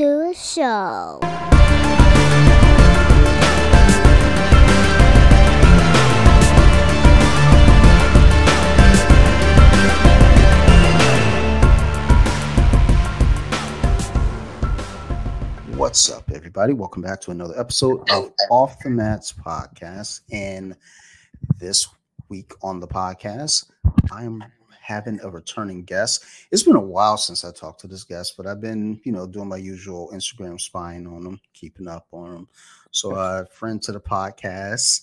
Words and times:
to 0.00 0.30
a 0.30 0.34
show. 0.34 1.18
What's 15.76 16.10
up, 16.10 16.30
everybody? 16.34 16.72
Welcome 16.72 17.02
back 17.02 17.20
to 17.20 17.30
another 17.32 17.60
episode 17.60 18.08
of 18.10 18.32
Off 18.50 18.82
the 18.82 18.88
Mats 18.88 19.34
podcast. 19.34 20.22
And 20.32 20.78
this 21.58 21.86
week 22.30 22.54
on 22.62 22.80
the 22.80 22.88
podcast, 22.88 23.70
I 24.10 24.24
am 24.24 24.42
having 24.90 25.20
a 25.22 25.30
returning 25.30 25.84
guest. 25.84 26.24
It's 26.50 26.64
been 26.64 26.74
a 26.74 26.80
while 26.80 27.16
since 27.16 27.44
I 27.44 27.52
talked 27.52 27.80
to 27.82 27.86
this 27.86 28.02
guest, 28.02 28.36
but 28.36 28.44
I've 28.44 28.60
been, 28.60 29.00
you 29.04 29.12
know, 29.12 29.24
doing 29.24 29.48
my 29.48 29.56
usual 29.56 30.10
Instagram 30.12 30.60
spying 30.60 31.06
on 31.06 31.24
him, 31.24 31.40
keeping 31.54 31.86
up 31.86 32.08
on 32.10 32.34
him. 32.38 32.48
So, 32.90 33.14
uh, 33.14 33.44
friend 33.44 33.80
to 33.82 33.92
the 33.92 34.00
podcast 34.00 35.02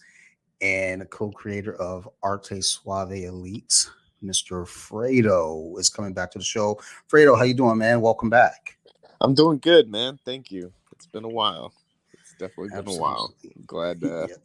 and 0.59 1.01
a 1.01 1.05
co-creator 1.05 1.75
of 1.75 2.09
Arte 2.21 2.59
Suave 2.61 3.13
Elite, 3.13 3.87
Mr. 4.21 4.65
Fredo, 4.67 5.79
is 5.79 5.87
coming 5.89 6.13
back 6.13 6.31
to 6.31 6.37
the 6.37 6.43
show. 6.43 6.77
Fredo, 7.09 7.37
how 7.37 7.45
you 7.45 7.53
doing, 7.53 7.77
man? 7.77 8.01
Welcome 8.01 8.29
back. 8.29 8.77
I'm 9.21 9.33
doing 9.33 9.57
good, 9.59 9.89
man. 9.89 10.19
Thank 10.25 10.51
you. 10.51 10.73
It's 10.91 11.07
been 11.07 11.23
a 11.23 11.29
while. 11.29 11.71
It's 12.11 12.33
definitely 12.33 12.69
been 12.69 12.79
Absolutely. 12.79 12.99
a 12.99 13.01
while. 13.01 13.33
I'm 13.55 13.63
glad, 13.65 14.03
uh, 14.03 14.27
Yeah. 14.29 14.35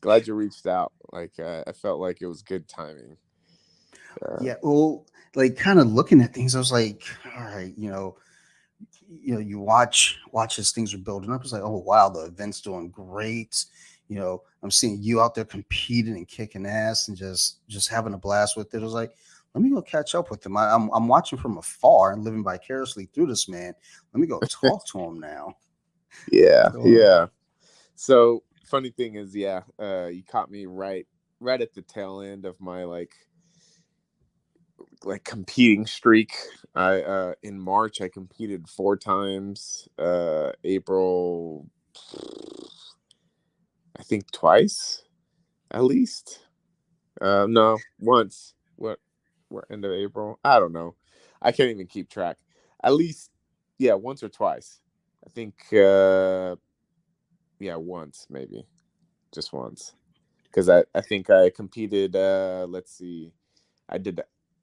glad 0.00 0.28
you 0.28 0.34
reached 0.34 0.68
out. 0.68 0.92
Like 1.10 1.32
uh, 1.40 1.64
I 1.66 1.72
felt 1.72 1.98
like 1.98 2.22
it 2.22 2.26
was 2.28 2.42
good 2.42 2.68
timing. 2.68 3.16
Uh, 4.24 4.38
yeah 4.40 4.54
well 4.62 5.04
like 5.34 5.56
kind 5.56 5.78
of 5.78 5.88
looking 5.88 6.20
at 6.20 6.32
things 6.32 6.54
i 6.54 6.58
was 6.58 6.72
like 6.72 7.02
all 7.36 7.44
right 7.44 7.74
you 7.76 7.90
know 7.90 8.16
you 9.08 9.34
know 9.34 9.40
you 9.40 9.58
watch 9.58 10.18
watch 10.32 10.58
as 10.58 10.72
things 10.72 10.92
are 10.94 10.98
building 10.98 11.32
up. 11.32 11.42
It's 11.42 11.52
like 11.52 11.62
oh 11.62 11.78
wow 11.78 12.08
the 12.08 12.26
event's 12.26 12.60
doing 12.60 12.90
great. 12.90 13.64
You 14.08 14.18
know 14.18 14.42
i'm 14.62 14.70
seeing 14.70 15.02
you 15.02 15.20
out 15.20 15.34
there 15.34 15.44
competing 15.44 16.16
and 16.16 16.28
kicking 16.28 16.66
ass 16.66 17.08
and 17.08 17.16
just 17.16 17.66
just 17.68 17.88
having 17.88 18.14
a 18.14 18.18
blast 18.18 18.56
with 18.56 18.72
it. 18.74 18.80
I 18.80 18.84
was 18.84 18.92
like 18.92 19.12
let 19.54 19.62
me 19.62 19.70
go 19.70 19.82
catch 19.82 20.14
up 20.14 20.30
with 20.30 20.44
him 20.44 20.56
I, 20.56 20.70
I'm, 20.70 20.90
I'm 20.92 21.08
watching 21.08 21.38
from 21.38 21.58
afar 21.58 22.12
and 22.12 22.22
living 22.22 22.44
vicariously 22.44 23.08
through 23.12 23.26
this 23.26 23.48
man. 23.48 23.74
Let 24.12 24.20
me 24.20 24.26
go 24.26 24.40
talk 24.40 24.86
to 24.88 25.00
him 25.00 25.20
now. 25.20 25.54
Yeah, 26.32 26.70
on. 26.74 26.90
yeah. 26.90 27.26
So 27.94 28.42
funny 28.64 28.88
thing 28.88 29.16
is, 29.16 29.36
yeah, 29.36 29.62
uh, 29.78 30.06
you 30.06 30.22
caught 30.22 30.50
me 30.50 30.64
right, 30.64 31.06
right 31.40 31.60
at 31.60 31.74
the 31.74 31.82
tail 31.82 32.22
end 32.22 32.46
of 32.46 32.58
my 32.58 32.84
like, 32.84 33.12
like 35.04 35.24
competing 35.24 35.86
streak. 35.86 36.32
I 36.74 37.02
uh, 37.02 37.34
in 37.42 37.58
March 37.60 38.00
I 38.00 38.08
competed 38.08 38.68
four 38.68 38.96
times. 38.96 39.88
Uh, 39.98 40.52
April, 40.64 41.66
I 43.98 44.02
think 44.02 44.30
twice, 44.32 45.02
at 45.70 45.84
least. 45.84 46.40
Uh, 47.20 47.46
no, 47.48 47.78
once. 48.00 48.54
What? 48.76 48.98
What 49.48 49.64
end 49.70 49.84
of 49.84 49.92
April? 49.92 50.38
I 50.44 50.58
don't 50.58 50.72
know. 50.72 50.94
I 51.40 51.52
can't 51.52 51.70
even 51.70 51.86
keep 51.86 52.10
track. 52.10 52.38
At 52.82 52.94
least, 52.94 53.30
yeah, 53.78 53.94
once 53.94 54.22
or 54.22 54.28
twice. 54.28 54.80
I 55.26 55.30
think, 55.30 55.54
uh, 55.72 56.56
yeah, 57.58 57.76
once 57.76 58.26
maybe, 58.30 58.66
just 59.32 59.52
once, 59.52 59.94
because 60.44 60.68
I 60.68 60.84
I 60.94 61.00
think 61.00 61.30
I 61.30 61.50
competed. 61.50 62.16
Uh, 62.16 62.66
let's 62.68 62.92
see, 62.92 63.32
I 63.88 63.98
did. 63.98 64.20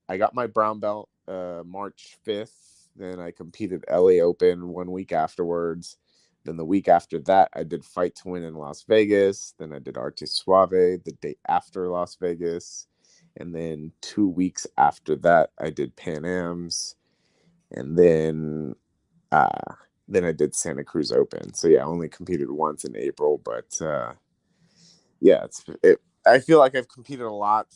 I 0.10 0.18
got 0.18 0.36
my 0.36 0.48
brown 0.48 0.80
belt 0.80 1.10
uh, 1.28 1.64
March 1.66 2.18
fifth. 2.24 2.90
Then 2.96 3.20
I 3.20 3.32
competed 3.32 3.86
LA 3.92 4.22
Open 4.24 4.70
one 4.70 4.92
week 4.92 5.12
afterwards. 5.12 5.98
Then 6.46 6.58
the 6.58 6.66
week 6.66 6.88
after 6.88 7.20
that, 7.22 7.50
I 7.56 7.64
did 7.64 7.86
Fight 7.86 8.16
to 8.18 8.30
Win 8.30 8.44
in 8.44 8.56
Las 8.56 8.84
Vegas. 8.88 9.54
Then 9.60 9.74
I 9.74 9.80
did 9.80 9.98
Arte 9.98 10.26
Suave 10.28 10.70
the 11.04 11.18
day 11.22 11.36
after 11.48 11.90
Las 11.90 12.16
Vegas. 12.18 12.88
And 13.38 13.54
then 13.56 13.92
two 14.02 14.28
weeks 14.30 14.68
after 14.78 15.16
that, 15.18 15.52
I 15.60 15.72
did 15.72 15.96
Pan 15.96 16.26
Am's. 16.26 16.96
And 17.72 17.98
then 17.98 18.76
uh, 19.32 19.76
then 20.10 20.26
I 20.26 20.34
did 20.34 20.56
Santa 20.56 20.86
Cruz 20.86 21.14
Open. 21.14 21.56
So 21.56 21.70
yeah, 21.70 21.82
I 21.82 21.86
only 21.86 22.10
competed 22.10 22.52
once 22.52 22.86
in 22.86 22.98
April, 22.98 23.42
but 23.46 23.82
uh, 23.82 24.14
yeah, 25.22 25.46
it's 25.46 25.66
it. 25.84 26.00
I 26.28 26.40
feel 26.40 26.60
like 26.60 26.76
I've 26.76 26.90
competed 26.90 27.26
a 27.26 27.32
lot. 27.34 27.68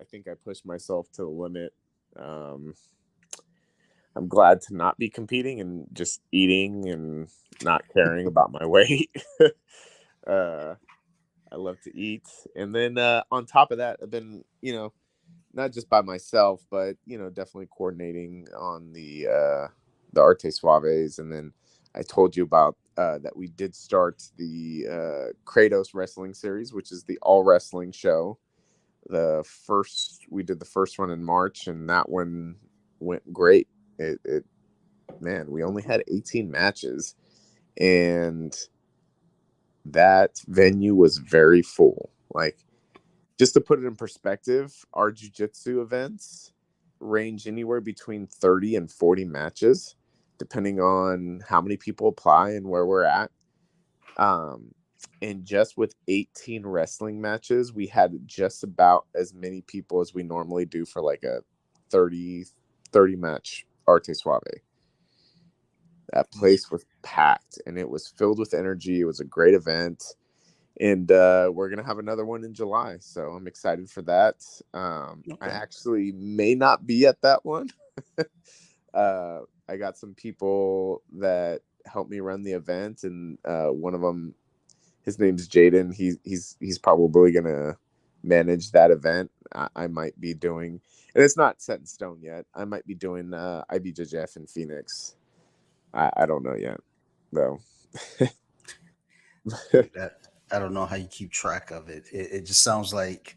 I 0.00 0.04
think 0.04 0.28
I 0.28 0.34
pushed 0.34 0.64
myself 0.64 1.10
to 1.12 1.22
the 1.22 1.28
limit. 1.28 1.74
Um, 2.16 2.74
I'm 4.16 4.28
glad 4.28 4.60
to 4.62 4.76
not 4.76 4.98
be 4.98 5.08
competing 5.08 5.60
and 5.60 5.86
just 5.92 6.20
eating 6.32 6.88
and 6.88 7.28
not 7.62 7.84
caring 7.92 8.26
about 8.26 8.52
my 8.52 8.66
weight. 8.66 9.10
uh, 10.26 10.74
I 11.52 11.56
love 11.56 11.80
to 11.82 11.96
eat, 11.96 12.28
and 12.56 12.74
then 12.74 12.98
uh, 12.98 13.22
on 13.30 13.46
top 13.46 13.70
of 13.72 13.78
that, 13.78 13.98
I've 14.02 14.10
been 14.10 14.44
you 14.62 14.72
know 14.72 14.92
not 15.52 15.72
just 15.72 15.88
by 15.88 16.00
myself, 16.00 16.64
but 16.70 16.96
you 17.06 17.18
know 17.18 17.28
definitely 17.28 17.68
coordinating 17.70 18.46
on 18.58 18.92
the 18.92 19.26
uh, 19.26 19.68
the 20.12 20.20
Arte 20.20 20.48
Suaves, 20.48 21.18
and 21.18 21.32
then 21.32 21.52
I 21.94 22.02
told 22.02 22.36
you 22.36 22.44
about 22.44 22.76
uh, 22.96 23.18
that 23.18 23.36
we 23.36 23.48
did 23.48 23.74
start 23.74 24.22
the 24.36 24.86
uh, 24.88 25.32
Kratos 25.44 25.88
Wrestling 25.94 26.34
Series, 26.34 26.72
which 26.72 26.92
is 26.92 27.04
the 27.04 27.18
all 27.22 27.44
wrestling 27.44 27.92
show. 27.92 28.38
The 29.08 29.44
first 29.66 30.26
we 30.30 30.42
did 30.42 30.60
the 30.60 30.66
first 30.66 30.98
one 30.98 31.10
in 31.10 31.24
March, 31.24 31.66
and 31.66 31.88
that 31.88 32.08
one 32.08 32.56
went 33.00 33.32
great. 33.32 33.68
It, 33.98 34.20
it 34.24 34.44
man, 35.20 35.50
we 35.50 35.62
only 35.62 35.82
had 35.82 36.04
18 36.08 36.50
matches, 36.50 37.14
and 37.78 38.56
that 39.86 40.40
venue 40.46 40.94
was 40.94 41.18
very 41.18 41.62
full. 41.62 42.10
Like, 42.32 42.58
just 43.38 43.54
to 43.54 43.60
put 43.60 43.80
it 43.80 43.86
in 43.86 43.96
perspective, 43.96 44.84
our 44.92 45.10
jujitsu 45.10 45.82
events 45.82 46.52
range 47.00 47.46
anywhere 47.46 47.80
between 47.80 48.26
30 48.26 48.76
and 48.76 48.90
40 48.90 49.24
matches 49.24 49.96
depending 50.40 50.80
on 50.80 51.42
how 51.46 51.60
many 51.60 51.76
people 51.76 52.08
apply 52.08 52.52
and 52.52 52.66
where 52.66 52.86
we're 52.86 53.04
at. 53.04 53.30
Um, 54.16 54.72
and 55.22 55.44
just 55.44 55.76
with 55.76 55.94
18 56.08 56.66
wrestling 56.66 57.20
matches, 57.20 57.72
we 57.72 57.86
had 57.86 58.12
just 58.26 58.64
about 58.64 59.06
as 59.14 59.34
many 59.34 59.62
people 59.62 60.00
as 60.00 60.14
we 60.14 60.22
normally 60.22 60.64
do 60.64 60.84
for 60.84 61.02
like 61.02 61.24
a 61.24 61.42
30 61.90 62.44
30 62.92 63.16
match 63.16 63.66
Arte 63.86 64.14
Suave. 64.14 64.42
That 66.12 66.30
place 66.32 66.70
was 66.70 66.84
packed 67.02 67.60
and 67.66 67.78
it 67.78 67.88
was 67.88 68.08
filled 68.08 68.38
with 68.38 68.54
energy. 68.54 69.00
It 69.00 69.04
was 69.04 69.20
a 69.20 69.24
great 69.24 69.54
event. 69.54 70.02
And 70.80 71.12
uh, 71.12 71.50
we're 71.52 71.68
going 71.68 71.78
to 71.78 71.84
have 71.84 71.98
another 71.98 72.24
one 72.24 72.42
in 72.42 72.54
July. 72.54 72.96
So 73.00 73.22
I'm 73.30 73.46
excited 73.46 73.90
for 73.90 74.02
that. 74.02 74.36
Um, 74.72 75.22
I 75.40 75.48
actually 75.48 76.12
may 76.12 76.54
not 76.54 76.86
be 76.86 77.06
at 77.06 77.20
that 77.20 77.44
one. 77.44 77.68
uh, 78.94 79.40
I 79.68 79.76
got 79.76 79.98
some 79.98 80.14
people 80.14 81.02
that 81.18 81.60
helped 81.86 82.10
me 82.10 82.20
run 82.20 82.42
the 82.42 82.52
event, 82.52 83.04
and 83.04 83.38
uh, 83.44 83.68
one 83.68 83.94
of 83.94 84.00
them, 84.00 84.34
his 85.04 85.18
name's 85.18 85.48
Jaden. 85.48 85.94
He's 85.94 86.18
he's 86.24 86.56
he's 86.60 86.78
probably 86.78 87.32
gonna 87.32 87.76
manage 88.22 88.70
that 88.72 88.90
event. 88.90 89.30
I, 89.54 89.68
I 89.74 89.86
might 89.86 90.18
be 90.20 90.34
doing, 90.34 90.80
and 91.14 91.24
it's 91.24 91.36
not 91.36 91.60
set 91.62 91.80
in 91.80 91.86
stone 91.86 92.18
yet. 92.22 92.46
I 92.54 92.64
might 92.64 92.86
be 92.86 92.94
doing 92.94 93.32
uh, 93.34 93.64
IBJJF 93.70 94.36
in 94.36 94.46
Phoenix. 94.46 95.16
I, 95.92 96.10
I 96.16 96.26
don't 96.26 96.44
know 96.44 96.54
yet, 96.54 96.80
though. 97.32 97.60
that 99.72 100.12
I 100.52 100.58
don't 100.58 100.74
know 100.74 100.86
how 100.86 100.96
you 100.96 101.06
keep 101.08 101.30
track 101.30 101.70
of 101.70 101.88
it. 101.88 102.04
It, 102.12 102.28
it 102.32 102.46
just 102.46 102.62
sounds 102.62 102.92
like 102.92 103.36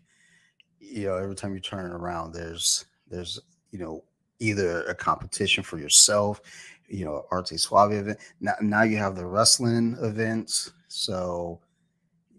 you 0.79 1.05
know 1.05 1.15
every 1.15 1.35
time 1.35 1.53
you 1.53 1.59
turn 1.59 1.91
around, 1.91 2.33
there's 2.33 2.85
there's 3.09 3.39
you 3.71 3.79
know 3.79 4.03
either 4.39 4.83
a 4.83 4.95
competition 4.95 5.63
for 5.63 5.77
yourself, 5.77 6.41
you 6.87 7.05
know, 7.05 7.25
Arte 7.31 7.57
Suave 7.57 7.93
event. 7.93 8.19
Now 8.41 8.53
now 8.61 8.83
you 8.83 8.97
have 8.97 9.15
the 9.15 9.25
wrestling 9.25 9.97
events, 10.01 10.71
so 10.93 11.59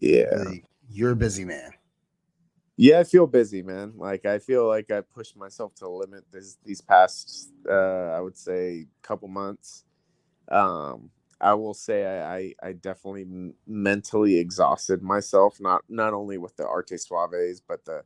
yeah. 0.00 0.44
you're 0.88 1.10
a 1.10 1.16
busy 1.16 1.44
man. 1.44 1.72
Yeah, 2.76 3.00
I 3.00 3.04
feel 3.04 3.26
busy, 3.26 3.62
man. 3.62 3.94
Like 3.96 4.26
I 4.26 4.38
feel 4.38 4.68
like 4.68 4.92
I 4.92 5.00
pushed 5.00 5.36
myself 5.36 5.74
to 5.76 5.84
the 5.84 5.90
limit 5.90 6.24
this 6.30 6.56
these 6.64 6.80
past 6.80 7.50
uh 7.68 8.12
I 8.12 8.20
would 8.20 8.36
say 8.36 8.86
couple 9.02 9.26
months. 9.26 9.84
Um 10.48 11.10
I 11.40 11.54
will 11.54 11.74
say 11.74 12.06
I 12.06 12.36
I, 12.36 12.54
I 12.62 12.72
definitely 12.74 13.22
m- 13.22 13.54
mentally 13.66 14.38
exhausted 14.38 15.02
myself 15.02 15.60
not 15.60 15.82
not 15.88 16.14
only 16.14 16.38
with 16.38 16.56
the 16.56 16.66
Arte 16.66 16.94
Suaves 16.94 17.60
but 17.66 17.84
the 17.84 18.02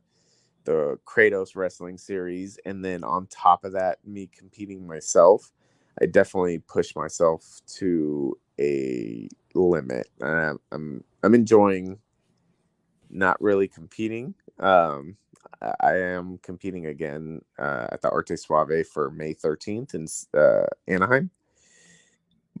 the 0.63 0.97
Kratos 1.05 1.55
wrestling 1.55 1.99
series 1.99 2.57
and 2.65 2.83
then 2.83 3.03
on 3.03 3.27
top 3.27 3.63
of 3.63 3.73
that 3.73 3.99
me 4.03 4.27
competing 4.35 4.87
myself. 4.87 5.51
I 6.01 6.05
definitely 6.05 6.59
pushed 6.59 6.95
myself 6.95 7.61
to 7.77 8.37
a 8.59 9.27
limit. 9.55 10.09
I'm 10.21 10.59
I'm, 10.71 11.03
I'm 11.23 11.35
enjoying 11.35 11.99
not 13.09 13.41
really 13.41 13.67
competing. 13.67 14.35
Um, 14.59 15.17
I- 15.61 15.75
I 15.81 15.97
am 15.99 16.39
competing 16.43 16.87
again 16.87 17.41
uh, 17.59 17.87
at 17.91 18.01
the 18.01 18.11
Arte 18.11 18.37
Suave 18.37 18.87
for 18.87 19.11
May 19.11 19.33
13th 19.35 19.95
in 19.95 20.07
uh, 20.39 20.67
Anaheim. 20.87 21.23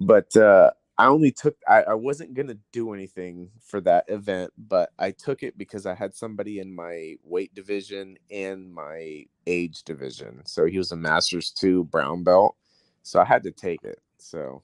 but 0.01 0.35
uh, 0.37 0.71
I 0.99 1.07
only 1.07 1.31
took 1.31 1.57
I, 1.67 1.83
I 1.83 1.93
wasn't 1.95 2.33
gonna 2.35 2.57
do 2.71 2.93
anything 2.93 3.51
for 3.61 3.81
that 3.83 4.05
event, 4.09 4.53
but 4.57 4.91
I 4.99 5.11
took 5.11 5.43
it 5.43 5.57
because 5.57 5.85
I 5.85 5.95
had 5.95 6.15
somebody 6.15 6.59
in 6.59 6.75
my 6.75 7.15
weight 7.23 7.55
division 7.55 8.17
and 8.31 8.73
my 8.73 9.25
age 9.47 9.83
division. 9.83 10.41
So 10.45 10.65
he 10.65 10.77
was 10.79 10.91
a 10.91 10.97
masters 10.97 11.51
two 11.51 11.85
brown 11.85 12.23
belt. 12.23 12.55
So 13.03 13.21
I 13.21 13.25
had 13.25 13.43
to 13.43 13.51
take 13.51 13.83
it. 13.83 14.01
So 14.19 14.63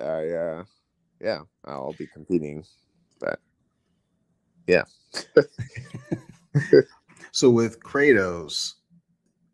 I 0.00 0.30
uh 0.30 0.64
yeah, 1.22 1.40
I'll 1.64 1.94
be 1.96 2.06
competing. 2.08 2.64
But 3.20 3.38
yeah. 4.66 4.82
so 7.32 7.48
with 7.48 7.80
Kratos, 7.80 8.74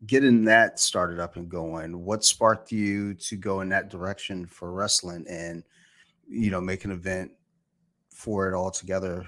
getting 0.07 0.43
that 0.45 0.79
started 0.79 1.19
up 1.19 1.35
and 1.35 1.47
going, 1.47 2.03
what 2.03 2.23
sparked 2.23 2.71
you 2.71 3.13
to 3.13 3.35
go 3.35 3.61
in 3.61 3.69
that 3.69 3.89
direction 3.89 4.47
for 4.47 4.71
wrestling 4.71 5.25
and 5.29 5.63
you 6.27 6.51
know 6.51 6.61
make 6.61 6.85
an 6.85 6.91
event 6.91 7.31
for 8.09 8.49
it 8.49 8.55
all 8.55 8.71
together? 8.71 9.25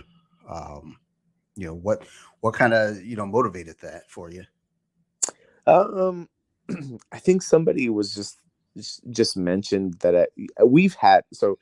Um, 0.49 0.97
you 1.55 1.67
know 1.67 1.75
what 1.75 2.03
what 2.39 2.55
kind 2.55 2.73
of 2.73 3.01
you 3.03 3.15
know 3.15 3.25
motivated 3.25 3.75
that 3.81 4.09
for 4.09 4.31
you? 4.31 4.43
Um, 5.67 6.27
I 7.11 7.19
think 7.19 7.43
somebody 7.43 7.89
was 7.89 8.15
just 8.15 8.39
just 9.09 9.35
mentioned 9.35 9.95
that 9.99 10.15
I, 10.15 10.63
we've 10.63 10.95
had 10.95 11.23
so 11.33 11.57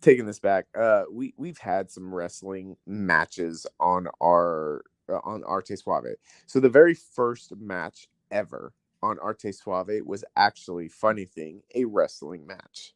taking 0.00 0.26
this 0.26 0.40
back, 0.40 0.66
uh, 0.78 1.04
we 1.10 1.34
we've 1.36 1.58
had 1.58 1.90
some 1.90 2.14
wrestling 2.14 2.76
matches 2.86 3.66
on 3.80 4.08
our 4.22 4.84
uh, 5.08 5.20
on 5.24 5.44
Arte 5.44 5.76
Suave. 5.76 6.16
So 6.46 6.60
the 6.60 6.68
very 6.68 6.94
first 6.94 7.54
match 7.56 8.08
ever 8.30 8.72
on 9.02 9.18
Arte 9.20 9.52
Suave 9.52 10.00
was 10.04 10.24
actually 10.36 10.88
funny 10.88 11.24
thing 11.24 11.62
a 11.74 11.84
wrestling 11.84 12.46
match. 12.46 12.94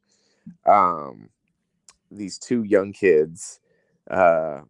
Um, 0.66 1.28
these 2.10 2.38
two 2.38 2.64
young 2.64 2.92
kids, 2.92 3.60
uh, 4.10 4.62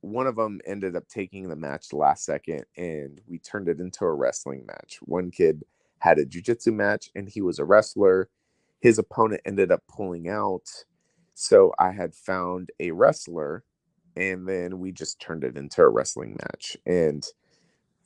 one 0.00 0.26
of 0.26 0.36
them 0.36 0.60
ended 0.66 0.94
up 0.94 1.08
taking 1.08 1.48
the 1.48 1.56
match 1.56 1.92
last 1.92 2.24
second, 2.24 2.64
and 2.76 3.20
we 3.26 3.38
turned 3.38 3.68
it 3.68 3.80
into 3.80 4.04
a 4.04 4.14
wrestling 4.14 4.64
match. 4.66 4.98
One 5.02 5.30
kid 5.30 5.64
had 5.98 6.18
a 6.18 6.26
jujitsu 6.26 6.72
match, 6.72 7.10
and 7.14 7.28
he 7.28 7.40
was 7.40 7.58
a 7.58 7.64
wrestler. 7.64 8.28
His 8.80 8.98
opponent 8.98 9.40
ended 9.44 9.72
up 9.72 9.82
pulling 9.88 10.28
out 10.28 10.84
so 11.38 11.74
I 11.78 11.92
had 11.92 12.14
found 12.14 12.70
a 12.80 12.92
wrestler 12.92 13.62
and 14.16 14.48
then 14.48 14.80
we 14.80 14.90
just 14.90 15.20
turned 15.20 15.44
it 15.44 15.58
into 15.58 15.82
a 15.82 15.88
wrestling 15.88 16.38
match. 16.40 16.78
And 16.86 17.22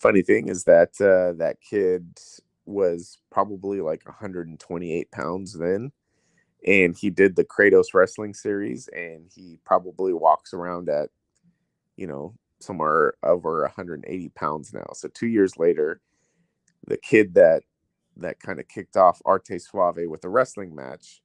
funny 0.00 0.22
thing 0.22 0.48
is 0.48 0.64
that 0.64 1.00
uh, 1.00 1.38
that 1.38 1.58
kid 1.60 2.18
was 2.66 3.18
probably 3.30 3.80
like 3.80 4.04
128 4.04 5.12
pounds 5.12 5.52
then. 5.56 5.92
And 6.66 6.96
he 6.96 7.08
did 7.08 7.36
the 7.36 7.44
Kratos 7.44 7.94
wrestling 7.94 8.34
series 8.34 8.88
and 8.88 9.30
he 9.32 9.60
probably 9.64 10.12
walks 10.12 10.52
around 10.52 10.88
at, 10.88 11.10
you 11.96 12.08
know, 12.08 12.34
somewhere 12.58 13.14
over 13.22 13.62
180 13.62 14.28
pounds 14.30 14.74
now. 14.74 14.88
So 14.94 15.06
two 15.06 15.28
years 15.28 15.56
later, 15.56 16.00
the 16.84 16.96
kid 16.96 17.34
that 17.34 17.62
that 18.16 18.40
kind 18.40 18.58
of 18.58 18.66
kicked 18.66 18.96
off 18.96 19.22
Arte 19.24 19.60
Suave 19.60 20.08
with 20.08 20.24
a 20.24 20.28
wrestling 20.28 20.74
match 20.74 21.22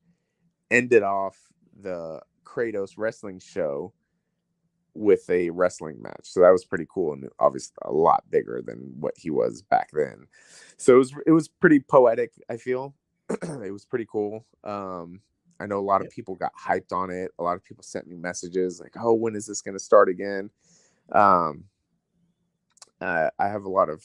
ended 0.70 1.02
off 1.02 1.38
the 1.82 2.22
Kratos 2.44 2.94
wrestling 2.98 3.40
show 3.40 3.94
with 4.94 5.30
a 5.30 5.50
wrestling 5.50 6.02
match. 6.02 6.22
So 6.24 6.40
that 6.40 6.52
was 6.52 6.64
pretty 6.64 6.88
cool 6.90 7.14
and 7.14 7.28
obviously 7.40 7.76
a 7.84 7.92
lot 7.92 8.24
bigger 8.30 8.62
than 8.66 8.94
what 9.00 9.14
he 9.18 9.30
was 9.30 9.62
back 9.62 9.90
then. 9.92 10.28
So 10.78 10.96
it 10.96 10.98
was 10.98 11.16
it 11.28 11.32
was 11.32 11.48
pretty 11.48 11.80
poetic, 11.80 12.32
I 12.50 12.58
feel. 12.58 12.96
it 13.30 13.74
was 13.74 13.86
pretty 13.86 14.08
cool. 14.10 14.46
Um 14.64 15.22
I 15.60 15.68
know 15.68 15.80
a 15.80 15.82
lot 15.82 16.02
of 16.02 16.10
people 16.10 16.36
got 16.36 16.52
hyped 16.54 16.92
on 16.92 17.10
it. 17.10 17.32
A 17.40 17.44
lot 17.44 17.56
of 17.56 17.64
people 17.64 17.82
sent 17.82 18.08
me 18.08 18.18
messages 18.18 18.82
like, 18.82 18.92
"Oh, 19.00 19.14
when 19.14 19.36
is 19.36 19.46
this 19.46 19.62
going 19.62 19.76
to 19.76 19.84
start 19.84 20.10
again?" 20.10 20.50
Um 21.14 21.66
uh, 23.02 23.30
I 23.40 23.48
have 23.48 23.64
a 23.64 23.70
lot 23.70 23.90
of 23.90 24.04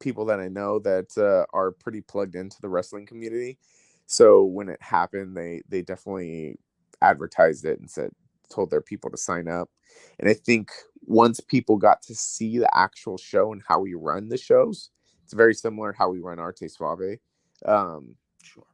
people 0.00 0.24
that 0.26 0.40
I 0.40 0.48
know 0.48 0.78
that 0.80 1.16
uh, 1.16 1.44
are 1.54 1.70
pretty 1.70 2.00
plugged 2.00 2.34
into 2.34 2.56
the 2.60 2.68
wrestling 2.68 3.06
community. 3.06 3.58
So 4.06 4.44
when 4.44 4.68
it 4.68 4.82
happened, 4.82 5.36
they 5.36 5.62
they 5.68 5.82
definitely 5.82 6.58
advertised 7.02 7.64
it 7.64 7.80
and 7.80 7.90
said 7.90 8.10
told 8.50 8.70
their 8.70 8.82
people 8.82 9.10
to 9.10 9.16
sign 9.16 9.48
up. 9.48 9.70
And 10.18 10.28
I 10.28 10.34
think 10.34 10.70
once 11.02 11.40
people 11.40 11.76
got 11.76 12.02
to 12.02 12.14
see 12.14 12.58
the 12.58 12.76
actual 12.76 13.16
show 13.16 13.52
and 13.52 13.62
how 13.66 13.80
we 13.80 13.94
run 13.94 14.28
the 14.28 14.36
shows, 14.36 14.90
it's 15.24 15.32
very 15.32 15.54
similar 15.54 15.92
how 15.92 16.10
we 16.10 16.20
run 16.20 16.38
Arte 16.38 16.68
Suave. 16.68 17.18
Um, 17.64 18.16
sure. 18.42 18.66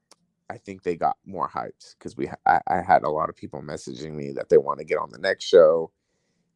I 0.49 0.58
think 0.58 0.82
they 0.82 0.96
got 0.96 1.17
more 1.26 1.49
hyped 1.49 1.96
because 1.99 2.17
we 2.17 2.28
I, 2.46 2.61
I, 2.69 2.81
had 2.81 3.02
a 3.02 3.11
lot 3.11 3.28
of 3.28 3.37
people 3.37 3.61
messaging 3.62 4.12
me 4.12 4.32
that 4.32 4.49
they 4.49 4.58
want 4.58 4.79
to 4.79 4.84
get 4.84 4.99
on 4.99 5.11
the 5.11 5.19
next 5.19 5.44
show, 5.44 5.90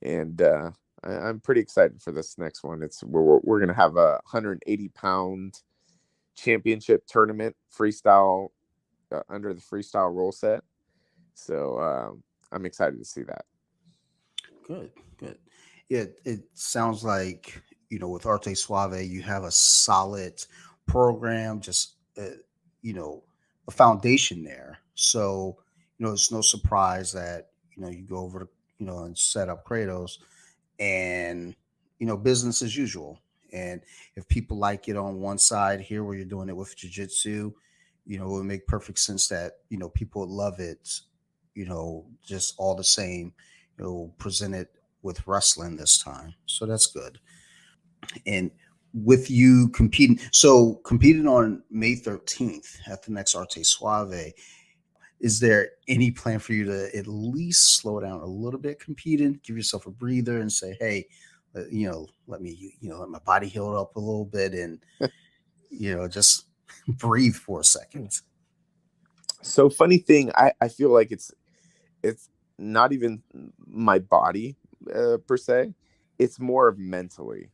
and 0.00 0.40
uh, 0.40 0.70
I, 1.02 1.28
am 1.28 1.40
pretty 1.40 1.60
excited 1.60 2.00
for 2.00 2.12
this 2.12 2.38
next 2.38 2.62
one. 2.62 2.82
It's 2.82 3.02
we're 3.02 3.40
we're 3.42 3.58
gonna 3.58 3.74
have 3.74 3.96
a 3.96 4.20
180 4.30 4.88
pound 4.90 5.60
championship 6.36 7.04
tournament 7.06 7.56
freestyle 7.76 8.50
uh, 9.12 9.22
under 9.28 9.52
the 9.52 9.60
freestyle 9.60 10.14
rule 10.14 10.32
set. 10.32 10.62
So 11.34 11.80
um, 11.80 12.22
I'm 12.52 12.66
excited 12.66 12.98
to 12.98 13.04
see 13.04 13.22
that. 13.22 13.44
Good, 14.66 14.90
good. 15.18 15.38
Yeah, 15.88 16.04
it 16.24 16.42
sounds 16.54 17.02
like 17.02 17.60
you 17.88 17.98
know 17.98 18.08
with 18.08 18.26
Arte 18.26 18.54
Suave, 18.54 19.02
you 19.02 19.22
have 19.22 19.44
a 19.44 19.50
solid 19.50 20.44
program, 20.86 21.60
just 21.60 21.96
uh, 22.18 22.36
you 22.82 22.92
know 22.92 23.22
a 23.68 23.70
foundation 23.70 24.44
there. 24.44 24.78
So 24.94 25.56
you 25.98 26.06
know 26.06 26.12
it's 26.12 26.30
no 26.30 26.40
surprise 26.40 27.12
that 27.12 27.50
you 27.74 27.82
know 27.82 27.88
you 27.88 28.02
go 28.02 28.18
over 28.18 28.40
to 28.40 28.48
you 28.78 28.86
know 28.86 29.00
and 29.04 29.16
set 29.18 29.48
up 29.48 29.66
Kratos, 29.66 30.18
and 30.78 31.54
you 31.98 32.06
know 32.06 32.16
business 32.16 32.62
as 32.62 32.76
usual. 32.76 33.20
And 33.52 33.80
if 34.14 34.28
people 34.28 34.58
like 34.58 34.88
it 34.88 34.96
on 34.96 35.20
one 35.20 35.38
side 35.38 35.80
here, 35.80 36.04
where 36.04 36.14
you're 36.14 36.24
doing 36.24 36.48
it 36.48 36.56
with 36.56 36.76
jujitsu, 36.76 37.52
you 38.06 38.18
know, 38.18 38.26
it 38.26 38.30
would 38.30 38.44
make 38.44 38.66
perfect 38.66 38.98
sense 39.00 39.28
that 39.28 39.58
you 39.68 39.78
know 39.78 39.88
people 39.88 40.20
would 40.20 40.30
love 40.30 40.60
it 40.60 40.88
you 41.60 41.66
know, 41.66 42.06
just 42.24 42.54
all 42.56 42.74
the 42.74 42.82
same, 42.82 43.34
you 43.76 43.84
know, 43.84 44.14
presented 44.16 44.66
with 45.02 45.26
wrestling 45.26 45.76
this 45.76 46.02
time. 46.02 46.32
So 46.46 46.64
that's 46.64 46.86
good. 46.86 47.20
And 48.24 48.50
with 48.94 49.30
you 49.30 49.68
competing, 49.68 50.18
so 50.32 50.76
competing 50.86 51.28
on 51.28 51.62
May 51.70 51.96
13th 51.96 52.78
at 52.90 53.02
the 53.02 53.12
next 53.12 53.34
Arte 53.34 53.62
Suave, 53.62 54.32
is 55.20 55.38
there 55.38 55.72
any 55.86 56.10
plan 56.10 56.38
for 56.38 56.54
you 56.54 56.64
to 56.64 56.96
at 56.96 57.06
least 57.06 57.76
slow 57.76 58.00
down 58.00 58.20
a 58.20 58.26
little 58.26 58.58
bit 58.58 58.80
competing, 58.80 59.38
give 59.44 59.54
yourself 59.54 59.84
a 59.84 59.90
breather 59.90 60.40
and 60.40 60.50
say, 60.50 60.74
hey, 60.80 61.06
you 61.70 61.90
know, 61.90 62.06
let 62.26 62.40
me, 62.40 62.74
you 62.80 62.88
know, 62.88 63.00
let 63.00 63.10
my 63.10 63.18
body 63.18 63.48
heal 63.48 63.76
up 63.76 63.96
a 63.96 64.00
little 64.00 64.24
bit 64.24 64.54
and, 64.54 64.82
you 65.70 65.94
know, 65.94 66.08
just 66.08 66.46
breathe 66.88 67.34
for 67.34 67.60
a 67.60 67.64
second. 67.64 68.18
So 69.42 69.68
funny 69.68 69.98
thing, 69.98 70.32
I, 70.34 70.52
I 70.62 70.68
feel 70.68 70.90
like 70.90 71.12
it's 71.12 71.32
it's 72.02 72.28
not 72.58 72.92
even 72.92 73.22
my 73.66 73.98
body 73.98 74.56
uh, 74.94 75.16
per 75.26 75.36
se 75.36 75.74
it's 76.20 76.38
more 76.38 76.68
of 76.68 76.78
mentally. 76.78 77.50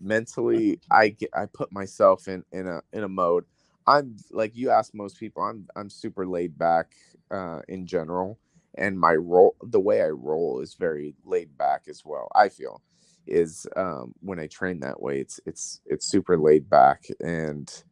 Mentally 0.00 0.80
i 0.90 1.08
get 1.10 1.30
i 1.34 1.46
put 1.46 1.72
myself 1.72 2.28
in 2.28 2.44
in 2.52 2.66
a 2.66 2.82
in 2.92 3.04
a 3.04 3.08
mode. 3.08 3.44
I'm 3.86 4.16
like 4.30 4.56
you 4.56 4.70
ask 4.70 4.94
most 4.94 5.18
people 5.18 5.42
i'm 5.42 5.66
i'm 5.76 5.90
super 5.90 6.26
laid 6.26 6.58
back 6.58 6.92
uh 7.30 7.60
in 7.68 7.86
general 7.86 8.38
and 8.76 8.98
my 8.98 9.14
role 9.14 9.54
the 9.62 9.80
way 9.80 10.02
i 10.02 10.08
roll 10.08 10.60
is 10.60 10.74
very 10.74 11.14
laid 11.24 11.56
back 11.56 11.82
as 11.88 12.04
well 12.04 12.28
i 12.34 12.48
feel 12.48 12.82
is 13.26 13.66
um 13.76 14.12
when 14.20 14.40
i 14.40 14.46
train 14.48 14.80
that 14.80 15.00
way 15.00 15.20
it's 15.20 15.40
it's 15.46 15.80
it's 15.86 16.06
super 16.06 16.36
laid 16.36 16.68
back 16.68 17.04
and 17.20 17.84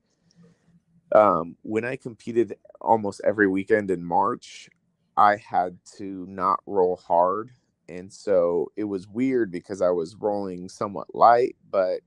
um 1.15 1.57
when 1.63 1.85
i 1.85 1.97
competed 1.97 2.57
almost 2.81 3.21
every 3.25 3.49
weekend 3.49 3.91
in 3.91 4.05
march 4.05 4.69
I 5.17 5.37
had 5.37 5.79
to 5.99 6.27
not 6.29 6.61
roll 6.67 6.97
hard. 6.97 7.51
And 7.89 8.13
so 8.13 8.73
it 8.77 8.85
was 8.85 9.09
weird 9.09 9.53
because 9.53 9.83
I 9.83 9.91
was 9.91 10.17
rolling 10.17 10.69
somewhat 10.69 11.15
light, 11.15 11.57
but 11.71 12.03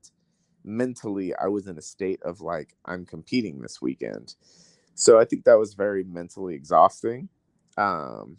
mentally 0.64 1.34
I 1.36 1.48
was 1.48 1.68
in 1.68 1.78
a 1.78 1.82
state 1.82 2.22
of 2.22 2.40
like, 2.40 2.76
I'm 2.86 3.06
competing 3.06 3.60
this 3.60 3.82
weekend. 3.82 4.34
So 4.94 5.18
I 5.20 5.24
think 5.24 5.44
that 5.44 5.58
was 5.58 5.74
very 5.74 6.04
mentally 6.04 6.54
exhausting. 6.54 7.28
Um, 7.78 8.38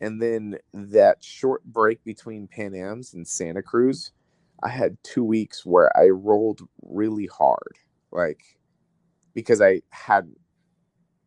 and 0.00 0.20
then 0.22 0.58
that 0.74 1.24
short 1.24 1.64
break 1.64 2.04
between 2.04 2.48
Pan 2.48 2.74
Am's 2.74 3.14
and 3.14 3.26
Santa 3.26 3.62
Cruz, 3.62 4.12
I 4.62 4.68
had 4.70 4.98
two 5.04 5.24
weeks 5.24 5.66
where 5.66 5.96
I 5.96 6.08
rolled 6.08 6.62
really 6.82 7.26
hard, 7.26 7.78
like 8.12 8.42
because 9.34 9.60
I 9.60 9.82
had 9.90 10.30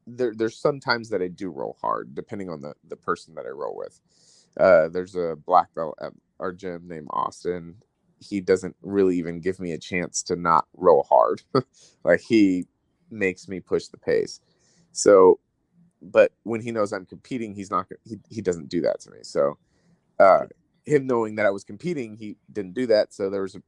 there 0.07 0.33
there's 0.35 0.57
sometimes 0.59 1.09
that 1.09 1.21
I 1.21 1.27
do 1.29 1.49
roll 1.49 1.77
hard 1.81 2.15
depending 2.15 2.49
on 2.49 2.61
the 2.61 2.73
the 2.87 2.97
person 2.97 3.35
that 3.35 3.45
I 3.45 3.49
roll 3.49 3.75
with. 3.77 3.99
Uh, 4.59 4.89
there's 4.89 5.15
a 5.15 5.37
black 5.45 5.73
belt 5.75 5.97
at 6.01 6.13
our 6.39 6.53
gym 6.53 6.87
named 6.87 7.07
Austin. 7.11 7.75
He 8.19 8.41
doesn't 8.41 8.75
really 8.81 9.17
even 9.17 9.41
give 9.41 9.59
me 9.59 9.73
a 9.73 9.79
chance 9.79 10.23
to 10.23 10.35
not 10.35 10.67
roll 10.75 11.03
hard. 11.09 11.43
like 12.03 12.21
he 12.21 12.67
makes 13.11 13.47
me 13.47 13.59
push 13.61 13.87
the 13.87 13.97
pace. 13.97 14.41
So 14.93 15.39
but 16.01 16.31
when 16.43 16.61
he 16.61 16.71
knows 16.71 16.93
I'm 16.93 17.05
competing, 17.05 17.53
he's 17.55 17.71
not 17.71 17.87
he 18.03 18.17
he 18.29 18.41
doesn't 18.41 18.69
do 18.69 18.81
that 18.81 18.99
to 19.01 19.11
me. 19.11 19.19
So, 19.23 19.57
uh, 20.19 20.45
him 20.85 21.07
knowing 21.07 21.35
that 21.35 21.45
I 21.45 21.51
was 21.51 21.63
competing, 21.63 22.17
he 22.17 22.37
didn't 22.51 22.73
do 22.73 22.87
that. 22.87 23.13
So 23.13 23.29
there 23.29 23.43
was 23.43 23.55
a, 23.55 23.63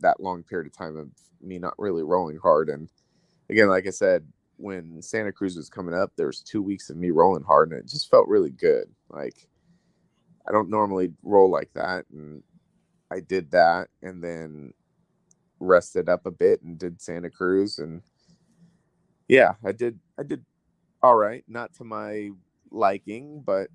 that 0.00 0.20
long 0.20 0.42
period 0.42 0.66
of 0.68 0.76
time 0.76 0.96
of 0.96 1.08
me 1.42 1.58
not 1.58 1.74
really 1.78 2.02
rolling 2.02 2.38
hard. 2.38 2.68
And 2.70 2.90
again, 3.50 3.68
like 3.68 3.86
I 3.86 3.90
said, 3.90 4.26
when 4.62 5.02
Santa 5.02 5.32
Cruz 5.32 5.56
was 5.56 5.70
coming 5.70 5.94
up, 5.94 6.12
there 6.16 6.28
was 6.28 6.40
two 6.40 6.62
weeks 6.62 6.90
of 6.90 6.96
me 6.98 7.10
rolling 7.12 7.44
hard, 7.44 7.72
and 7.72 7.80
it 7.80 7.88
just 7.88 8.10
felt 8.10 8.28
really 8.28 8.50
good. 8.52 8.86
Like 9.10 9.48
I 10.48 10.52
don't 10.52 10.70
normally 10.70 11.12
roll 11.22 11.50
like 11.50 11.70
that, 11.74 12.06
and 12.12 12.42
I 13.10 13.20
did 13.20 13.52
that, 13.52 13.88
and 14.02 14.24
then 14.24 14.74
rested 15.60 16.08
up 16.08 16.26
a 16.26 16.30
bit 16.32 16.62
and 16.62 16.78
did 16.78 17.00
Santa 17.02 17.30
Cruz, 17.30 17.78
and 17.78 18.02
yeah, 19.28 19.54
I 19.64 19.72
did. 19.72 20.00
I 20.18 20.24
did 20.24 20.44
all 21.02 21.16
right, 21.16 21.44
not 21.48 21.74
to 21.76 21.84
my 21.84 22.30
liking, 22.70 23.42
but 23.46 23.68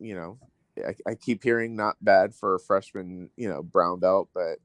you 0.00 0.14
know, 0.16 0.38
I, 0.78 0.94
I 1.10 1.14
keep 1.16 1.44
hearing 1.44 1.76
not 1.76 1.96
bad 2.02 2.34
for 2.34 2.56
a 2.56 2.60
freshman, 2.60 3.30
you 3.36 3.48
know, 3.48 3.62
brown 3.62 4.00
belt, 4.00 4.30
but 4.34 4.58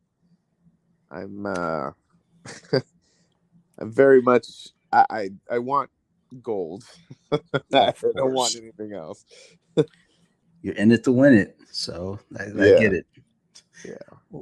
I'm 1.11 1.45
uh 1.45 1.91
I'm 3.79 3.91
very 3.91 4.21
much 4.21 4.69
I 4.91 5.05
I, 5.09 5.29
I 5.51 5.59
want 5.59 5.89
gold. 6.41 6.83
I 7.73 7.93
don't 8.15 8.33
want 8.33 8.55
anything 8.55 8.93
else. 8.93 9.25
You're 10.61 10.75
in 10.75 10.91
it 10.91 11.03
to 11.05 11.11
win 11.11 11.33
it, 11.33 11.57
so 11.71 12.19
I, 12.37 12.43
I 12.43 12.47
Yeah. 12.67 12.79
get 12.79 12.93
it. 12.93 13.05
Yeah. 13.85 14.39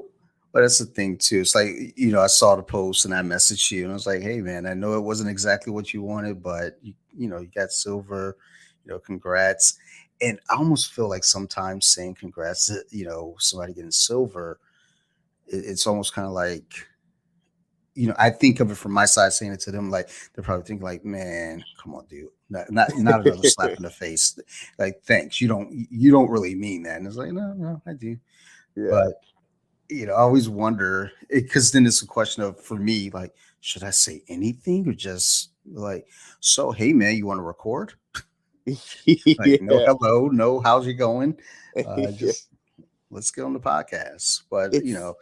But 0.51 0.61
that's 0.61 0.79
the 0.79 0.85
thing 0.85 1.17
too. 1.17 1.41
It's 1.41 1.53
like 1.53 1.93
you 1.97 2.11
know, 2.11 2.21
I 2.21 2.27
saw 2.27 2.55
the 2.55 2.63
post 2.63 3.03
and 3.05 3.13
I 3.13 3.21
messaged 3.21 3.71
you, 3.71 3.83
and 3.83 3.91
I 3.91 3.93
was 3.93 4.07
like, 4.07 4.21
"Hey, 4.21 4.39
man, 4.41 4.65
I 4.65 4.73
know 4.73 4.93
it 4.97 5.01
wasn't 5.01 5.29
exactly 5.29 5.73
what 5.73 5.93
you 5.93 6.01
wanted, 6.01 6.41
but 6.41 6.77
you, 6.81 6.93
you 7.15 7.27
know, 7.27 7.39
you 7.39 7.49
got 7.53 7.71
silver. 7.71 8.37
You 8.85 8.91
know, 8.93 8.99
congrats." 8.99 9.77
And 10.21 10.39
I 10.49 10.55
almost 10.55 10.93
feel 10.93 11.09
like 11.09 11.25
sometimes 11.25 11.87
saying 11.87 12.15
congrats, 12.15 12.71
you 12.89 13.05
know, 13.05 13.35
somebody 13.37 13.73
getting 13.73 13.91
silver, 13.91 14.59
it, 15.47 15.57
it's 15.65 15.87
almost 15.87 16.13
kind 16.13 16.25
of 16.27 16.33
like, 16.33 16.73
you 17.95 18.07
know, 18.07 18.15
I 18.17 18.29
think 18.29 18.59
of 18.59 18.69
it 18.71 18.75
from 18.75 18.91
my 18.91 19.05
side, 19.05 19.33
saying 19.33 19.53
it 19.53 19.61
to 19.61 19.71
them, 19.71 19.89
like 19.89 20.09
they're 20.33 20.43
probably 20.43 20.65
thinking, 20.65 20.83
like, 20.85 21.03
"Man, 21.05 21.63
come 21.81 21.95
on, 21.95 22.05
dude, 22.05 22.27
not 22.49 22.69
not, 22.69 22.89
not 22.97 23.21
another 23.25 23.37
slap 23.49 23.71
in 23.71 23.83
the 23.83 23.89
face." 23.89 24.37
Like, 24.77 25.01
thanks, 25.03 25.39
you 25.41 25.47
don't 25.47 25.71
you 25.89 26.11
don't 26.11 26.29
really 26.29 26.55
mean 26.55 26.83
that, 26.83 26.97
and 26.97 27.07
it's 27.07 27.15
like, 27.15 27.31
no, 27.31 27.53
no, 27.53 27.81
I 27.87 27.93
do 27.93 28.17
Yeah. 28.75 28.89
but 28.91 29.13
you 29.89 30.05
know, 30.07 30.13
I 30.13 30.19
always 30.19 30.49
wonder 30.49 31.11
because 31.29 31.71
then 31.71 31.85
it's 31.85 32.01
a 32.01 32.07
question 32.07 32.43
of 32.43 32.59
for 32.59 32.75
me, 32.75 33.09
like, 33.11 33.33
should 33.61 33.83
I 33.83 33.91
say 33.91 34.23
anything 34.27 34.87
or 34.89 34.93
just 34.93 35.51
like, 35.71 36.07
so 36.39 36.71
hey 36.71 36.91
man, 36.91 37.15
you 37.15 37.25
want 37.25 37.37
to 37.39 37.43
record? 37.43 37.93
Like, 38.65 39.61
no, 39.61 39.85
hello, 39.85 40.27
no, 40.27 40.59
how's 40.59 40.87
it 40.87 40.93
going? 40.95 41.37
Uh, 41.77 41.95
Yeah. 41.97 42.11
just 42.11 42.47
let's 43.11 43.31
get 43.31 43.43
on 43.43 43.51
the 43.53 43.59
podcast. 43.59 44.43
But 44.49 44.73
It's- 44.73 44.83
you 44.83 44.93
know, 44.93 45.15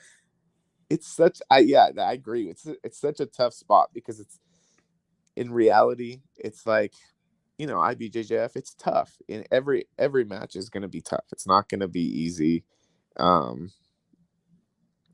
it's 0.89 1.07
such 1.07 1.41
I 1.51 1.59
yeah, 1.59 1.89
I 1.99 2.13
agree. 2.13 2.49
It's 2.49 2.67
it's 2.83 2.99
such 2.99 3.19
a 3.21 3.25
tough 3.27 3.53
spot 3.53 3.91
because 3.93 4.19
it's 4.19 4.39
in 5.35 5.51
reality, 5.53 6.21
it's 6.37 6.67
like 6.67 6.93
you 7.59 7.67
know, 7.67 7.77
IBJJF, 7.77 8.55
it's 8.55 8.75
tough. 8.75 9.17
In 9.27 9.45
every 9.51 9.85
every 9.99 10.25
match 10.25 10.55
is 10.55 10.69
gonna 10.69 10.89
be 10.89 11.01
tough. 11.01 11.25
It's 11.31 11.47
not 11.47 11.69
gonna 11.69 11.89
be 11.89 12.01
easy. 12.03 12.65
Um 13.17 13.71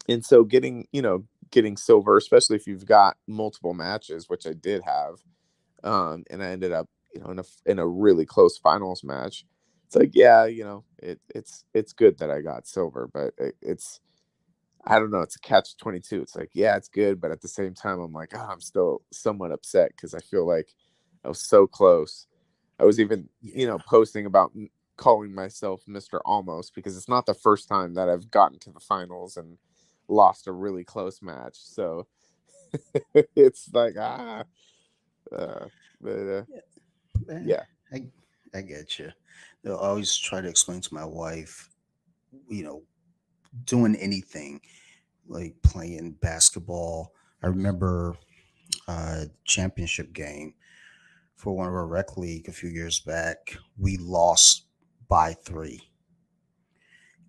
and 0.09 0.25
so 0.25 0.45
getting, 0.45 0.87
you 0.93 1.01
know, 1.01 1.25
getting 1.51 1.77
silver, 1.77 2.17
especially 2.17 2.57
if 2.57 2.67
you've 2.67 2.85
got 2.85 3.17
multiple 3.27 3.73
matches, 3.75 4.29
which 4.29 4.47
I 4.47 4.53
did 4.53 4.83
have, 4.83 5.15
um, 5.83 6.25
and 6.29 6.43
I 6.43 6.47
ended 6.49 6.73
up, 6.73 6.89
you 7.13 7.21
know, 7.21 7.31
in 7.31 7.39
a 7.39 7.43
in 7.65 7.79
a 7.79 7.87
really 7.87 8.25
close 8.25 8.57
finals 8.57 9.03
match. 9.03 9.45
It's 9.87 9.95
like, 9.97 10.11
yeah, 10.13 10.45
you 10.45 10.63
know, 10.65 10.85
it 10.99 11.19
it's 11.35 11.65
it's 11.73 11.93
good 11.93 12.19
that 12.19 12.31
I 12.31 12.41
got 12.41 12.67
silver, 12.67 13.09
but 13.13 13.33
it, 13.39 13.55
it's 13.61 14.01
I 14.85 14.99
don't 14.99 15.11
know. 15.11 15.21
It's 15.21 15.35
a 15.35 15.39
catch 15.39 15.77
22. 15.77 16.21
It's 16.21 16.35
like, 16.35 16.51
yeah, 16.53 16.75
it's 16.77 16.89
good. 16.89 17.21
But 17.21 17.31
at 17.31 17.41
the 17.41 17.47
same 17.47 17.73
time, 17.73 17.99
I'm 17.99 18.13
like, 18.13 18.31
oh, 18.35 18.47
I'm 18.49 18.61
still 18.61 19.01
somewhat 19.11 19.51
upset 19.51 19.91
because 19.95 20.13
I 20.13 20.19
feel 20.19 20.47
like 20.47 20.69
I 21.23 21.29
was 21.29 21.41
so 21.41 21.67
close. 21.67 22.27
I 22.79 22.85
was 22.85 22.99
even, 22.99 23.29
you 23.41 23.67
know, 23.67 23.79
posting 23.79 24.25
about 24.25 24.53
calling 24.97 25.33
myself 25.35 25.83
Mr. 25.87 26.19
Almost 26.25 26.75
because 26.75 26.97
it's 26.97 27.09
not 27.09 27.25
the 27.25 27.33
first 27.33 27.67
time 27.69 27.93
that 27.95 28.09
I've 28.09 28.31
gotten 28.31 28.59
to 28.59 28.71
the 28.71 28.79
finals 28.79 29.37
and 29.37 29.57
lost 30.07 30.47
a 30.47 30.51
really 30.51 30.83
close 30.83 31.21
match. 31.21 31.55
So 31.57 32.07
it's 33.35 33.69
like, 33.73 33.95
ah. 33.99 34.43
Uh, 35.35 35.65
but 36.01 36.11
uh, 36.11 36.43
yeah. 37.43 37.63
I 37.93 38.05
I 38.53 38.61
get 38.61 38.99
you. 38.99 39.11
I 39.65 39.69
always 39.71 40.15
try 40.17 40.41
to 40.41 40.49
explain 40.49 40.81
to 40.81 40.93
my 40.93 41.05
wife, 41.05 41.69
you 42.49 42.63
know, 42.63 42.83
doing 43.65 43.95
anything 43.95 44.61
like 45.27 45.55
playing 45.63 46.13
basketball. 46.21 47.13
I 47.43 47.47
remember 47.47 48.15
uh 48.87 49.25
championship 49.45 50.13
game 50.13 50.53
for 51.35 51.55
one 51.55 51.67
of 51.67 51.73
our 51.73 51.87
rec 51.87 52.17
league 52.17 52.47
a 52.49 52.51
few 52.51 52.69
years 52.69 52.99
back. 52.99 53.57
We 53.77 53.97
lost 53.97 54.65
by 55.07 55.33
three. 55.33 55.81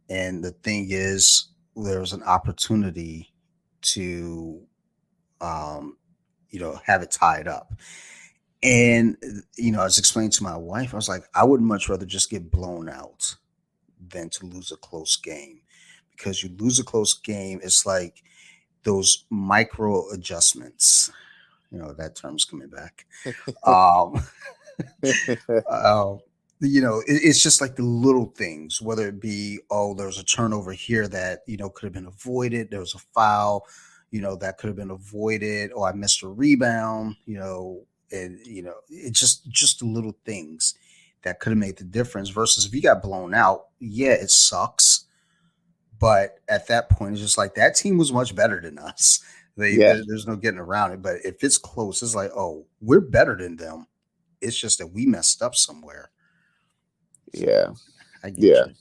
And 0.09 0.43
the 0.43 0.51
thing 0.51 0.89
is, 0.91 1.49
there 1.77 2.01
was 2.01 2.13
an 2.13 2.25
opportunity 2.25 3.33
to 3.83 4.67
um, 5.41 5.97
you 6.51 6.61
know, 6.61 6.81
have 6.85 7.03
it 7.03 7.11
tied 7.11 7.49
up. 7.49 7.73
And 8.63 9.17
you 9.57 9.73
know, 9.73 9.81
I 9.81 9.85
was 9.85 9.99
explaining 9.99 10.33
to 10.33 10.43
my 10.43 10.57
wife, 10.57 10.93
I 10.93 10.97
was 10.97 11.09
like, 11.09 11.25
I 11.35 11.45
would 11.45 11.61
much 11.63 11.89
rather 11.89 12.05
just 12.05 12.31
get 12.31 12.51
blown 12.51 12.89
out 12.89 13.37
than 14.09 14.29
to 14.31 14.47
lose 14.47 14.71
a 14.71 14.77
close 14.77 15.17
game. 15.17 15.63
Because 16.21 16.43
you 16.43 16.51
lose 16.59 16.79
a 16.79 16.85
close 16.85 17.15
game, 17.15 17.61
it's 17.63 17.87
like 17.87 18.23
those 18.85 19.25
micro 19.31 20.11
adjustments. 20.11 21.11
You 21.73 21.79
know, 21.79 21.93
that 21.95 22.17
term's 22.17 22.45
coming 22.45 22.69
back. 22.69 23.07
Um, 23.67 24.23
uh, 25.69 26.17
you 26.61 26.81
know, 26.81 27.01
it, 27.01 27.21
it's 27.23 27.43
just 27.43 27.61
like 27.61 27.77
the 27.77 27.83
little 27.83 28.27
things, 28.37 28.81
whether 28.81 29.09
it 29.09 29.21
be, 29.21 29.59
oh, 29.71 29.95
there's 29.95 30.19
a 30.19 30.25
turnover 30.25 30.73
here 30.73 31.09
that, 31.09 31.41
you 31.47 31.57
know, 31.57 31.71
could 31.71 31.87
have 31.87 31.93
been 31.93 32.07
avoided. 32.07 32.71
There 32.71 32.81
was 32.81 32.95
a 32.95 32.99
foul, 32.99 33.67
you 34.11 34.21
know, 34.21 34.37
that 34.37 34.59
could 34.59 34.69
have 34.69 34.77
been 34.77 34.91
avoided, 34.91 35.73
or 35.73 35.89
I 35.89 35.93
missed 35.93 36.23
a 36.23 36.29
rebound, 36.29 37.17
you 37.27 37.39
know, 37.39 37.83
and, 38.13 38.39
you 38.47 38.63
know, 38.63 38.75
it's 38.89 39.21
just, 39.21 39.49
just 39.51 39.81
the 39.81 39.87
little 39.87 40.17
things 40.25 40.75
that 41.23 41.41
could 41.41 41.51
have 41.51 41.59
made 41.59 41.77
the 41.77 41.85
difference 41.85 42.29
versus 42.31 42.67
if 42.67 42.75
you 42.75 42.83
got 42.83 43.03
blown 43.03 43.35
out, 43.35 43.67
yeah, 43.79 44.13
it 44.13 44.31
sucks. 44.31 45.00
But 46.01 46.39
at 46.49 46.67
that 46.69 46.89
point, 46.91 47.13
it's 47.13 47.21
just 47.23 47.39
like 47.39 47.55
that 47.55 47.77
team 47.77 47.99
was 47.99 48.13
much 48.13 48.35
better 48.35 48.61
than 48.61 48.79
us. 48.79 49.21
They, 49.57 49.73
Yeah. 49.73 49.95
there- 49.95 50.05
there's 50.07 50.27
no 50.27 50.37
getting 50.37 50.59
around 50.61 50.93
it. 50.93 51.03
But 51.03 51.17
if 51.25 51.45
it's 51.45 51.59
close, 51.59 52.03
it's 52.03 52.15
like, 52.15 52.31
oh, 52.35 52.67
we're 52.81 53.01
better 53.01 53.37
than 53.37 53.57
them. 53.57 53.87
It's 54.41 54.57
just 54.57 54.79
that 54.79 54.87
we 54.87 55.05
messed 55.07 55.43
up 55.43 55.55
somewhere. 55.55 56.11
yeah. 57.33 57.71
I 58.25 58.31
get 58.31 58.43
Yeah. 58.43 58.65
you. 58.67 58.75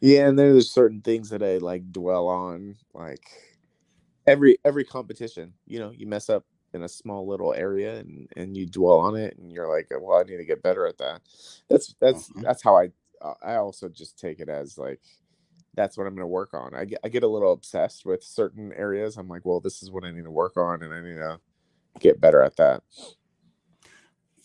Yeah, 0.00 0.28
and 0.28 0.38
there's 0.38 0.70
certain 0.72 1.00
things 1.00 1.30
that 1.30 1.42
I 1.42 1.58
like 1.58 1.92
dwell 1.92 2.26
on, 2.28 2.76
like 2.92 3.24
every 4.26 4.58
every 4.64 4.84
competition. 4.84 5.54
You 5.66 5.78
know, 5.78 5.90
you 5.90 6.06
mess 6.06 6.28
up 6.28 6.44
in 6.74 6.82
a 6.82 6.88
small 6.88 7.26
little 7.26 7.54
area, 7.54 7.98
and 8.00 8.28
and 8.36 8.56
you 8.56 8.66
dwell 8.66 8.98
on 8.98 9.16
it, 9.16 9.36
and 9.38 9.50
you're 9.52 9.68
like, 9.68 9.88
well, 10.00 10.18
I 10.18 10.24
need 10.24 10.38
to 10.38 10.44
get 10.44 10.62
better 10.62 10.86
at 10.86 10.98
that. 10.98 11.22
That's 11.70 11.94
that's 12.00 12.28
Mhm. 12.30 12.42
that's 12.42 12.62
how 12.62 12.76
I 12.76 12.90
uh, 13.22 13.34
I 13.42 13.54
also 13.56 13.88
just 13.88 14.18
take 14.18 14.40
it 14.40 14.48
as 14.48 14.76
like 14.76 15.00
that's 15.74 15.96
what 15.96 16.06
I'm 16.06 16.14
going 16.14 16.22
to 16.22 16.26
work 16.26 16.54
on. 16.54 16.74
I 16.74 16.84
get 16.84 17.00
I 17.04 17.08
get 17.08 17.22
a 17.22 17.28
little 17.28 17.52
obsessed 17.52 18.04
with 18.04 18.22
certain 18.22 18.72
areas. 18.74 19.16
I'm 19.16 19.28
like, 19.28 19.44
well, 19.44 19.60
this 19.60 19.82
is 19.82 19.90
what 19.90 20.04
I 20.04 20.10
need 20.10 20.24
to 20.24 20.30
work 20.30 20.56
on, 20.56 20.82
and 20.82 20.92
I 20.92 21.00
need 21.00 21.16
to 21.16 21.40
get 22.00 22.20
better 22.20 22.42
at 22.42 22.56
that. 22.56 22.82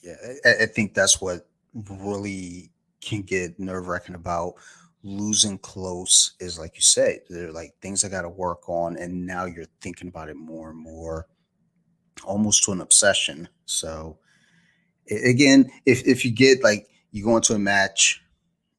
Yeah, 0.01 0.15
I, 0.45 0.65
think 0.65 0.93
that's 0.93 1.19
what 1.19 1.47
really 1.73 2.71
can 3.01 3.21
get 3.21 3.59
nerve 3.59 3.87
wracking 3.87 4.15
about 4.15 4.53
losing 5.03 5.57
close 5.57 6.33
is 6.39 6.59
like 6.59 6.75
you 6.75 6.81
said, 6.81 7.19
they're 7.29 7.51
like 7.51 7.73
things 7.81 8.03
I 8.03 8.09
got 8.09 8.23
to 8.23 8.29
work 8.29 8.67
on, 8.69 8.97
and 8.97 9.25
now 9.25 9.45
you're 9.45 9.65
thinking 9.81 10.07
about 10.07 10.29
it 10.29 10.35
more 10.35 10.69
and 10.69 10.79
more, 10.79 11.27
almost 12.23 12.63
to 12.63 12.71
an 12.71 12.81
obsession. 12.81 13.47
So, 13.65 14.17
again, 15.09 15.69
if 15.85 16.05
if 16.07 16.23
you 16.23 16.31
get 16.31 16.63
like 16.63 16.87
you 17.11 17.23
go 17.23 17.35
into 17.35 17.53
a 17.53 17.59
match, 17.59 18.23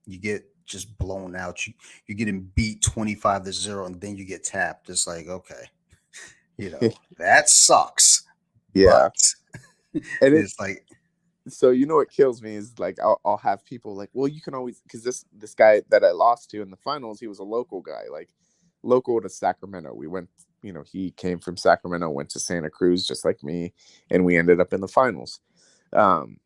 you 0.06 0.18
get 0.18 0.49
just 0.70 0.96
blown 0.98 1.36
out, 1.36 1.66
you 1.66 1.74
you're 2.06 2.16
getting 2.16 2.50
beat 2.54 2.82
twenty 2.82 3.14
five 3.14 3.44
to 3.44 3.52
zero, 3.52 3.86
and 3.86 4.00
then 4.00 4.16
you 4.16 4.24
get 4.24 4.44
tapped. 4.44 4.88
It's 4.88 5.06
like 5.06 5.26
okay, 5.28 5.64
you 6.56 6.70
know 6.70 6.90
that 7.18 7.48
sucks. 7.48 8.24
Yeah, 8.72 9.08
and 9.94 10.04
it's 10.22 10.52
it's 10.52 10.60
like 10.60 10.86
so 11.48 11.70
you 11.70 11.86
know 11.86 11.96
what 11.96 12.10
kills 12.10 12.42
me 12.42 12.54
is 12.54 12.78
like 12.78 12.98
I'll, 13.00 13.20
I'll 13.24 13.36
have 13.38 13.64
people 13.64 13.94
like 13.94 14.10
well 14.12 14.28
you 14.28 14.40
can 14.40 14.54
always 14.54 14.80
because 14.80 15.02
this 15.02 15.24
this 15.32 15.54
guy 15.54 15.82
that 15.88 16.04
i 16.04 16.10
lost 16.10 16.50
to 16.50 16.62
in 16.62 16.70
the 16.70 16.76
finals 16.76 17.20
he 17.20 17.26
was 17.26 17.38
a 17.38 17.44
local 17.44 17.80
guy 17.80 18.02
like 18.10 18.28
local 18.82 19.20
to 19.20 19.28
sacramento 19.28 19.92
we 19.94 20.06
went 20.06 20.28
you 20.62 20.72
know 20.72 20.82
he 20.82 21.10
came 21.12 21.38
from 21.38 21.56
sacramento 21.56 22.08
went 22.10 22.28
to 22.30 22.40
santa 22.40 22.70
cruz 22.70 23.06
just 23.06 23.24
like 23.24 23.42
me 23.42 23.72
and 24.10 24.24
we 24.24 24.36
ended 24.36 24.60
up 24.60 24.72
in 24.72 24.80
the 24.80 24.88
finals 24.88 25.40
um 25.92 26.38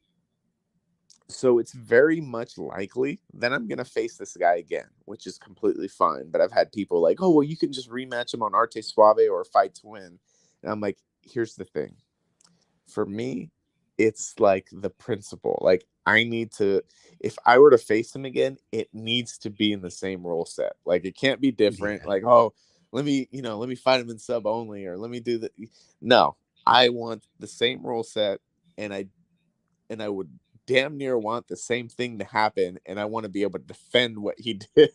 so 1.28 1.58
it's 1.58 1.72
very 1.72 2.20
much 2.20 2.58
likely 2.58 3.20
that 3.34 3.52
I'm 3.52 3.66
gonna 3.66 3.84
face 3.84 4.16
this 4.16 4.36
guy 4.36 4.56
again, 4.56 4.86
which 5.06 5.26
is 5.26 5.38
completely 5.38 5.88
fine. 5.88 6.30
But 6.30 6.40
I've 6.40 6.52
had 6.52 6.72
people 6.72 7.00
like, 7.00 7.18
oh 7.20 7.30
well, 7.30 7.42
you 7.42 7.56
can 7.56 7.72
just 7.72 7.90
rematch 7.90 8.34
him 8.34 8.42
on 8.42 8.54
Arte 8.54 8.82
Suave 8.82 9.30
or 9.30 9.44
Fight 9.44 9.74
to 9.76 9.86
Win, 9.86 10.18
and 10.62 10.72
I'm 10.72 10.80
like, 10.80 10.98
here's 11.22 11.54
the 11.54 11.64
thing, 11.64 11.96
for 12.86 13.06
me, 13.06 13.50
it's 13.98 14.38
like 14.38 14.68
the 14.72 14.90
principle. 14.90 15.58
Like 15.62 15.86
I 16.06 16.24
need 16.24 16.52
to, 16.52 16.82
if 17.20 17.36
I 17.46 17.58
were 17.58 17.70
to 17.70 17.78
face 17.78 18.14
him 18.14 18.24
again, 18.24 18.58
it 18.72 18.88
needs 18.92 19.38
to 19.38 19.50
be 19.50 19.72
in 19.72 19.80
the 19.80 19.90
same 19.90 20.26
rule 20.26 20.44
set. 20.44 20.74
Like 20.84 21.04
it 21.04 21.16
can't 21.16 21.40
be 21.40 21.50
different. 21.50 22.02
Yeah. 22.02 22.08
Like 22.08 22.24
oh, 22.24 22.52
let 22.92 23.04
me 23.04 23.28
you 23.30 23.42
know 23.42 23.58
let 23.58 23.68
me 23.68 23.74
fight 23.74 24.00
him 24.00 24.10
in 24.10 24.18
sub 24.18 24.46
only 24.46 24.86
or 24.86 24.98
let 24.98 25.10
me 25.10 25.20
do 25.20 25.38
the. 25.38 25.50
No, 26.00 26.36
I 26.66 26.90
want 26.90 27.26
the 27.38 27.46
same 27.46 27.84
rule 27.84 28.04
set, 28.04 28.40
and 28.76 28.92
I, 28.92 29.06
and 29.90 30.02
I 30.02 30.08
would 30.08 30.28
damn 30.66 30.96
near 30.96 31.18
want 31.18 31.48
the 31.48 31.56
same 31.56 31.88
thing 31.88 32.18
to 32.18 32.24
happen 32.24 32.78
and 32.86 32.98
I 32.98 33.04
want 33.04 33.24
to 33.24 33.30
be 33.30 33.42
able 33.42 33.58
to 33.58 33.64
defend 33.64 34.18
what 34.18 34.38
he 34.38 34.54
did. 34.76 34.90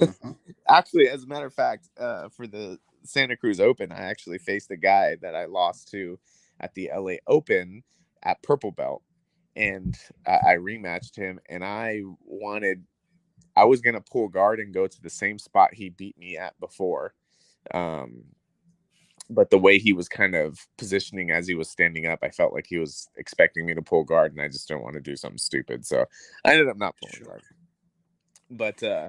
mm-hmm. 0.00 0.32
Actually, 0.68 1.08
as 1.08 1.24
a 1.24 1.26
matter 1.26 1.46
of 1.46 1.54
fact, 1.54 1.88
uh, 1.98 2.28
for 2.28 2.46
the 2.46 2.78
Santa 3.04 3.36
Cruz 3.36 3.60
Open, 3.60 3.92
I 3.92 4.02
actually 4.02 4.38
faced 4.38 4.70
a 4.70 4.76
guy 4.76 5.16
that 5.22 5.34
I 5.34 5.46
lost 5.46 5.90
to 5.90 6.18
at 6.60 6.74
the 6.74 6.90
LA 6.94 7.14
Open 7.26 7.82
at 8.22 8.42
Purple 8.42 8.72
Belt. 8.72 9.02
And 9.56 9.96
I, 10.26 10.38
I 10.52 10.56
rematched 10.56 11.16
him 11.16 11.38
and 11.48 11.64
I 11.64 12.00
wanted, 12.24 12.84
I 13.56 13.64
was 13.64 13.80
going 13.80 13.94
to 13.94 14.00
pull 14.00 14.28
guard 14.28 14.58
and 14.58 14.74
go 14.74 14.86
to 14.86 15.02
the 15.02 15.10
same 15.10 15.38
spot 15.38 15.74
he 15.74 15.90
beat 15.90 16.18
me 16.18 16.36
at 16.36 16.58
before. 16.58 17.14
Um, 17.72 18.24
but 19.34 19.50
the 19.50 19.58
way 19.58 19.78
he 19.78 19.92
was 19.92 20.08
kind 20.08 20.34
of 20.34 20.66
positioning 20.78 21.30
as 21.30 21.46
he 21.46 21.54
was 21.54 21.68
standing 21.68 22.06
up, 22.06 22.20
I 22.22 22.30
felt 22.30 22.52
like 22.52 22.66
he 22.68 22.78
was 22.78 23.08
expecting 23.16 23.66
me 23.66 23.74
to 23.74 23.82
pull 23.82 24.04
guard, 24.04 24.32
and 24.32 24.40
I 24.40 24.48
just 24.48 24.68
don't 24.68 24.82
want 24.82 24.94
to 24.94 25.00
do 25.00 25.16
something 25.16 25.38
stupid. 25.38 25.84
So 25.84 26.06
I 26.44 26.52
ended 26.52 26.68
up 26.68 26.76
not 26.76 26.94
pulling 27.00 27.16
sure. 27.16 27.26
guard. 27.26 27.42
But 28.50 28.82
uh, 28.82 29.08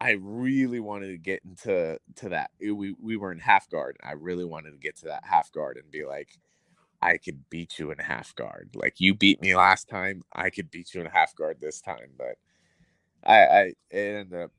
I 0.00 0.12
really 0.20 0.80
wanted 0.80 1.08
to 1.08 1.18
get 1.18 1.42
into 1.44 1.98
to 2.16 2.28
that. 2.28 2.50
We 2.60 2.94
we 3.00 3.16
were 3.16 3.32
in 3.32 3.38
half 3.38 3.68
guard. 3.70 3.96
I 4.02 4.12
really 4.12 4.44
wanted 4.44 4.72
to 4.72 4.78
get 4.78 4.96
to 4.98 5.06
that 5.06 5.24
half 5.24 5.50
guard 5.52 5.78
and 5.78 5.90
be 5.90 6.04
like, 6.04 6.28
I 7.00 7.16
could 7.16 7.48
beat 7.48 7.78
you 7.78 7.90
in 7.90 7.98
half 7.98 8.34
guard. 8.34 8.70
Like 8.74 8.96
you 8.98 9.14
beat 9.14 9.40
me 9.40 9.56
last 9.56 9.88
time, 9.88 10.22
I 10.32 10.50
could 10.50 10.70
beat 10.70 10.94
you 10.94 11.00
in 11.00 11.06
half 11.06 11.34
guard 11.34 11.58
this 11.60 11.80
time. 11.80 12.10
But 12.18 12.36
I, 13.24 13.38
I 13.38 13.62
it 13.62 13.74
ended 13.90 14.40
up 14.40 14.50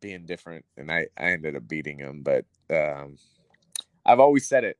being 0.00 0.26
different, 0.26 0.64
and 0.76 0.92
I 0.92 1.08
I 1.16 1.30
ended 1.30 1.56
up 1.56 1.66
beating 1.66 1.98
him. 1.98 2.22
But 2.22 2.44
um, 2.70 3.16
I've 4.04 4.20
always 4.20 4.48
said 4.48 4.64
it. 4.64 4.78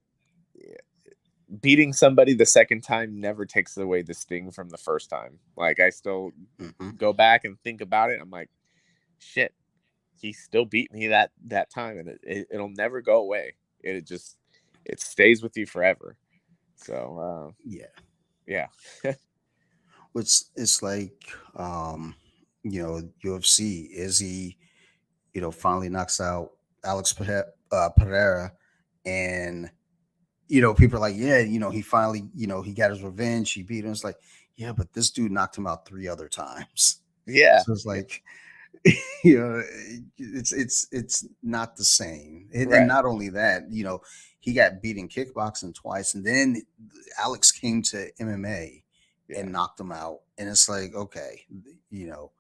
Beating 1.61 1.93
somebody 1.93 2.35
the 2.35 2.47
second 2.47 2.83
time 2.83 3.21
never 3.21 3.47
takes 3.47 3.77
away 3.77 4.03
the 4.03 4.15
sting 4.15 4.51
from 4.51 4.69
the 4.69 4.77
first 4.77 5.09
time. 5.09 5.39
Like 5.57 5.81
I 5.81 5.91
still 5.91 6.33
mm-hmm. 6.61 6.91
go 6.97 7.13
back 7.13 7.45
and 7.45 7.59
think 7.61 7.81
about 7.81 8.11
it. 8.11 8.21
I'm 8.21 8.31
like, 8.31 8.51
shit, 9.19 9.55
he 10.21 10.33
still 10.33 10.65
beat 10.65 10.93
me 10.93 11.09
that 11.09 11.31
that 11.47 11.71
time, 11.71 11.99
and 11.99 12.09
it, 12.09 12.21
it, 12.23 12.47
it'll 12.51 12.69
never 12.69 13.01
go 13.01 13.21
away. 13.21 13.55
It 13.81 14.07
just 14.07 14.37
it 14.85 15.01
stays 15.01 15.43
with 15.43 15.57
you 15.57 15.67
forever. 15.67 16.17
So 16.77 17.19
uh, 17.19 17.53
yeah, 17.65 17.87
yeah. 18.47 18.67
Which 20.13 20.43
it's 20.57 20.83
like 20.83 21.31
um, 21.57 22.15
you 22.63 22.83
know 22.83 23.03
UFC 23.25 23.89
is 23.91 24.19
he 24.19 24.57
you 25.33 25.41
know 25.41 25.51
finally 25.51 25.89
knocks 25.89 26.21
out 26.21 26.53
Alex 26.85 27.15
uh, 27.73 27.91
Pereira 27.97 28.53
and 29.09 29.71
you 30.49 30.63
know, 30.63 30.75
people 30.75 30.97
are 30.97 31.01
like, 31.01 31.17
yeah, 31.17 31.41
you 31.41 31.59
know, 31.59 31.71
he 31.71 31.83
finally, 31.83 32.25
you 32.35 32.47
know, 32.47 32.63
he 32.63 32.73
got 32.73 32.91
his 32.91 33.03
revenge. 33.03 33.53
He 33.53 33.63
beat 33.63 33.85
him. 33.85 33.93
It's 33.93 34.05
like, 34.05 34.17
yeah, 34.57 34.73
but 34.73 34.93
this 34.93 35.11
dude 35.11 35.31
knocked 35.31 35.57
him 35.57 35.67
out 35.67 35.87
three 35.87 36.09
other 36.09 36.29
times. 36.29 37.03
Yeah. 37.31 37.59
So 37.59 37.73
it's 37.73 37.85
like, 37.85 38.23
you 39.23 39.39
know, 39.39 39.63
it's 40.17 40.51
it's 40.55 40.89
it's 40.91 41.27
not 41.43 41.77
the 41.77 41.85
same. 41.85 42.49
And, 42.55 42.71
right. 42.71 42.79
and 42.79 42.89
not 42.89 43.05
only 43.05 43.29
that, 43.29 43.71
you 43.71 43.85
know, 43.85 44.01
he 44.41 44.55
got 44.55 44.81
beat 44.81 44.97
in 44.97 45.11
kickboxing 45.11 45.75
twice, 45.75 46.15
and 46.15 46.25
then 46.25 46.63
Alex 47.19 47.53
came 47.53 47.83
to 47.83 48.11
MMA 48.19 48.83
yeah. 49.29 49.41
and 49.41 49.53
knocked 49.53 49.79
him 49.79 49.93
out. 49.93 50.21
And 50.39 50.49
it's 50.49 50.71
like, 50.71 50.95
okay, 50.95 51.45
you 51.91 52.07
know, 52.07 52.33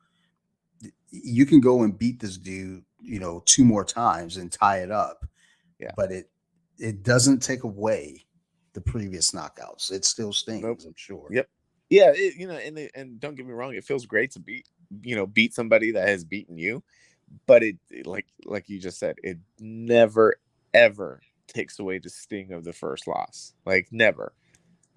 you 1.10 1.44
can 1.44 1.60
go 1.60 1.82
and 1.82 1.98
beat 1.98 2.20
this 2.20 2.38
dude, 2.38 2.82
you 3.02 3.20
know, 3.20 3.42
two 3.44 3.62
more 3.62 3.84
times 3.84 4.38
and 4.38 4.50
tie 4.50 4.78
it 4.78 4.90
up. 4.90 5.26
Yeah. 5.78 5.90
But 5.98 6.12
it 6.12 6.30
it 6.78 7.02
doesn't 7.02 7.40
take 7.40 7.64
away 7.64 8.24
the 8.72 8.80
previous 8.80 9.32
knockouts. 9.32 9.90
It 9.90 10.04
still 10.04 10.32
stings, 10.32 10.62
nope. 10.62 10.80
I'm 10.86 10.94
sure. 10.96 11.28
Yep. 11.30 11.48
Yeah, 11.90 12.12
it, 12.14 12.36
you 12.36 12.46
know, 12.46 12.54
and 12.54 12.90
and 12.94 13.18
don't 13.18 13.34
get 13.34 13.46
me 13.46 13.52
wrong, 13.52 13.74
it 13.74 13.84
feels 13.84 14.06
great 14.06 14.30
to 14.32 14.40
beat, 14.40 14.68
you 15.02 15.16
know, 15.16 15.26
beat 15.26 15.54
somebody 15.54 15.90
that 15.92 16.06
has 16.06 16.24
beaten 16.24 16.58
you, 16.58 16.82
but 17.46 17.62
it, 17.62 17.76
it 17.90 18.06
like 18.06 18.26
like 18.44 18.68
you 18.68 18.78
just 18.78 18.98
said, 18.98 19.16
it 19.22 19.38
never 19.58 20.36
ever 20.74 21.20
takes 21.46 21.78
away 21.78 21.98
the 21.98 22.10
sting 22.10 22.52
of 22.52 22.64
the 22.64 22.72
first 22.72 23.06
loss. 23.06 23.54
Like 23.64 23.88
never. 23.90 24.32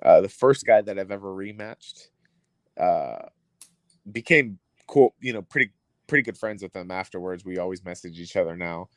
Uh, 0.04 0.22
the 0.22 0.30
first 0.30 0.66
guy 0.66 0.82
that 0.82 1.00
I've 1.00 1.12
ever 1.12 1.34
rematched 1.34 2.08
uh, 2.80 3.28
became 4.12 4.60
cool, 4.88 5.16
you 5.22 5.32
know, 5.32 5.42
pretty 5.42 5.72
pretty 6.08 6.24
good 6.24 6.38
friends 6.38 6.62
with 6.62 6.74
them 6.74 6.92
afterwards. 6.92 7.46
We 7.46 7.58
always 7.58 7.86
message 7.86 8.20
each 8.20 8.36
other 8.36 8.58
now. 8.58 8.90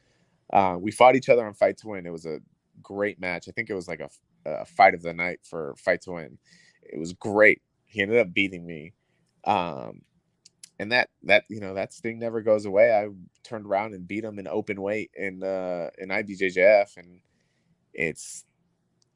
Uh, 0.52 0.76
we 0.80 0.90
fought 0.90 1.14
each 1.14 1.28
other 1.28 1.46
on 1.46 1.54
Fight 1.54 1.76
to 1.78 1.88
Win. 1.88 2.06
It 2.06 2.12
was 2.12 2.26
a 2.26 2.40
great 2.82 3.20
match. 3.20 3.48
I 3.48 3.52
think 3.52 3.70
it 3.70 3.74
was 3.74 3.88
like 3.88 4.00
a, 4.00 4.10
a 4.50 4.64
fight 4.66 4.94
of 4.94 5.02
the 5.02 5.14
night 5.14 5.40
for 5.42 5.74
Fight 5.78 6.02
to 6.02 6.12
Win. 6.12 6.38
It 6.82 6.98
was 6.98 7.12
great. 7.12 7.62
He 7.86 8.02
ended 8.02 8.18
up 8.18 8.32
beating 8.34 8.66
me. 8.66 8.94
Um, 9.44 10.02
and 10.78 10.92
that 10.92 11.08
that 11.24 11.44
you 11.48 11.60
know 11.60 11.74
that 11.74 11.92
sting 11.94 12.18
never 12.18 12.42
goes 12.42 12.66
away. 12.66 12.92
I 12.92 13.08
turned 13.44 13.66
around 13.66 13.94
and 13.94 14.08
beat 14.08 14.24
him 14.24 14.38
in 14.38 14.48
open 14.48 14.80
weight 14.80 15.10
in 15.14 15.42
uh 15.42 15.90
in 15.98 16.08
IBJJF, 16.08 16.96
and 16.96 17.20
it's 17.94 18.44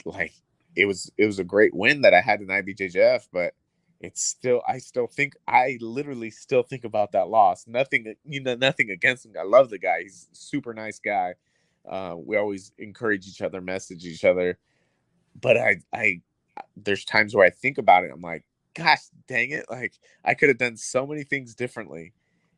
like 0.05 0.33
it 0.77 0.87
was 0.87 1.11
it 1.18 1.27
was 1.27 1.38
a 1.38 1.44
great 1.44 1.75
win 1.75 2.03
that 2.03 2.14
I 2.14 2.21
had 2.21 2.40
in 2.40 2.49
IBJJF, 2.49 3.29
but 3.33 3.55
it's 4.01 4.23
still 4.25 4.62
I 4.68 4.79
still 4.79 5.07
think 5.09 5.35
I 5.49 5.79
literally 5.81 6.31
still 6.31 6.62
think 6.62 6.85
about 6.85 7.12
that 7.12 7.29
loss. 7.29 7.66
Nothing 7.66 8.14
you 8.25 8.42
know 8.42 8.55
nothing 8.57 8.90
against 8.90 9.27
him. 9.27 9.33
I 9.38 9.44
love 9.44 9.71
the 9.71 9.79
guy. 9.79 10.03
He's 10.03 10.29
super 10.33 10.75
nice 10.75 11.01
guy. 11.01 11.35
Uh, 11.88 12.14
we 12.16 12.37
always 12.37 12.72
encourage 12.79 13.27
each 13.27 13.42
other, 13.42 13.61
message 13.61 14.05
each 14.05 14.24
other. 14.24 14.59
But 15.40 15.57
I, 15.57 15.77
I, 15.92 16.20
there's 16.77 17.05
times 17.05 17.35
where 17.35 17.46
I 17.46 17.51
think 17.51 17.79
about 17.79 18.05
it. 18.05 18.11
I'm 18.12 18.20
like, 18.20 18.44
gosh, 18.74 19.03
dang 19.27 19.51
it! 19.51 19.66
Like 19.70 19.94
I 20.24 20.35
could 20.35 20.48
have 20.48 20.59
done 20.59 20.77
so 20.77 21.07
many 21.07 21.24
things 21.24 21.55
differently, 21.55 22.12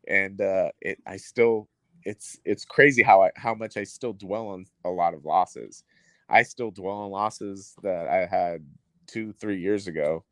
and 0.09 0.41
uh, 0.41 0.71
it, 0.81 0.99
I 1.07 1.17
still, 1.17 1.69
it's, 2.05 2.39
it's 2.45 2.65
crazy 2.65 3.03
how 3.03 3.23
I, 3.23 3.31
how 3.37 3.55
much 3.55 3.77
I 3.77 3.85
still 3.85 4.13
dwell 4.13 4.49
on 4.49 4.67
a 4.85 4.91
lot 4.91 5.15
of 5.15 5.25
losses. 5.25 5.85
I 6.29 6.43
still 6.43 6.71
dwell 6.71 6.97
on 6.97 7.11
losses 7.11 7.75
that 7.83 8.09
I 8.09 8.27
had 8.27 8.65
two, 9.07 9.33
three 9.33 9.61
years 9.61 9.87
ago. 9.89 10.25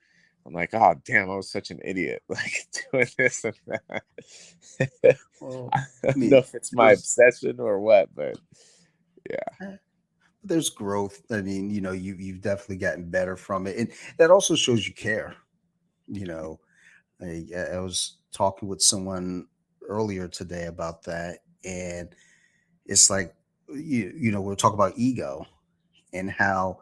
I'm 0.47 0.55
like, 0.55 0.73
oh 0.73 0.95
damn, 1.05 1.31
I 1.31 1.37
was 1.37 1.51
such 1.51 1.71
an 1.71 1.81
idiot, 1.85 2.23
like 2.29 2.53
doing 2.91 3.09
this 3.19 3.45
and 3.45 3.55
that. 3.67 4.03
well, 5.41 5.69
I 5.73 6.13
don't 6.15 6.31
know 6.31 6.39
if 6.39 6.55
it's 6.55 6.73
my 6.73 6.93
obsession 6.93 7.61
or 7.61 7.81
what, 7.81 8.15
but 8.15 8.39
yeah. 9.29 9.69
Eh, 9.69 9.77
there's 10.45 10.71
growth. 10.71 11.23
I 11.31 11.43
mean 11.43 11.71
you 11.71 11.81
know 11.81 11.93
you 11.93 12.17
you've 12.19 12.43
definitely 12.43 12.79
gotten 12.79 13.11
better 13.11 13.37
from 13.37 13.67
it. 13.67 13.77
And 13.79 13.93
that 14.19 14.31
also 14.31 14.55
shows 14.57 14.87
you 14.89 14.95
care 14.95 15.37
you 16.09 16.27
know. 16.27 16.61
I, 17.23 17.47
I 17.75 17.79
was 17.81 18.19
talking 18.33 18.69
with 18.69 18.83
someone 18.83 19.47
earlier 19.89 20.29
today 20.29 20.67
about 20.67 21.03
that 21.05 21.39
and 21.65 22.11
it's 22.87 23.11
like 23.11 23.35
you 23.69 24.13
you 24.17 24.33
know 24.33 24.41
we'll 24.41 24.57
talk 24.57 24.75
about 24.75 24.95
ego 24.97 25.47
and 26.13 26.31
how 26.31 26.79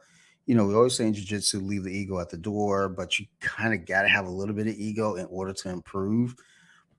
you 0.46 0.54
know 0.54 0.66
we 0.66 0.74
always 0.74 0.94
say 0.96 1.06
in 1.06 1.14
jiu-jitsu 1.14 1.60
leave 1.60 1.84
the 1.84 1.96
ego 1.96 2.20
at 2.20 2.30
the 2.30 2.36
door 2.36 2.88
but 2.88 3.18
you 3.18 3.26
kind 3.40 3.74
of 3.74 3.86
got 3.86 4.02
to 4.02 4.08
have 4.08 4.26
a 4.26 4.30
little 4.30 4.54
bit 4.54 4.66
of 4.68 4.74
ego 4.74 5.16
in 5.16 5.26
order 5.26 5.52
to 5.52 5.68
improve. 5.70 6.34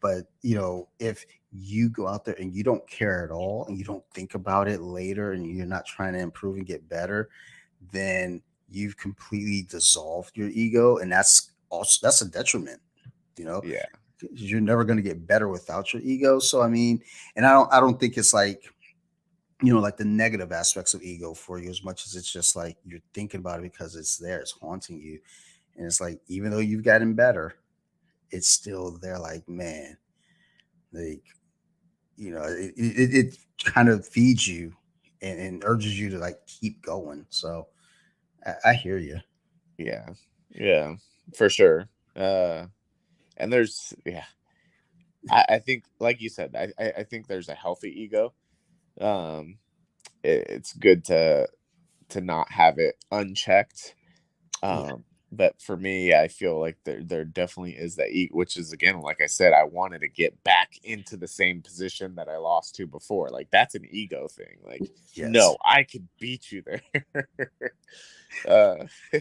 But 0.02 0.26
you 0.42 0.56
know 0.56 0.90
if 1.00 1.26
you 1.52 1.90
go 1.90 2.08
out 2.08 2.26
there 2.26 2.36
and 2.40 2.54
you 2.54 2.64
don't 2.64 2.86
care 2.88 3.24
at 3.24 3.32
all 3.32 3.66
and 3.68 3.78
you 3.78 3.84
don't 3.84 4.04
think 4.14 4.36
about 4.36 4.68
it 4.68 4.82
later 4.82 5.32
and 5.32 5.46
you're 5.46 5.66
not 5.66 5.86
trying 5.86 6.14
to 6.14 6.20
improve 6.20 6.58
and 6.58 6.66
get 6.66 6.88
better, 6.90 7.30
then 7.92 8.42
you've 8.70 8.98
completely 8.98 9.66
dissolved 9.70 10.36
your 10.38 10.50
ego. 10.50 10.98
And 10.98 11.12
that's 11.12 11.52
also 11.70 12.06
that's 12.06 12.22
a 12.22 12.30
detriment, 12.30 12.82
you 13.38 13.46
know? 13.46 13.62
Yeah. 13.64 13.86
You're 14.34 14.62
never 14.62 14.84
going 14.84 14.98
to 14.98 15.04
get 15.04 15.28
better 15.28 15.48
without 15.48 15.94
your 15.94 16.02
ego. 16.02 16.40
So 16.40 16.62
I 16.62 16.68
mean, 16.68 17.02
and 17.36 17.46
I 17.46 17.52
don't 17.52 17.72
I 17.72 17.80
don't 17.80 18.00
think 18.00 18.18
it's 18.18 18.34
like 18.34 18.64
you 19.62 19.74
know, 19.74 19.80
like 19.80 19.98
the 19.98 20.06
negative 20.06 20.52
aspects 20.52 20.94
of 20.94 21.02
ego 21.02 21.34
for 21.34 21.60
you 21.60 21.70
as 21.70 21.84
much 21.84 22.06
as 22.06 22.16
it's 22.16 22.32
just 22.32 22.56
like 22.56 22.78
you're 22.86 23.00
thinking 23.14 23.40
about 23.40 23.60
it 23.60 23.72
because 23.72 23.96
it's 23.96 24.18
there, 24.18 24.40
it's 24.40 24.52
haunting 24.52 25.02
you. 25.02 25.20
And 25.76 25.86
it's 25.86 26.00
like, 26.00 26.20
even 26.28 26.52
though 26.52 26.60
you've 26.60 26.84
gotten 26.84 27.14
better, 27.14 27.56
it's 28.30 28.50
still 28.50 28.98
there, 29.00 29.18
like, 29.18 29.48
man, 29.48 29.98
like 30.92 31.24
you 32.18 32.32
know, 32.32 32.44
it, 32.44 32.74
it, 32.76 33.14
it 33.14 33.38
kind 33.64 33.90
of 33.90 34.08
feeds 34.08 34.48
you 34.48 34.74
and, 35.22 35.40
and, 35.40 35.64
urges 35.66 36.00
you 36.00 36.10
to 36.10 36.18
like 36.18 36.46
keep 36.48 36.82
going. 36.82 37.26
So 37.30 37.68
I, 38.46 38.72
I 38.72 38.74
hear 38.74 38.98
you. 38.98 39.20
Yeah. 39.78 40.08
Yeah, 40.50 40.96
for 41.36 41.50
sure. 41.50 41.88
Uh, 42.16 42.66
and 43.38 43.54
there's 43.54 43.94
yeah, 44.06 44.26
I, 45.30 45.46
I 45.50 45.60
think 45.60 45.86
like 46.00 46.22
you 46.22 46.30
said, 46.30 46.56
I, 46.56 46.92
I 46.98 47.04
think 47.04 47.28
there's 47.28 47.50
a 47.50 47.54
healthy 47.54 47.90
ego. 48.02 48.34
Um, 49.00 49.60
it, 50.24 50.48
it's 50.50 50.74
good 50.74 51.06
to 51.06 51.48
to 52.10 52.22
not 52.22 52.52
have 52.52 52.80
it 52.80 52.96
unchecked. 53.12 53.94
Um, 54.64 54.86
yeah 54.86 54.92
but 55.32 55.62
for 55.62 55.76
me, 55.76 56.14
I 56.14 56.28
feel 56.30 56.60
like 56.60 56.78
there 56.86 57.04
there 57.04 57.26
definitely 57.26 57.74
is 57.74 57.96
that 57.98 58.12
eat, 58.12 58.34
which 58.34 58.56
is 58.56 58.72
again, 58.72 59.02
like 59.02 59.22
I 59.22 59.26
said, 59.26 59.54
I 59.54 59.64
wanted 59.64 60.00
to 60.02 60.08
get 60.08 60.42
back 60.44 60.80
into 60.84 61.18
the 61.18 61.28
same 61.28 61.62
position 61.62 62.16
that 62.16 62.30
I 62.30 62.38
lost 62.38 62.76
to 62.76 62.88
before. 62.88 63.30
Like 63.30 63.50
that's 63.52 63.76
an 63.76 63.86
ego 63.90 64.28
thing. 64.30 64.58
Like, 64.66 64.90
yes. 65.14 65.30
no, 65.30 65.58
I 65.66 65.84
could 65.84 66.08
beat 66.20 66.52
you 66.52 66.64
there. 66.64 66.82
uh, 68.48 68.86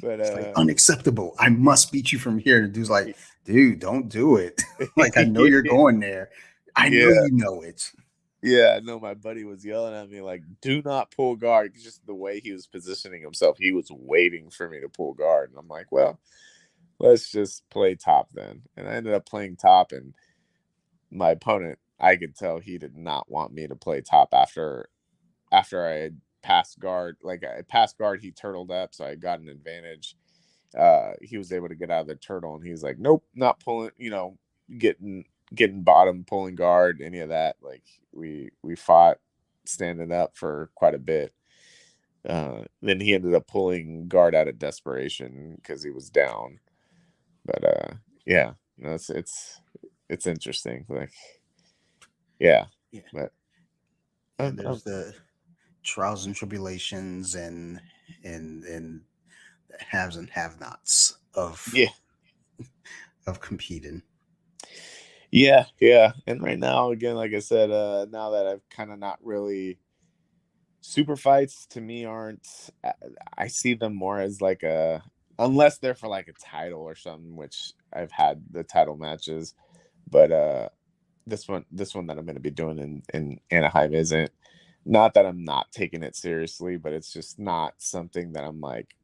but 0.00 0.20
uh, 0.20 0.32
like 0.34 0.52
unacceptable. 0.56 1.36
I 1.38 1.50
must 1.50 1.92
beat 1.92 2.10
you 2.10 2.18
from 2.18 2.38
here. 2.38 2.64
And 2.64 2.72
dude's 2.72 2.90
like, 2.90 3.16
dude, 3.44 3.78
don't 3.78 4.08
do 4.08 4.36
it. 4.36 4.60
like 4.96 5.16
I 5.16 5.24
know 5.24 5.44
you're 5.44 5.62
going 5.62 6.00
there. 6.00 6.30
I 6.74 6.86
yeah. 6.86 7.04
know 7.04 7.08
you 7.10 7.28
know 7.32 7.62
it. 7.62 7.92
Yeah, 8.42 8.80
no, 8.82 8.98
my 8.98 9.14
buddy 9.14 9.44
was 9.44 9.64
yelling 9.64 9.94
at 9.94 10.10
me 10.10 10.20
like, 10.20 10.42
"Do 10.60 10.82
not 10.82 11.12
pull 11.12 11.36
guard." 11.36 11.74
Just 11.80 12.04
the 12.06 12.14
way 12.14 12.40
he 12.40 12.52
was 12.52 12.66
positioning 12.66 13.22
himself, 13.22 13.56
he 13.58 13.70
was 13.72 13.88
waiting 13.90 14.50
for 14.50 14.68
me 14.68 14.80
to 14.80 14.88
pull 14.88 15.14
guard, 15.14 15.50
and 15.50 15.58
I'm 15.58 15.68
like, 15.68 15.92
"Well, 15.92 16.18
let's 17.00 17.30
just 17.32 17.68
play 17.70 17.96
top 17.96 18.30
then." 18.32 18.62
And 18.76 18.88
I 18.88 18.94
ended 18.94 19.14
up 19.14 19.26
playing 19.26 19.56
top, 19.56 19.92
and 19.92 20.14
my 21.10 21.30
opponent, 21.32 21.78
I 22.00 22.16
could 22.16 22.36
tell 22.36 22.58
he 22.60 22.78
did 22.78 22.96
not 22.96 23.30
want 23.30 23.52
me 23.54 23.66
to 23.68 23.76
play 23.76 24.00
top 24.02 24.30
after 24.34 24.88
after 25.52 25.86
I 25.86 25.94
had 25.96 26.20
passed 26.42 26.80
guard. 26.80 27.18
Like 27.22 27.44
I 27.44 27.62
passed 27.62 27.98
guard, 27.98 28.20
he 28.22 28.32
turtled 28.32 28.70
up, 28.72 28.94
so 28.94 29.04
I 29.06 29.16
got 29.16 29.40
an 29.40 29.48
advantage. 29.50 30.16
Uh, 30.78 31.12
he 31.22 31.38
was 31.38 31.52
able 31.52 31.68
to 31.68 31.74
get 31.76 31.90
out 31.90 32.02
of 32.02 32.06
the 32.08 32.16
turtle, 32.16 32.56
and 32.56 32.66
he's 32.66 32.82
like, 32.84 32.98
"Nope, 32.98 33.24
not 33.34 33.60
pulling." 33.60 33.92
You 33.98 34.10
know, 34.10 34.38
getting 34.78 35.24
getting 35.54 35.82
bottom, 35.82 36.24
pulling 36.24 36.54
guard, 36.54 37.00
any 37.02 37.18
of 37.20 37.28
that. 37.30 37.56
Like 37.62 37.84
we 38.12 38.50
we 38.62 38.76
fought 38.76 39.18
standing 39.64 40.12
up 40.12 40.36
for 40.36 40.70
quite 40.74 40.94
a 40.94 40.98
bit. 40.98 41.32
Uh, 42.28 42.62
then 42.80 43.00
he 43.00 43.14
ended 43.14 43.34
up 43.34 43.48
pulling 43.48 44.06
guard 44.06 44.34
out 44.34 44.48
of 44.48 44.58
desperation 44.58 45.56
because 45.56 45.82
he 45.82 45.90
was 45.90 46.08
down. 46.08 46.60
But 47.44 47.64
uh, 47.64 47.94
yeah, 48.24 48.52
no, 48.78 48.94
it's 48.94 49.10
it's 49.10 49.60
it's 50.08 50.26
interesting. 50.26 50.84
Like, 50.88 51.12
yeah, 52.38 52.66
yeah. 52.92 53.00
but 53.12 53.32
and 54.38 54.58
there's 54.58 54.82
the 54.84 55.14
trials 55.82 56.26
and 56.26 56.34
tribulations 56.34 57.34
and 57.34 57.80
and 58.24 58.64
and 58.64 59.02
the 59.68 59.84
haves 59.84 60.16
and 60.16 60.30
have-nots 60.30 61.18
of 61.34 61.66
yeah 61.72 61.90
of 63.26 63.40
competing. 63.40 64.02
Yeah, 65.32 65.66
yeah. 65.80 66.14
And 66.26 66.42
right 66.42 66.58
now, 66.60 66.92
again, 66.92 67.16
like 67.16 67.34
I 67.34 67.40
said, 67.40 67.70
uh, 67.72 68.06
now 68.10 68.32
that 68.32 68.46
I've 68.48 68.68
kind 68.70 68.92
of 68.92 69.00
not 69.00 69.20
really 69.24 69.78
super 70.80 71.16
fights 71.16 71.66
to 71.70 71.80
me 71.80 72.04
aren't 72.04 72.46
I 73.38 73.46
see 73.48 73.74
them 73.74 73.94
more 73.94 74.18
as 74.20 74.40
like 74.40 74.62
a 74.64 75.02
unless 75.38 75.78
they're 75.78 75.94
for 75.94 76.08
like 76.08 76.28
a 76.28 76.32
title 76.44 76.82
or 76.82 76.94
something, 76.96 77.36
which 77.36 77.72
I've 77.92 78.10
had 78.12 78.42
the 78.50 78.64
title 78.64 78.96
matches. 78.96 79.54
But 80.10 80.32
uh 80.32 80.68
this 81.26 81.48
one 81.48 81.66
this 81.72 81.94
one 81.94 82.06
that 82.08 82.18
I'm 82.18 82.26
gonna 82.26 82.40
be 82.40 82.50
doing 82.50 82.78
in, 82.78 83.02
in 83.14 83.40
Anaheim 83.50 83.94
isn't 83.94 84.30
not 84.86 85.14
that 85.14 85.26
I'm 85.26 85.44
not 85.44 85.72
taking 85.72 86.02
it 86.04 86.16
seriously, 86.16 86.76
but 86.78 86.92
it's 86.94 87.12
just 87.12 87.38
not 87.38 87.74
something 87.78 88.32
that 88.34 88.44
I'm 88.44 88.60
like 88.60 88.94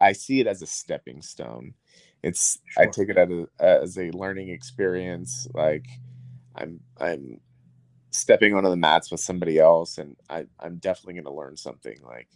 I 0.00 0.12
see 0.12 0.40
it 0.40 0.48
as 0.48 0.62
a 0.62 0.66
stepping 0.68 1.22
stone 1.22 1.74
it's 2.22 2.58
sure. 2.66 2.84
I 2.84 2.86
take 2.86 3.08
it 3.08 3.18
as 3.18 3.30
a, 3.30 3.46
as 3.60 3.98
a 3.98 4.10
learning 4.12 4.50
experience. 4.50 5.48
Like 5.54 5.86
I'm 6.54 6.80
I'm 6.98 7.40
stepping 8.10 8.54
onto 8.54 8.70
the 8.70 8.76
mats 8.76 9.10
with 9.10 9.20
somebody 9.20 9.58
else, 9.58 9.98
and 9.98 10.16
I 10.28 10.46
I'm 10.60 10.76
definitely 10.76 11.14
going 11.14 11.24
to 11.24 11.32
learn 11.32 11.56
something. 11.56 11.98
Like 12.04 12.28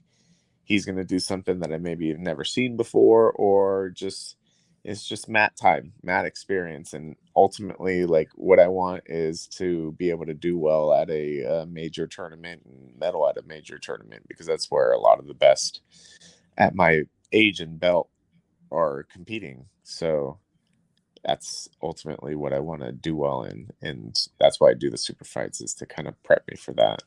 he's 0.64 0.84
going 0.84 0.98
to 0.98 1.04
do 1.04 1.18
something 1.18 1.60
that 1.60 1.72
I 1.72 1.78
maybe 1.78 2.08
have 2.10 2.18
never 2.18 2.44
seen 2.44 2.76
before, 2.76 3.32
or 3.32 3.90
just 3.90 4.36
it's 4.84 5.06
just 5.06 5.28
mat 5.28 5.56
time, 5.60 5.92
mat 6.02 6.26
experience, 6.26 6.92
and 6.94 7.16
ultimately, 7.36 8.06
like 8.06 8.30
what 8.36 8.60
I 8.60 8.68
want 8.68 9.04
is 9.06 9.46
to 9.48 9.92
be 9.92 10.10
able 10.10 10.26
to 10.26 10.34
do 10.34 10.58
well 10.58 10.92
at 10.92 11.10
a, 11.10 11.42
a 11.42 11.66
major 11.66 12.06
tournament 12.06 12.62
and 12.66 12.98
medal 12.98 13.28
at 13.28 13.38
a 13.38 13.42
major 13.46 13.78
tournament 13.78 14.24
because 14.28 14.46
that's 14.46 14.70
where 14.70 14.92
a 14.92 15.00
lot 15.00 15.18
of 15.18 15.26
the 15.26 15.34
best 15.34 15.82
at 16.58 16.74
my 16.74 17.02
age 17.32 17.60
and 17.60 17.80
belt 17.80 18.08
are 18.74 19.04
competing. 19.12 19.66
So 19.84 20.40
that's 21.24 21.68
ultimately 21.82 22.34
what 22.36 22.52
I 22.54 22.60
want 22.60 22.82
to 22.82 22.92
do 22.92 23.16
well 23.16 23.44
in, 23.44 23.70
and 23.82 24.16
that's 24.40 24.60
why 24.60 24.70
I 24.70 24.74
do 24.74 24.90
the 24.90 24.98
super 24.98 25.24
fights 25.24 25.60
is 25.60 25.74
to 25.76 25.86
kind 25.86 26.08
of 26.08 26.22
prep 26.24 26.44
me 26.50 26.56
for 26.56 26.74
that. 26.74 27.02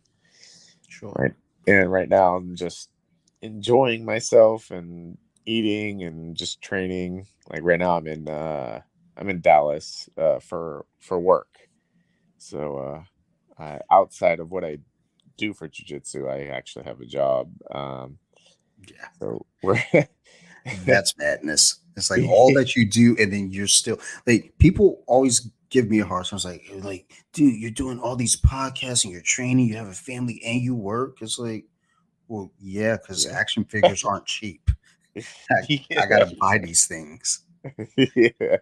Sure. 0.88 1.12
Right. 1.18 1.34
And 1.68 1.92
right 1.92 2.10
now 2.10 2.36
I'm 2.36 2.56
just 2.56 2.90
enjoying 3.42 4.06
myself 4.06 4.72
and 4.72 5.18
eating 5.46 6.04
and 6.04 6.36
just 6.38 6.62
training. 6.62 7.28
Like 7.50 7.62
right 7.64 7.80
now 7.80 7.98
I'm 7.98 8.08
in 8.08 8.30
uh 8.30 8.82
I'm 9.18 9.30
in 9.30 9.42
Dallas 9.42 10.10
uh 10.18 10.40
for 10.40 10.86
for 11.00 11.20
work. 11.20 11.70
So 12.38 12.78
uh 12.78 13.04
I, 13.64 13.82
outside 13.92 14.40
of 14.40 14.52
what 14.52 14.66
I 14.66 14.80
do 15.38 15.54
for 15.54 15.68
jiu-jitsu, 15.68 16.28
I 16.28 16.46
actually 16.48 16.86
have 16.86 17.02
a 17.02 17.06
job. 17.08 17.52
Um 17.72 18.20
yeah. 18.90 19.10
So 19.20 19.46
we're 19.64 19.82
That's 20.86 21.18
madness. 21.18 21.80
It's 21.96 22.12
like 22.12 22.24
all 22.24 22.54
that 22.54 22.76
you 22.76 22.86
do, 22.86 23.16
and 23.20 23.34
then 23.34 23.52
you're 23.52 23.68
still 23.68 24.00
like 24.28 24.54
people 24.60 25.04
always 25.08 25.50
give 25.70 25.90
me 25.90 26.00
a 26.00 26.06
hard 26.06 26.26
time. 26.26 26.38
It's 26.38 26.46
like, 26.46 26.70
like, 26.84 27.12
dude, 27.34 27.60
you're 27.60 27.72
doing 27.72 28.00
all 28.00 28.16
these 28.16 28.40
podcasts 28.40 29.04
and 29.04 29.12
you're 29.12 29.22
training, 29.22 29.68
you 29.68 29.76
have 29.78 29.88
a 29.88 29.94
family 29.94 30.42
and 30.46 30.62
you 30.62 30.76
work. 30.76 31.18
It's 31.22 31.40
like, 31.40 31.66
well, 32.28 32.52
yeah, 32.60 32.98
because 32.98 33.26
action 33.26 33.66
figures 33.66 34.04
aren't 34.04 34.26
cheap. 34.26 34.70
I, 35.18 35.24
yeah. 35.68 36.02
I, 36.02 36.06
gotta 36.06 36.36
buy 36.40 36.60
these 36.60 36.86
things. 36.86 37.44
yeah, 37.98 38.58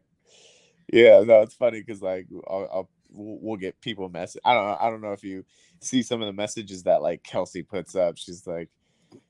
yeah. 0.91 1.22
No, 1.22 1.41
it's 1.41 1.56
funny 1.56 1.82
because 1.82 2.02
like 2.02 2.28
I'll, 2.48 2.70
I'll 2.72 2.89
we'll 3.12 3.58
get 3.58 3.80
people 3.82 4.08
message. 4.10 4.41
I 4.46 4.54
don't 4.54 4.65
know. 4.65 4.78
I 4.80 4.89
don't 4.89 5.02
know 5.02 5.13
if 5.13 5.24
you 5.24 5.46
see 5.82 6.02
some 6.02 6.22
of 6.22 6.28
the 6.28 6.34
messages 6.34 6.84
that 6.84 7.02
like 7.02 7.24
Kelsey 7.24 7.63
puts 7.63 7.96
up. 7.96 8.18
She's 8.18 8.48
like, 8.48 8.70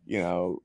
you 0.06 0.20
know, 0.20 0.62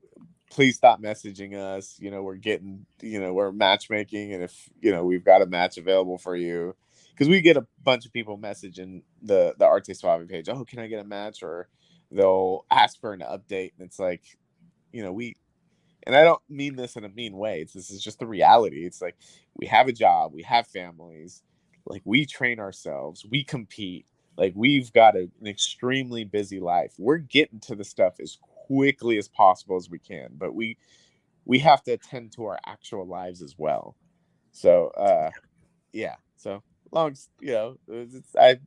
please 0.51 0.75
stop 0.75 1.01
messaging 1.01 1.55
us. 1.55 1.97
You 1.99 2.11
know, 2.11 2.21
we're 2.21 2.35
getting, 2.35 2.85
you 3.01 3.19
know, 3.19 3.33
we're 3.33 3.51
matchmaking, 3.51 4.33
and 4.33 4.43
if 4.43 4.69
you 4.81 4.91
know 4.91 5.03
we've 5.05 5.25
got 5.25 5.41
a 5.41 5.47
match 5.47 5.77
available 5.77 6.19
for 6.19 6.35
you, 6.35 6.75
because 7.11 7.29
we 7.29 7.41
get 7.41 7.57
a 7.57 7.65
bunch 7.83 8.05
of 8.05 8.13
people 8.13 8.37
messaging 8.37 9.01
the 9.23 9.55
the 9.57 9.65
Arte 9.65 9.93
Suave 9.95 10.27
page. 10.27 10.49
Oh, 10.49 10.65
can 10.65 10.79
I 10.79 10.87
get 10.87 10.99
a 10.99 11.05
match? 11.05 11.41
Or 11.41 11.69
they'll 12.11 12.65
ask 12.69 12.99
for 12.99 13.13
an 13.13 13.21
update, 13.21 13.71
and 13.79 13.87
it's 13.87 13.99
like, 13.99 14.23
you 14.91 15.03
know, 15.03 15.13
we. 15.13 15.35
And 16.07 16.15
I 16.15 16.23
don't 16.23 16.41
mean 16.49 16.75
this 16.75 16.95
in 16.95 17.05
a 17.05 17.09
mean 17.09 17.37
way. 17.37 17.61
It's, 17.61 17.73
this 17.73 17.91
is 17.91 18.03
just 18.03 18.19
the 18.19 18.27
reality. 18.27 18.85
It's 18.85 19.01
like 19.01 19.17
we 19.55 19.67
have 19.67 19.87
a 19.87 19.93
job, 19.93 20.33
we 20.33 20.43
have 20.43 20.67
families, 20.67 21.43
like 21.85 22.01
we 22.05 22.25
train 22.25 22.59
ourselves, 22.59 23.25
we 23.29 23.43
compete, 23.43 24.07
like 24.37 24.53
we've 24.55 24.91
got 24.93 25.15
a, 25.15 25.29
an 25.39 25.47
extremely 25.47 26.23
busy 26.23 26.59
life. 26.59 26.93
We're 26.97 27.19
getting 27.19 27.59
to 27.61 27.75
the 27.75 27.83
stuff 27.83 28.15
as 28.19 28.37
quickly 28.71 29.17
as 29.17 29.29
possible 29.29 29.77
as 29.77 29.89
we 29.89 29.99
can 29.99 30.29
but 30.35 30.55
we 30.55 30.77
we 31.45 31.59
have 31.59 31.83
to 31.83 31.93
attend 31.93 32.31
to 32.33 32.45
our 32.45 32.59
actual 32.67 33.07
lives 33.07 33.41
as 33.41 33.55
well. 33.57 33.95
So 34.53 34.87
uh 34.97 35.31
yeah 35.93 36.15
so 36.37 36.63
long 36.91 37.15
you 37.41 37.51
know 37.53 37.77
i 38.39 38.57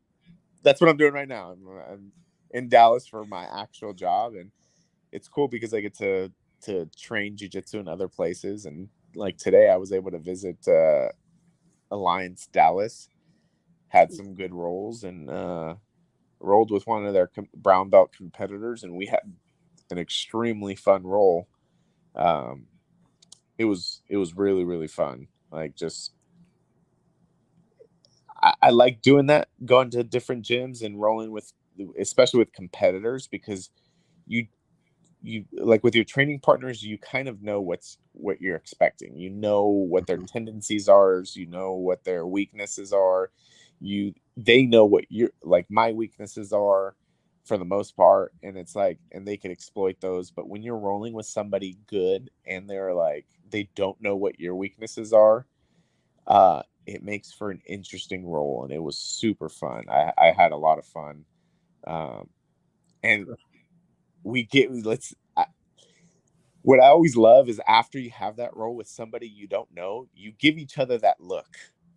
that's 0.62 0.80
what 0.80 0.90
i'm 0.90 0.96
doing 0.96 1.14
right 1.14 1.28
now. 1.28 1.52
I'm, 1.52 1.68
I'm 1.92 2.12
in 2.52 2.68
dallas 2.68 3.06
for 3.06 3.24
my 3.26 3.44
actual 3.62 3.94
job 3.94 4.34
and 4.34 4.50
it's 5.12 5.28
cool 5.28 5.48
because 5.48 5.74
i 5.74 5.80
get 5.80 5.96
to 5.98 6.32
to 6.62 6.86
train 6.98 7.36
jiu-jitsu 7.36 7.78
in 7.80 7.88
other 7.88 8.08
places 8.08 8.66
and 8.66 8.88
like 9.16 9.38
today 9.38 9.70
i 9.70 9.76
was 9.76 9.92
able 9.92 10.10
to 10.10 10.18
visit 10.18 10.58
uh 10.68 11.08
alliance 11.90 12.48
dallas 12.52 13.08
had 13.88 14.12
some 14.12 14.34
good 14.34 14.54
rolls 14.54 15.04
and 15.04 15.30
uh 15.30 15.74
rolled 16.40 16.70
with 16.70 16.86
one 16.86 17.06
of 17.06 17.14
their 17.14 17.28
com- 17.28 17.48
brown 17.56 17.90
belt 17.90 18.12
competitors 18.16 18.84
and 18.84 18.94
we 18.96 19.06
had 19.06 19.20
an 19.94 20.02
extremely 20.02 20.74
fun 20.74 21.04
roll. 21.04 21.48
Um, 22.14 22.66
it 23.56 23.64
was 23.64 24.02
it 24.08 24.16
was 24.16 24.36
really 24.36 24.64
really 24.64 24.88
fun. 24.88 25.28
Like 25.50 25.74
just 25.76 26.12
I, 28.42 28.54
I 28.62 28.70
like 28.70 29.02
doing 29.02 29.26
that, 29.26 29.48
going 29.64 29.90
to 29.90 30.04
different 30.04 30.44
gyms 30.44 30.82
and 30.82 31.00
rolling 31.00 31.30
with, 31.30 31.52
especially 31.98 32.38
with 32.38 32.52
competitors, 32.52 33.26
because 33.26 33.70
you 34.26 34.46
you 35.22 35.44
like 35.52 35.82
with 35.82 35.94
your 35.94 36.04
training 36.04 36.38
partners 36.38 36.82
you 36.82 36.98
kind 36.98 37.28
of 37.28 37.42
know 37.42 37.58
what's 37.58 37.96
what 38.12 38.42
you're 38.42 38.56
expecting 38.56 39.16
you 39.16 39.30
know 39.30 39.64
what 39.64 40.06
their 40.06 40.18
mm-hmm. 40.18 40.26
tendencies 40.26 40.86
are 40.86 41.24
you 41.32 41.46
know 41.46 41.72
what 41.72 42.04
their 42.04 42.26
weaknesses 42.26 42.92
are 42.92 43.30
you 43.80 44.12
they 44.36 44.64
know 44.64 44.84
what 44.84 45.04
your 45.08 45.30
like 45.42 45.66
my 45.70 45.92
weaknesses 45.92 46.52
are 46.52 46.94
for 47.44 47.58
the 47.58 47.64
most 47.64 47.96
part 47.96 48.32
and 48.42 48.56
it's 48.56 48.74
like 48.74 48.98
and 49.12 49.26
they 49.26 49.36
can 49.36 49.50
exploit 49.50 49.96
those 50.00 50.30
but 50.30 50.48
when 50.48 50.62
you're 50.62 50.78
rolling 50.78 51.12
with 51.12 51.26
somebody 51.26 51.76
good 51.88 52.30
and 52.46 52.68
they're 52.68 52.94
like 52.94 53.26
they 53.50 53.68
don't 53.74 54.00
know 54.00 54.16
what 54.16 54.40
your 54.40 54.54
weaknesses 54.54 55.12
are 55.12 55.46
uh 56.26 56.62
it 56.86 57.02
makes 57.02 57.32
for 57.32 57.50
an 57.50 57.60
interesting 57.66 58.26
roll, 58.26 58.62
and 58.64 58.72
it 58.72 58.82
was 58.82 58.98
super 58.98 59.48
fun. 59.48 59.84
I, 59.88 60.12
I 60.18 60.32
had 60.32 60.52
a 60.52 60.56
lot 60.56 60.78
of 60.78 60.84
fun, 60.84 61.24
um, 61.86 62.28
and 63.02 63.28
we 64.22 64.44
get 64.44 64.72
let's. 64.84 65.14
I, 65.36 65.46
what 66.62 66.80
I 66.80 66.86
always 66.88 67.16
love 67.16 67.48
is 67.48 67.60
after 67.66 67.98
you 67.98 68.10
have 68.10 68.36
that 68.36 68.56
roll 68.56 68.74
with 68.76 68.88
somebody 68.88 69.28
you 69.28 69.46
don't 69.46 69.72
know, 69.74 70.08
you 70.14 70.32
give 70.32 70.58
each 70.58 70.78
other 70.78 70.98
that 70.98 71.20
look, 71.20 71.56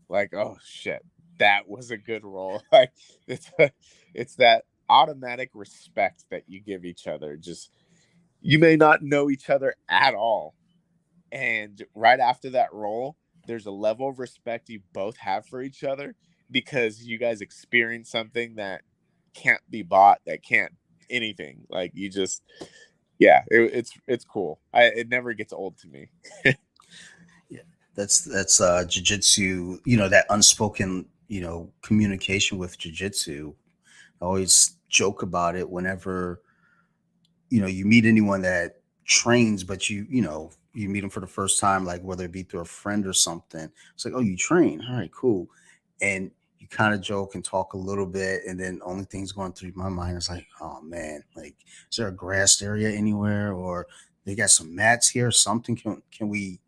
like, 0.09 0.33
"Oh 0.33 0.57
shit, 0.63 1.05
that 1.39 1.67
was 1.67 1.91
a 1.91 1.97
good 1.97 2.23
roll." 2.23 2.61
Like 2.71 2.91
it's 3.27 3.51
it's 4.13 4.35
that 4.35 4.65
automatic 4.89 5.51
respect 5.53 6.25
that 6.31 6.43
you 6.47 6.59
give 6.59 6.85
each 6.85 7.07
other. 7.07 7.37
Just 7.37 7.71
you 8.41 8.59
may 8.59 8.75
not 8.75 9.01
know 9.01 9.29
each 9.29 9.49
other 9.49 9.73
at 9.89 10.13
all, 10.13 10.55
and 11.31 11.83
right 11.95 12.19
after 12.19 12.51
that 12.51 12.73
roll 12.73 13.17
there's 13.47 13.65
a 13.65 13.71
level 13.71 14.09
of 14.09 14.19
respect 14.19 14.69
you 14.69 14.81
both 14.93 15.17
have 15.17 15.45
for 15.45 15.61
each 15.61 15.83
other 15.83 16.13
because 16.51 17.01
you 17.01 17.17
guys 17.17 17.41
experience 17.41 18.11
something 18.11 18.55
that 18.55 18.81
can't 19.33 19.61
be 19.69 19.81
bought 19.81 20.19
that 20.25 20.43
can't 20.43 20.73
anything. 21.09 21.61
Like 21.69 21.91
you 21.95 22.09
just 22.09 22.43
yeah 23.17 23.41
it, 23.49 23.71
it's 23.73 23.91
it's 24.07 24.25
cool. 24.25 24.59
I, 24.73 24.83
it 24.83 25.09
never 25.09 25.33
gets 25.33 25.53
old 25.53 25.77
to 25.79 25.87
me. 25.87 26.09
Yeah 27.49 27.61
that's 27.95 28.21
that's 28.21 28.61
uh 28.61 28.85
jiu-jitsu 28.85 29.79
you 29.85 29.97
know 29.97 30.09
that 30.09 30.25
unspoken 30.29 31.05
you 31.29 31.41
know 31.41 31.71
communication 31.81 32.57
with 32.57 32.77
jiu-jitsu 32.77 33.53
I 34.21 34.25
always 34.25 34.76
joke 34.89 35.21
about 35.21 35.55
it 35.55 35.69
whenever 35.69 36.41
you 37.49 37.61
know 37.61 37.67
you 37.67 37.85
meet 37.85 38.05
anyone 38.05 38.41
that 38.41 38.81
trains 39.05 39.63
but 39.63 39.89
you 39.89 40.05
you 40.09 40.21
know 40.21 40.51
you 40.77 40.89
meet 40.89 41.01
them 41.01 41.09
for 41.09 41.21
the 41.21 41.27
first 41.27 41.59
time, 41.59 41.85
like 41.85 42.03
whether 42.03 42.25
it 42.25 42.31
be 42.31 42.43
through 42.43 42.59
a 42.59 42.65
friend 42.65 43.07
or 43.07 43.13
something. 43.13 43.69
It's 43.95 44.05
like, 44.05 44.13
oh, 44.13 44.19
you 44.19 44.37
train. 44.37 44.83
All 44.87 44.97
right, 44.97 45.11
cool. 45.11 45.47
And 46.01 46.29
you 46.59 46.67
kind 46.67 46.93
of 46.93 47.01
joke 47.01 47.33
and 47.33 47.43
talk 47.43 47.73
a 47.73 47.77
little 47.77 48.05
bit. 48.05 48.43
And 48.47 48.59
then 48.59 48.79
only 48.83 49.05
things 49.05 49.31
going 49.31 49.53
through 49.53 49.71
my 49.75 49.89
mind 49.89 50.17
is 50.17 50.29
like, 50.29 50.45
oh 50.61 50.79
man, 50.81 51.23
like, 51.35 51.55
is 51.89 51.97
there 51.97 52.09
a 52.09 52.11
grass 52.11 52.61
area 52.61 52.89
anywhere? 52.89 53.53
Or 53.53 53.87
they 54.23 54.35
got 54.35 54.51
some 54.51 54.75
mats 54.75 55.09
here 55.09 55.27
or 55.27 55.31
something? 55.31 55.75
Can 55.75 56.01
can 56.11 56.29
we, 56.29 56.59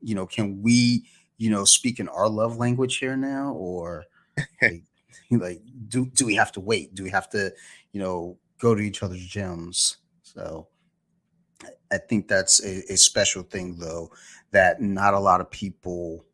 you 0.00 0.14
know, 0.14 0.26
can 0.26 0.62
we, 0.62 1.04
you 1.36 1.50
know, 1.50 1.66
speak 1.66 2.00
in 2.00 2.08
our 2.08 2.28
love 2.28 2.56
language 2.56 2.96
here 2.96 3.18
now? 3.18 3.52
Or 3.52 4.06
like, 4.62 4.82
like 5.30 5.60
do 5.88 6.06
do 6.06 6.26
we 6.26 6.34
have 6.34 6.52
to 6.52 6.60
wait? 6.60 6.94
Do 6.94 7.02
we 7.02 7.10
have 7.10 7.28
to, 7.30 7.52
you 7.92 8.00
know, 8.00 8.38
go 8.60 8.74
to 8.74 8.80
each 8.80 9.02
other's 9.02 9.26
gyms? 9.26 9.96
So 10.22 10.68
I 11.92 11.98
think 11.98 12.28
that's 12.28 12.62
a, 12.64 12.92
a, 12.92 12.96
special 12.96 13.42
thing, 13.42 13.76
though, 13.78 14.10
that 14.52 14.80
not 14.80 15.14
a 15.14 15.18
lot 15.18 15.40
of 15.40 15.50
people 15.50 16.24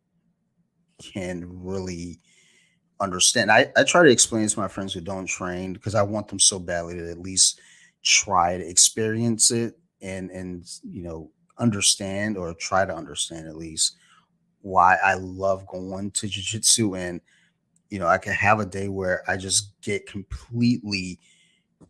can 0.98 1.46
really 1.62 2.20
understand. 3.00 3.50
I, 3.50 3.72
I 3.76 3.84
try 3.84 4.02
to 4.02 4.10
explain 4.10 4.48
to 4.48 4.60
my 4.60 4.68
friends 4.68 4.92
who 4.92 5.00
don't 5.00 5.26
train 5.26 5.72
because 5.72 5.94
I 5.94 6.02
want 6.02 6.28
them 6.28 6.38
so 6.38 6.58
badly 6.58 6.94
to 6.94 7.10
at 7.10 7.20
least 7.20 7.60
try 8.02 8.58
to 8.58 8.68
experience 8.68 9.50
it 9.50 9.78
and 10.02 10.30
and 10.30 10.66
you 10.82 11.02
know 11.02 11.30
understand 11.58 12.36
or 12.36 12.52
try 12.52 12.84
to 12.84 12.94
understand 12.94 13.48
at 13.48 13.56
least 13.56 13.96
why 14.60 14.96
I 14.96 15.14
love 15.14 15.66
going 15.66 16.10
to 16.12 16.28
jiu-jitsu 16.28 16.96
and 16.96 17.20
you 17.90 17.98
know 17.98 18.06
I 18.06 18.18
can 18.18 18.32
have 18.32 18.60
a 18.60 18.66
day 18.66 18.88
where 18.88 19.22
I 19.28 19.36
just 19.36 19.80
get 19.80 20.06
completely 20.06 21.18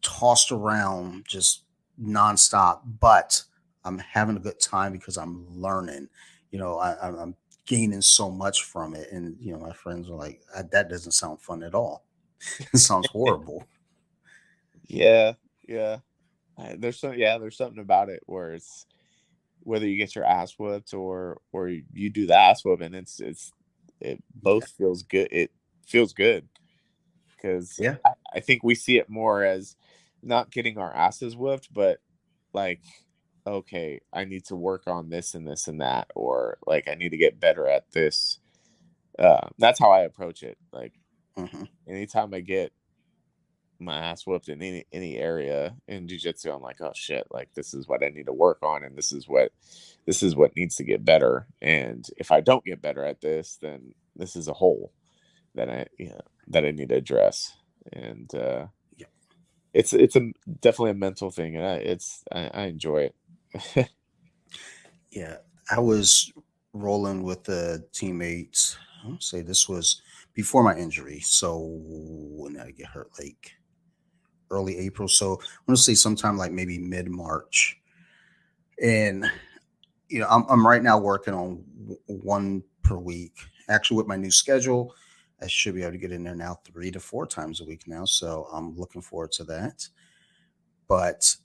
tossed 0.02 0.52
around 0.52 1.24
just 1.28 1.62
nonstop 2.00 2.80
but 3.00 3.42
I'm 3.84 3.98
having 3.98 4.36
a 4.36 4.40
good 4.40 4.60
time 4.60 4.92
because 4.92 5.16
I'm 5.16 5.46
learning. 5.50 6.08
You 6.50 6.58
know, 6.58 6.78
I, 6.78 7.08
am 7.08 7.34
gaining 7.66 8.00
so 8.00 8.30
much 8.30 8.64
from 8.64 8.94
it, 8.94 9.08
and 9.12 9.36
you 9.38 9.52
know, 9.52 9.58
my 9.58 9.72
friends 9.72 10.08
are 10.08 10.16
like, 10.16 10.40
"That 10.70 10.88
doesn't 10.88 11.12
sound 11.12 11.40
fun 11.40 11.62
at 11.62 11.74
all. 11.74 12.04
it 12.72 12.78
sounds 12.78 13.08
horrible." 13.08 13.64
Yeah, 14.86 15.34
yeah. 15.68 15.98
There's 16.76 17.00
some, 17.00 17.14
yeah, 17.14 17.38
there's 17.38 17.56
something 17.56 17.80
about 17.80 18.08
it 18.08 18.22
where 18.26 18.54
it's 18.54 18.86
whether 19.60 19.86
you 19.86 19.96
get 19.96 20.14
your 20.14 20.24
ass 20.24 20.54
whooped 20.58 20.94
or 20.94 21.40
or 21.52 21.68
you 21.68 22.10
do 22.10 22.26
the 22.26 22.38
ass 22.38 22.64
whooping, 22.64 22.94
it's 22.94 23.20
it's 23.20 23.52
it 24.00 24.22
both 24.34 24.62
yeah. 24.62 24.76
feels 24.78 25.02
good. 25.02 25.28
It 25.30 25.50
feels 25.86 26.12
good 26.12 26.48
because 27.36 27.78
yeah, 27.78 27.96
I, 28.04 28.10
I 28.34 28.40
think 28.40 28.62
we 28.62 28.74
see 28.74 28.98
it 28.98 29.08
more 29.08 29.44
as 29.44 29.76
not 30.22 30.50
getting 30.50 30.78
our 30.78 30.94
asses 30.94 31.36
whooped, 31.36 31.72
but 31.72 31.98
like 32.52 32.80
okay, 33.46 34.00
I 34.12 34.24
need 34.24 34.46
to 34.46 34.56
work 34.56 34.84
on 34.86 35.10
this 35.10 35.34
and 35.34 35.46
this 35.46 35.68
and 35.68 35.80
that, 35.80 36.10
or 36.14 36.58
like 36.66 36.88
I 36.88 36.94
need 36.94 37.10
to 37.10 37.16
get 37.16 37.40
better 37.40 37.68
at 37.68 37.90
this. 37.92 38.38
Uh, 39.18 39.48
that's 39.58 39.78
how 39.78 39.90
I 39.90 40.00
approach 40.00 40.42
it. 40.42 40.58
Like 40.72 40.94
mm-hmm. 41.36 41.64
anytime 41.86 42.32
I 42.32 42.40
get 42.40 42.72
my 43.78 43.98
ass 43.98 44.26
whooped 44.26 44.48
in 44.48 44.62
any 44.62 44.86
any 44.92 45.18
area 45.18 45.76
in 45.86 46.08
jiu-jitsu, 46.08 46.50
I'm 46.50 46.62
like, 46.62 46.80
oh 46.80 46.92
shit, 46.94 47.26
like 47.30 47.52
this 47.54 47.74
is 47.74 47.86
what 47.86 48.02
I 48.02 48.08
need 48.08 48.26
to 48.26 48.32
work 48.32 48.58
on 48.62 48.82
and 48.82 48.96
this 48.96 49.12
is 49.12 49.28
what 49.28 49.52
this 50.06 50.22
is 50.22 50.34
what 50.34 50.56
needs 50.56 50.76
to 50.76 50.84
get 50.84 51.04
better. 51.04 51.46
And 51.60 52.06
if 52.16 52.32
I 52.32 52.40
don't 52.40 52.64
get 52.64 52.82
better 52.82 53.04
at 53.04 53.20
this, 53.20 53.58
then 53.60 53.94
this 54.16 54.36
is 54.36 54.48
a 54.48 54.54
hole 54.54 54.92
that 55.54 55.70
I 55.70 55.86
you 55.98 56.10
know, 56.10 56.20
that 56.48 56.64
I 56.64 56.70
need 56.70 56.90
to 56.90 56.96
address. 56.96 57.56
And 57.92 58.32
uh 58.34 58.66
yeah. 58.96 59.06
it's 59.72 59.92
it's 59.92 60.16
a 60.16 60.32
definitely 60.60 60.92
a 60.92 60.94
mental 60.94 61.30
thing 61.30 61.56
and 61.56 61.66
I 61.66 61.74
it's 61.74 62.24
I, 62.32 62.50
I 62.54 62.62
enjoy 62.64 63.10
it. 63.76 63.90
yeah, 65.10 65.36
I 65.70 65.80
was 65.80 66.32
rolling 66.72 67.22
with 67.22 67.44
the 67.44 67.84
teammates. 67.92 68.76
I'll 69.04 69.20
say 69.20 69.42
this 69.42 69.68
was 69.68 70.02
before 70.34 70.62
my 70.62 70.76
injury. 70.76 71.20
So 71.20 71.78
when 71.80 72.58
I 72.58 72.70
get 72.72 72.86
hurt? 72.86 73.10
Like 73.18 73.52
early 74.50 74.78
April. 74.78 75.08
So 75.08 75.34
I 75.34 75.62
want 75.66 75.78
to 75.78 75.82
say 75.82 75.94
sometime 75.94 76.36
like 76.36 76.52
maybe 76.52 76.78
mid 76.78 77.08
March. 77.08 77.80
And 78.82 79.30
you 80.08 80.20
know, 80.20 80.28
I'm 80.28 80.44
I'm 80.48 80.66
right 80.66 80.82
now 80.82 80.98
working 80.98 81.34
on 81.34 81.64
one 82.06 82.62
per 82.82 82.96
week. 82.96 83.36
Actually, 83.68 83.98
with 83.98 84.06
my 84.06 84.16
new 84.16 84.30
schedule, 84.30 84.94
I 85.44 85.46
should 85.46 85.74
be 85.74 85.82
able 85.82 85.92
to 85.92 85.98
get 85.98 86.12
in 86.12 86.24
there 86.24 86.34
now 86.34 86.58
three 86.64 86.90
to 86.90 86.98
four 86.98 87.26
times 87.26 87.60
a 87.60 87.64
week 87.64 87.86
now. 87.86 88.06
So 88.06 88.48
I'm 88.50 88.76
looking 88.76 89.02
forward 89.02 89.32
to 89.32 89.44
that. 89.44 89.86
But 90.88 91.36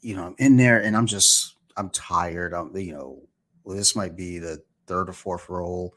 you 0.00 0.14
know, 0.14 0.26
I'm 0.26 0.36
in 0.38 0.56
there 0.56 0.80
and 0.80 0.96
I'm 0.96 1.06
just, 1.06 1.56
I'm 1.76 1.90
tired. 1.90 2.54
I'm, 2.54 2.74
you 2.76 2.92
know, 2.92 3.22
well, 3.64 3.76
this 3.76 3.96
might 3.96 4.16
be 4.16 4.38
the 4.38 4.62
third 4.86 5.08
or 5.08 5.12
fourth 5.12 5.48
roll. 5.48 5.94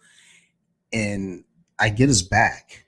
And 0.92 1.44
I 1.78 1.90
get 1.90 2.10
his 2.10 2.24
back 2.24 2.84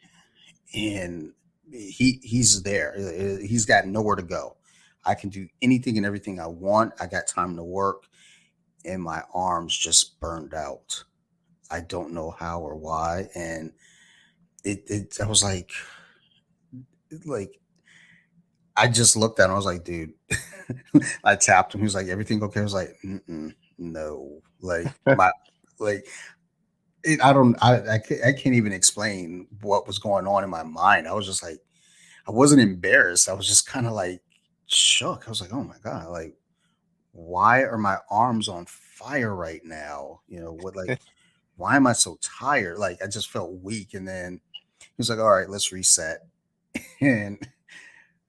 and 0.73 1.33
he 1.71 2.19
he's 2.23 2.63
there. 2.63 2.95
Uh, 2.97 3.45
he's 3.45 3.65
got 3.65 3.85
nowhere 3.85 4.15
to 4.15 4.23
go. 4.23 4.57
I 5.05 5.13
can 5.13 5.29
do 5.29 5.47
anything 5.61 5.97
and 5.97 6.05
everything 6.05 6.39
I 6.39 6.47
want. 6.47 6.93
I 6.99 7.05
got 7.05 7.27
time 7.27 7.55
to 7.57 7.63
work 7.63 8.05
and 8.83 9.01
my 9.03 9.21
arms 9.33 9.77
just 9.77 10.19
burned 10.19 10.55
out. 10.55 11.03
I 11.69 11.81
don't 11.81 12.13
know 12.13 12.31
how 12.31 12.61
or 12.61 12.75
why. 12.75 13.29
And 13.35 13.71
it, 14.63 14.83
it 14.87 15.17
I 15.21 15.27
was 15.27 15.43
like, 15.43 15.71
like 17.25 17.59
I 18.75 18.87
just 18.87 19.15
looked 19.15 19.39
at 19.39 19.45
him. 19.45 19.51
I 19.51 19.55
was 19.55 19.65
like, 19.65 19.83
dude, 19.83 20.13
I 21.23 21.35
tapped 21.35 21.73
him. 21.73 21.81
He 21.81 21.85
was 21.85 21.95
like, 21.95 22.07
everything 22.07 22.41
okay? 22.43 22.61
I 22.61 22.63
was 22.63 22.73
like, 22.73 22.97
no, 23.77 24.41
like 24.61 24.87
my, 25.05 25.31
like, 25.79 26.07
it, 27.03 27.23
I 27.23 27.33
don't, 27.33 27.55
I, 27.61 27.77
I, 27.77 27.95
I 28.27 28.31
can't 28.33 28.55
even 28.55 28.71
explain 28.71 29.47
what 29.61 29.87
was 29.87 29.99
going 29.99 30.27
on 30.27 30.43
in 30.43 30.49
my 30.49 30.63
mind. 30.63 31.07
I 31.07 31.13
was 31.13 31.25
just 31.25 31.43
like, 31.43 31.59
I 32.27 32.31
wasn't 32.31 32.61
embarrassed. 32.61 33.27
I 33.27 33.33
was 33.33 33.47
just 33.47 33.67
kind 33.67 33.87
of 33.87 33.93
like 33.93 34.21
shook. 34.67 35.23
I 35.25 35.29
was 35.29 35.41
like, 35.41 35.53
oh 35.53 35.63
my 35.63 35.77
God, 35.83 36.09
like, 36.09 36.35
why 37.11 37.63
are 37.63 37.77
my 37.77 37.97
arms 38.09 38.47
on 38.47 38.65
fire 38.67 39.35
right 39.35 39.61
now? 39.63 40.21
You 40.27 40.39
know, 40.41 40.53
what, 40.53 40.75
like, 40.75 41.01
why 41.55 41.75
am 41.75 41.87
I 41.87 41.93
so 41.93 42.17
tired? 42.21 42.77
Like, 42.77 43.01
I 43.03 43.07
just 43.07 43.29
felt 43.29 43.61
weak. 43.61 43.93
And 43.93 44.07
then 44.07 44.39
he 44.50 44.50
was 45.01 45.09
like, 45.09 45.19
all 45.19 45.31
right, 45.31 45.49
let's 45.49 45.71
reset. 45.71 46.19
and, 47.01 47.37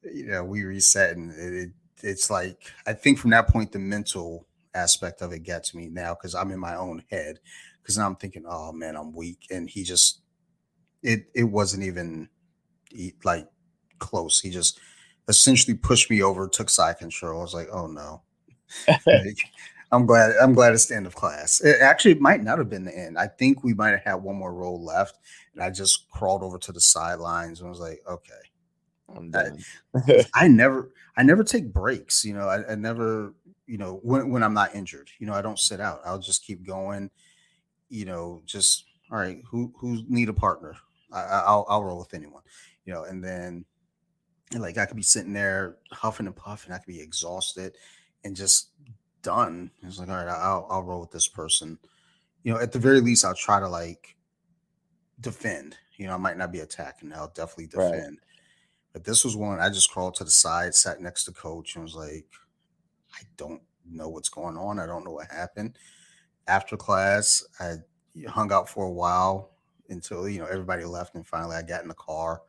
you 0.03 0.27
know, 0.27 0.45
we 0.45 0.65
reset 0.65 1.17
and 1.17 1.33
it, 1.33 1.71
it's 2.03 2.31
like 2.31 2.59
I 2.87 2.93
think 2.93 3.19
from 3.19 3.31
that 3.31 3.49
point 3.49 3.73
the 3.73 3.79
mental 3.79 4.47
aspect 4.75 5.23
of 5.23 5.33
it 5.33 5.43
gets 5.45 5.75
me 5.75 5.89
now 5.89 6.15
because 6.15 6.35
I'm 6.35 6.51
in 6.51 6.59
my 6.59 6.75
own 6.75 7.05
head 7.11 7.39
because 7.81 7.99
now 7.99 8.07
I'm 8.07 8.17
thinking, 8.17 8.45
oh 8.49 8.73
man, 8.73 8.97
I'm 8.97 9.13
weak, 9.13 9.47
and 9.51 9.69
he 9.69 9.85
just 9.85 10.21
it 11.03 11.27
it 11.35 11.45
wasn't 11.45 11.85
even 11.85 12.29
like 13.25 13.49
close. 13.99 14.41
He 14.41 14.51
just 14.51 14.81
essentially 15.29 15.77
pushed 15.77 16.11
me 16.11 16.23
over, 16.23 16.49
took 16.49 16.69
side 16.71 16.99
control. 16.99 17.41
I 17.41 17.43
was 17.43 17.55
like, 17.55 17.69
oh 17.73 17.87
no. 17.87 18.23
I'm 19.93 20.07
glad. 20.07 20.35
I'm 20.41 20.55
glad 20.55 20.73
it's 20.73 20.87
the 20.87 20.97
end 20.97 21.07
of 21.07 21.15
class. 21.15 21.61
It 21.61 21.83
actually 21.83 22.15
might 22.15 22.43
not 22.43 22.59
have 22.59 22.71
been 22.71 22.85
the 22.85 22.99
end. 22.99 23.19
I 23.19 23.27
think 23.27 23.63
we 23.63 23.75
might 23.75 23.91
have 23.91 24.03
had 24.03 24.15
one 24.15 24.37
more 24.37 24.55
roll 24.55 24.83
left, 24.83 25.19
and 25.53 25.63
I 25.63 25.69
just 25.69 26.09
crawled 26.11 26.43
over 26.43 26.59
to 26.59 26.73
the 26.73 26.81
sidelines 26.81 27.61
and 27.61 27.69
was 27.69 27.79
like, 27.79 28.01
okay, 28.09 28.33
I'm 29.15 29.31
done. 29.31 29.59
I, 29.95 30.25
I, 30.35 30.49
never, 30.49 30.93
I 31.17 31.23
never 31.23 31.45
take 31.45 31.75
breaks. 31.75 32.25
You 32.25 32.33
know, 32.33 32.49
I, 32.49 32.73
I, 32.73 32.75
never, 32.75 33.35
you 33.67 33.77
know, 33.77 34.01
when 34.03 34.31
when 34.31 34.43
I'm 34.43 34.55
not 34.55 34.75
injured, 34.75 35.11
you 35.19 35.27
know, 35.27 35.35
I 35.35 35.43
don't 35.43 35.59
sit 35.59 35.79
out. 35.79 36.01
I'll 36.07 36.19
just 36.19 36.45
keep 36.45 36.67
going. 36.67 37.11
You 37.91 38.07
know, 38.07 38.43
just 38.47 38.87
all 39.11 39.19
right, 39.19 39.43
who 39.51 39.75
who 39.79 40.03
need 40.09 40.31
a 40.31 40.35
partner? 40.35 40.75
I, 41.13 41.53
will 41.53 41.67
I'll 41.69 41.85
roll 41.85 41.99
with 41.99 42.15
anyone, 42.15 42.43
you 42.87 42.95
know. 42.95 43.05
And 43.05 43.23
then, 43.23 43.67
like 44.57 44.79
I 44.79 44.87
could 44.87 44.97
be 44.97 45.03
sitting 45.03 45.35
there 45.35 45.77
huffing 45.91 46.27
and 46.27 46.35
puffing, 46.35 46.73
I 46.73 46.79
could 46.79 46.87
be 46.87 47.03
exhausted 47.03 47.77
and 48.25 48.37
just 48.37 48.71
done. 49.23 49.71
It's 49.83 49.99
like, 49.99 50.09
all 50.09 50.17
right, 50.17 50.29
I'll 50.29 50.67
I'll 50.71 50.83
roll 50.83 51.01
with 51.01 51.11
this 51.11 51.29
person. 51.29 51.79
You 52.43 52.55
know, 52.55 52.61
at 52.61 52.73
the 52.73 52.79
very 52.79 53.01
least, 53.01 53.25
I'll 53.25 53.35
try 53.35 53.61
to 53.61 53.69
like 53.69 54.17
defend. 55.21 55.77
You 55.97 56.07
know, 56.07 56.15
I 56.15 56.19
might 56.19 56.37
not 56.37 56.53
be 56.53 56.61
attacking. 56.61 57.13
I'll 57.13 57.33
definitely 57.35 57.67
defend. 57.67 57.93
Right. 57.93 58.19
But 58.93 59.05
this 59.05 59.25
was 59.25 59.37
one 59.37 59.61
I 59.61 59.69
just 59.69 59.91
crawled 59.91 60.17
to 60.17 60.25
the 60.25 60.31
side, 60.31 60.75
sat 60.75 61.01
next 61.01 61.25
to 61.25 61.33
coach, 61.33 61.75
and 61.75 61.85
was 61.85 61.95
like, 61.95 62.27
I 63.15 63.23
don't 63.37 63.63
know 63.89 64.09
what's 64.09 64.29
going 64.29 64.57
on. 64.57 64.79
I 64.79 64.87
don't 64.87 65.05
know 65.05 65.13
what 65.13 65.31
happened. 65.31 65.79
After 66.47 66.77
class, 66.77 67.45
I 67.61 67.77
hung 68.29 68.53
out 68.53 68.69
for 68.69 68.85
a 68.85 68.91
while 68.91 69.51
until 69.89 70.29
you 70.29 70.41
know 70.41 70.47
everybody 70.47 70.85
left, 70.85 71.15
and 71.15 71.27
finally 71.27 71.57
I 71.57 71.63
got 71.63 71.83
in 71.83 71.89
the 71.89 71.95
car. 71.95 72.43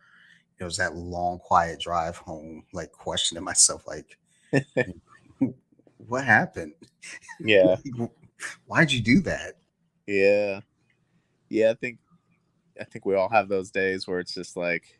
It 0.59 0.63
was 0.63 0.77
that 0.77 0.95
long, 0.95 1.39
quiet 1.39 1.79
drive 1.79 2.17
home, 2.17 2.65
like 2.73 2.91
questioning 2.91 3.43
myself, 3.43 3.85
like, 3.87 4.17
what 6.07 6.25
happened? 6.25 6.73
Yeah. 7.39 7.75
Why'd 8.65 8.91
you 8.91 9.01
do 9.01 9.21
that? 9.21 9.53
Yeah. 10.07 10.61
Yeah, 11.49 11.71
I 11.71 11.73
think 11.75 11.99
I 12.79 12.83
think 12.83 13.05
we 13.05 13.15
all 13.15 13.29
have 13.29 13.47
those 13.47 13.71
days 13.71 14.07
where 14.07 14.19
it's 14.19 14.33
just 14.33 14.57
like 14.57 14.99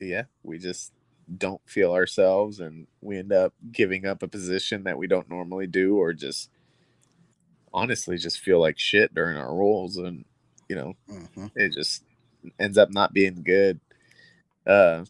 yeah, 0.00 0.24
we 0.42 0.58
just 0.58 0.92
don't 1.36 1.60
feel 1.66 1.92
ourselves 1.92 2.60
and 2.60 2.86
we 3.00 3.18
end 3.18 3.32
up 3.32 3.52
giving 3.70 4.06
up 4.06 4.22
a 4.22 4.28
position 4.28 4.84
that 4.84 4.96
we 4.96 5.06
don't 5.06 5.28
normally 5.28 5.66
do 5.66 5.96
or 5.96 6.12
just 6.12 6.50
honestly 7.72 8.16
just 8.16 8.38
feel 8.40 8.58
like 8.58 8.78
shit 8.78 9.14
during 9.14 9.36
our 9.36 9.54
rolls 9.54 9.98
and 9.98 10.24
you 10.70 10.76
know 10.76 10.94
mm-hmm. 11.10 11.46
it 11.54 11.72
just 11.74 12.02
ends 12.58 12.78
up 12.78 12.90
not 12.90 13.12
being 13.12 13.42
good 13.42 13.78
uh 14.66 15.04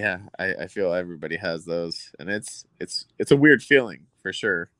yeah 0.00 0.18
I, 0.38 0.54
I 0.54 0.66
feel 0.66 0.94
everybody 0.94 1.36
has 1.36 1.66
those 1.66 2.10
and 2.18 2.30
it's 2.30 2.64
it's 2.80 3.06
it's 3.18 3.32
a 3.32 3.36
weird 3.36 3.62
feeling 3.62 4.06
for 4.22 4.32
sure. 4.32 4.70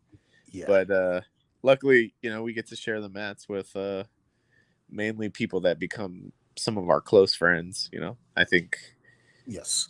Yeah. 0.50 0.64
But 0.66 0.90
uh 0.90 1.20
luckily 1.62 2.14
you 2.22 2.30
know 2.30 2.42
we 2.42 2.54
get 2.54 2.68
to 2.68 2.76
share 2.76 3.02
the 3.02 3.10
mats 3.10 3.46
with 3.48 3.74
uh 3.76 4.04
mainly 4.90 5.28
people 5.28 5.60
that 5.60 5.78
become 5.78 6.32
some 6.56 6.78
of 6.78 6.88
our 6.88 7.02
close 7.02 7.34
friends 7.34 7.90
you 7.92 8.00
know 8.00 8.16
i 8.36 8.44
think. 8.44 8.78
Yes. 9.46 9.88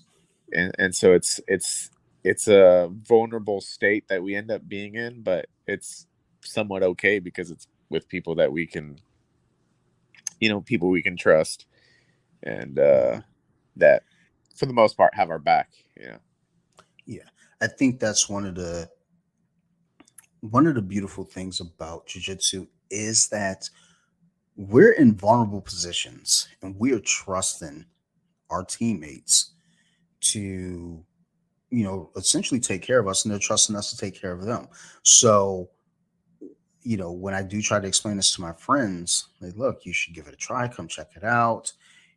And 0.52 0.74
and 0.78 0.94
so 0.94 1.12
it's 1.12 1.38
it's 1.46 1.90
it's 2.24 2.48
a 2.48 2.90
vulnerable 2.90 3.60
state 3.60 4.08
that 4.08 4.22
we 4.22 4.34
end 4.34 4.50
up 4.50 4.66
being 4.68 4.96
in 4.96 5.22
but 5.22 5.46
it's 5.68 6.08
somewhat 6.44 6.82
okay 6.82 7.20
because 7.20 7.52
it's 7.52 7.68
with 7.88 8.08
people 8.08 8.34
that 8.34 8.50
we 8.50 8.66
can 8.66 8.98
you 10.40 10.48
know 10.48 10.60
people 10.60 10.88
we 10.88 11.02
can 11.02 11.16
trust 11.16 11.66
and 12.42 12.78
uh 12.80 13.20
that 13.76 14.02
for 14.60 14.66
the 14.66 14.72
most 14.74 14.94
part 14.94 15.14
have 15.14 15.30
our 15.30 15.38
back. 15.38 15.70
Yeah. 15.98 16.18
Yeah. 17.06 17.28
I 17.62 17.66
think 17.66 17.98
that's 17.98 18.28
one 18.28 18.44
of 18.44 18.54
the 18.54 18.88
one 20.40 20.66
of 20.66 20.74
the 20.74 20.82
beautiful 20.82 21.24
things 21.24 21.60
about 21.60 22.06
jiu-jitsu 22.06 22.66
is 22.90 23.28
that 23.28 23.68
we're 24.56 24.92
in 24.92 25.14
vulnerable 25.14 25.62
positions 25.62 26.48
and 26.62 26.78
we 26.78 26.92
are 26.92 27.00
trusting 27.00 27.86
our 28.50 28.62
teammates 28.62 29.52
to 30.20 31.02
you 31.70 31.84
know 31.84 32.10
essentially 32.16 32.60
take 32.60 32.82
care 32.82 32.98
of 32.98 33.08
us 33.08 33.24
and 33.24 33.32
they're 33.32 33.38
trusting 33.38 33.74
us 33.74 33.90
to 33.90 33.96
take 33.96 34.20
care 34.20 34.32
of 34.32 34.44
them. 34.44 34.68
So 35.02 35.70
you 36.82 36.98
know 36.98 37.12
when 37.12 37.34
i 37.34 37.42
do 37.42 37.60
try 37.62 37.78
to 37.78 37.86
explain 37.86 38.16
this 38.16 38.34
to 38.34 38.40
my 38.40 38.54
friends 38.54 39.28
like 39.42 39.54
look 39.54 39.84
you 39.84 39.92
should 39.94 40.14
give 40.14 40.26
it 40.26 40.34
a 40.34 40.36
try. 40.36 40.68
Come 40.68 40.86
check 40.86 41.08
it 41.16 41.24
out. 41.24 41.72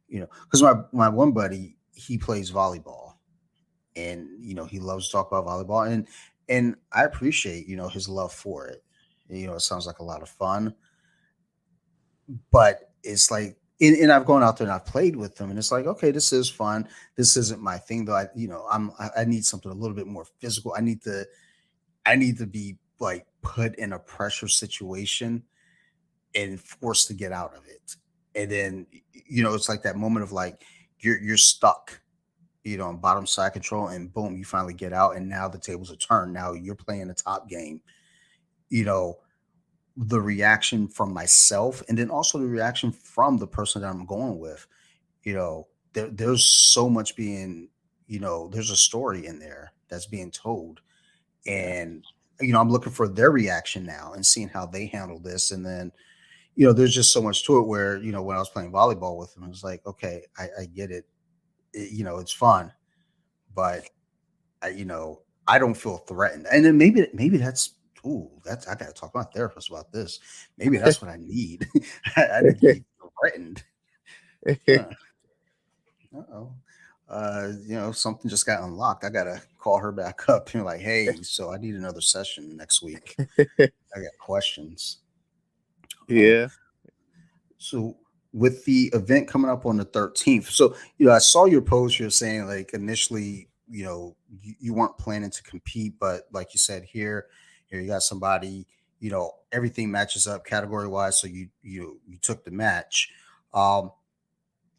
You 0.10 0.20
know 0.22 0.28
because 0.44 0.62
my 0.62 0.76
my 0.92 1.08
one 1.08 1.32
buddy 1.32 1.78
he 1.94 2.18
plays 2.18 2.52
volleyball 2.52 3.14
and 3.96 4.28
you 4.40 4.54
know 4.54 4.66
he 4.66 4.80
loves 4.80 5.08
to 5.08 5.12
talk 5.12 5.32
about 5.32 5.46
volleyball 5.46 5.88
and 5.88 6.08
and 6.50 6.76
i 6.92 7.04
appreciate 7.04 7.68
you 7.68 7.78
know 7.78 7.88
his 7.88 8.10
love 8.10 8.34
for 8.34 8.68
it 8.68 8.84
you 9.30 9.48
know 9.48 9.54
it 9.54 9.62
sounds 9.62 9.86
like 9.86 10.00
a 10.00 10.04
lot 10.04 10.22
of 10.22 10.30
fun 10.30 10.74
but 12.52 12.92
it's 13.04 13.30
like 13.30 13.58
and, 13.82 13.98
and, 13.98 14.12
I've 14.12 14.26
gone 14.26 14.44
out 14.44 14.58
there 14.58 14.68
and 14.68 14.74
I've 14.74 14.86
played 14.86 15.16
with 15.16 15.36
them, 15.36 15.50
and 15.50 15.60
it's 15.60 15.72
like, 15.72 15.86
okay, 15.86 16.12
this 16.12 16.32
is 16.32 16.50
fun. 16.50 16.88
This 17.18 17.36
isn't 17.36 17.62
my 17.62 17.78
thing, 17.78 18.06
though. 18.06 18.16
I, 18.16 18.28
you 18.36 18.48
know, 18.48 18.66
I'm 18.72 18.92
I, 18.98 19.10
I 19.18 19.26
need 19.26 19.46
something 19.46 19.72
a 19.72 19.76
little 19.76 19.96
bit 19.96 20.08
more 20.08 20.26
physical. 20.40 20.74
I 20.78 20.82
need 20.82 21.02
to, 21.04 21.26
I 22.06 22.16
need 22.16 22.38
to 22.38 22.46
be 22.46 22.78
like 23.00 23.26
put 23.42 23.76
in 23.76 23.92
a 23.94 24.00
pressure 24.00 24.48
situation 24.48 25.44
and 26.36 26.60
forced 26.62 27.08
to 27.10 27.14
get 27.14 27.32
out 27.32 27.56
of 27.56 27.66
it. 27.68 27.96
And 28.36 28.50
then, 28.50 28.88
you 29.12 29.44
know, 29.44 29.54
it's 29.54 29.70
like 29.70 29.84
that 29.84 29.98
moment 29.98 30.24
of 30.24 30.32
like 30.32 30.62
you're 31.04 31.20
you're 31.20 31.38
stuck, 31.38 32.02
you 32.64 32.78
know, 32.78 32.86
on 32.86 32.98
bottom 32.98 33.28
side 33.28 33.54
control, 33.54 33.88
and 33.88 34.14
boom, 34.14 34.38
you 34.38 34.46
finally 34.46 34.74
get 34.74 34.94
out, 34.94 35.16
and 35.16 35.28
now 35.28 35.48
the 35.48 35.60
tables 35.60 35.92
are 35.92 35.98
turned. 35.98 36.34
Now 36.34 36.54
you're 36.54 36.76
playing 36.76 37.08
the 37.08 37.14
top 37.14 37.50
game, 37.50 37.82
you 38.70 38.86
know 38.86 39.18
the 39.98 40.20
reaction 40.20 40.88
from 40.88 41.14
myself 41.14 41.84
and 41.88 41.98
then 41.98 42.10
also 42.10 42.40
the 42.40 42.48
reaction 42.48 42.92
from 42.92 43.38
the 43.38 43.48
person 43.48 43.82
that 43.82 43.90
I'm 43.90 44.06
going 44.06 44.40
with. 44.40 44.66
You 45.24 45.34
know, 45.36 45.68
there, 45.94 46.10
there's 46.10 46.44
so 46.44 46.90
much 46.90 47.16
being, 47.16 47.70
you 48.08 48.20
know, 48.20 48.50
there's 48.50 48.72
a 48.72 48.76
story 48.76 49.26
in 49.28 49.40
there 49.40 49.72
that's 49.90 50.08
being 50.08 50.32
told. 50.32 50.82
And, 51.46 52.04
you 52.40 52.54
know, 52.54 52.60
I'm 52.60 52.72
looking 52.72 52.92
for 52.92 53.08
their 53.08 53.32
reaction 53.32 53.86
now 53.86 54.14
and 54.14 54.26
seeing 54.26 54.50
how 54.50 54.66
they 54.66 54.88
handle 54.88 55.20
this. 55.20 55.52
And 55.52 55.66
then, 55.66 55.92
you 56.56 56.66
know, 56.66 56.74
there's 56.74 56.94
just 56.94 57.12
so 57.12 57.22
much 57.22 57.46
to 57.46 57.58
it 57.58 57.68
where, 57.68 57.98
you 57.98 58.12
know, 58.12 58.22
when 58.22 58.36
I 58.36 58.40
was 58.40 58.50
playing 58.50 58.72
volleyball 58.72 59.18
with 59.18 59.36
him, 59.36 59.44
it 59.44 59.50
was 59.50 59.64
like, 59.64 59.86
okay, 59.86 60.24
I, 60.38 60.48
I 60.62 60.66
get 60.66 60.92
it. 60.92 61.06
it. 61.74 61.92
You 61.92 62.04
know, 62.04 62.20
it's 62.20 62.32
fun, 62.32 62.72
but 63.56 63.90
I, 64.62 64.70
you 64.70 64.86
know, 64.86 65.22
I 65.48 65.60
don't 65.60 65.74
feel 65.74 65.98
threatened. 65.98 66.48
And 66.52 66.64
then 66.64 66.78
maybe, 66.78 67.08
maybe 67.14 67.38
that's 67.38 67.76
ooh, 68.06 68.30
that's 68.44 68.68
I 68.68 68.76
gotta 68.76 68.94
talk 68.94 69.12
to 69.14 69.20
my 69.20 69.24
therapist 69.26 69.70
about 69.70 69.92
this. 69.92 70.20
Maybe 70.58 70.78
that's 70.78 71.02
what 71.02 71.12
I 71.12 71.18
need. 71.18 71.68
I, 72.16 72.22
I 72.38 72.42
to 72.42 72.56
be 72.62 72.84
threatened. 73.20 73.64
Uh 74.48 74.86
oh. 76.34 76.54
Uh, 77.10 77.52
you 77.68 77.76
know, 77.76 77.92
something 77.92 78.30
just 78.30 78.46
got 78.46 78.64
unlocked. 78.64 79.04
I 79.04 79.10
gotta 79.10 79.42
call 79.60 79.78
her 79.78 79.92
back 79.92 80.28
up 80.30 80.52
and 80.54 80.66
like, 80.66 80.80
hey, 80.80 81.10
so 81.22 81.52
I 81.52 81.58
need 81.58 81.76
another 81.76 82.02
session 82.02 82.58
next 82.58 82.82
week. 82.82 83.16
I 83.38 83.46
got 83.58 84.18
questions. 84.20 85.03
Um, 86.10 86.16
yeah. 86.18 86.44
Um, 86.44 86.52
so 87.58 87.98
with 88.34 88.66
the 88.66 88.90
event 88.94 89.28
coming 89.28 89.50
up 89.50 89.66
on 89.66 89.78
the 89.78 89.86
13th, 89.86 90.50
so 90.50 90.76
you 90.98 91.06
know, 91.06 91.14
I 91.14 91.20
saw 91.20 91.46
your 91.46 91.62
post. 91.62 92.00
You're 92.00 92.10
saying 92.10 92.48
like 92.48 92.74
initially, 92.74 93.48
you 93.70 93.86
know, 93.86 94.16
you, 94.42 94.56
you 94.60 94.74
weren't 94.74 94.98
planning 94.98 95.30
to 95.30 95.44
compete, 95.44 95.94
but 96.00 96.24
like 96.32 96.54
you 96.54 96.58
said 96.58 96.84
here, 96.84 97.28
here 97.68 97.80
you 97.80 97.88
got 97.88 98.04
somebody, 98.04 98.68
you 99.00 99.10
know, 99.10 99.32
everything 99.52 99.92
matches 99.92 100.28
up 100.28 100.46
category 100.46 100.88
wise. 100.88 101.20
So 101.20 101.28
you 101.28 101.48
you 101.62 102.00
you 102.08 102.18
took 102.18 102.44
the 102.44 102.52
match. 102.52 103.10
Um, 103.54 103.92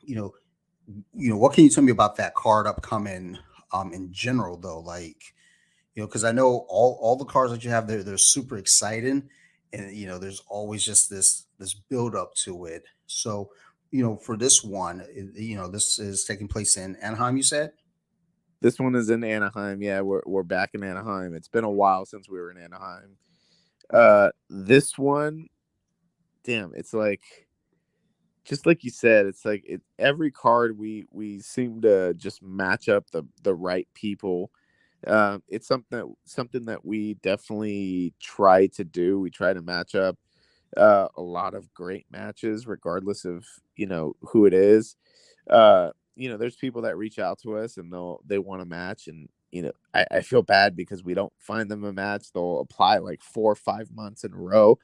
you 0.02 0.16
know, 0.16 0.34
you 1.14 1.30
know, 1.30 1.38
what 1.38 1.54
can 1.54 1.64
you 1.64 1.70
tell 1.70 1.84
me 1.84 1.92
about 1.92 2.16
that 2.16 2.34
card 2.34 2.66
upcoming 2.66 3.38
um 3.72 3.92
in 3.92 4.12
general 4.12 4.56
though? 4.56 4.80
Like, 4.80 5.34
you 5.94 6.02
know, 6.02 6.06
because 6.06 6.24
I 6.24 6.32
know 6.32 6.66
all 6.68 6.98
all 7.00 7.16
the 7.16 7.24
cards 7.24 7.52
that 7.52 7.64
you 7.64 7.70
have 7.70 7.86
there, 7.86 8.02
they're 8.02 8.18
super 8.18 8.58
exciting. 8.58 9.28
And 9.74 9.96
you 9.96 10.06
know, 10.06 10.18
there's 10.18 10.42
always 10.48 10.84
just 10.84 11.10
this 11.10 11.46
this 11.58 11.74
build 11.74 12.14
up 12.14 12.34
to 12.36 12.66
it. 12.66 12.84
So, 13.06 13.50
you 13.90 14.02
know, 14.02 14.16
for 14.16 14.36
this 14.36 14.62
one, 14.62 15.04
you 15.34 15.56
know, 15.56 15.68
this 15.68 15.98
is 15.98 16.24
taking 16.24 16.48
place 16.48 16.76
in 16.76 16.96
Anaheim, 16.96 17.36
you 17.36 17.42
said? 17.42 17.72
This 18.60 18.78
one 18.78 18.94
is 18.94 19.10
in 19.10 19.24
Anaheim. 19.24 19.82
Yeah, 19.82 20.00
we're 20.00 20.22
we're 20.24 20.42
back 20.42 20.70
in 20.74 20.82
Anaheim. 20.82 21.34
It's 21.34 21.48
been 21.48 21.64
a 21.64 21.70
while 21.70 22.06
since 22.06 22.28
we 22.28 22.38
were 22.38 22.50
in 22.50 22.56
Anaheim. 22.56 23.16
Uh 23.92 24.30
this 24.48 24.96
one, 24.96 25.48
damn, 26.44 26.72
it's 26.74 26.94
like 26.94 27.22
just 28.44 28.66
like 28.66 28.84
you 28.84 28.90
said, 28.90 29.26
it's 29.26 29.44
like 29.44 29.64
it, 29.66 29.80
every 29.98 30.30
card 30.30 30.78
we 30.78 31.04
we 31.10 31.40
seem 31.40 31.80
to 31.82 32.14
just 32.14 32.42
match 32.42 32.88
up 32.88 33.10
the 33.10 33.24
the 33.42 33.54
right 33.54 33.88
people. 33.94 34.50
Uh, 35.06 35.38
it's 35.48 35.66
something 35.66 35.98
that 35.98 36.06
something 36.24 36.64
that 36.66 36.84
we 36.84 37.14
definitely 37.14 38.14
try 38.20 38.66
to 38.68 38.84
do. 38.84 39.20
We 39.20 39.30
try 39.30 39.52
to 39.52 39.62
match 39.62 39.94
up 39.94 40.16
uh, 40.76 41.08
a 41.16 41.22
lot 41.22 41.54
of 41.54 41.72
great 41.74 42.06
matches, 42.10 42.66
regardless 42.66 43.24
of 43.24 43.44
you 43.76 43.86
know 43.86 44.14
who 44.20 44.46
it 44.46 44.54
is. 44.54 44.96
Uh, 45.48 45.90
you 46.16 46.28
know, 46.28 46.36
there's 46.36 46.56
people 46.56 46.82
that 46.82 46.96
reach 46.96 47.18
out 47.18 47.38
to 47.40 47.56
us 47.56 47.76
and 47.76 47.92
they'll 47.92 48.20
they 48.26 48.38
want 48.38 48.62
a 48.62 48.66
match, 48.66 49.08
and 49.08 49.28
you 49.52 49.62
know, 49.62 49.72
I, 49.92 50.06
I 50.10 50.20
feel 50.22 50.42
bad 50.42 50.76
because 50.76 51.04
we 51.04 51.14
don't 51.14 51.32
find 51.38 51.70
them 51.70 51.84
a 51.84 51.92
match. 51.92 52.32
They'll 52.32 52.60
apply 52.60 52.98
like 52.98 53.22
four 53.22 53.52
or 53.52 53.56
five 53.56 53.90
months 53.92 54.24
in 54.24 54.32
a 54.32 54.36
row, 54.36 54.78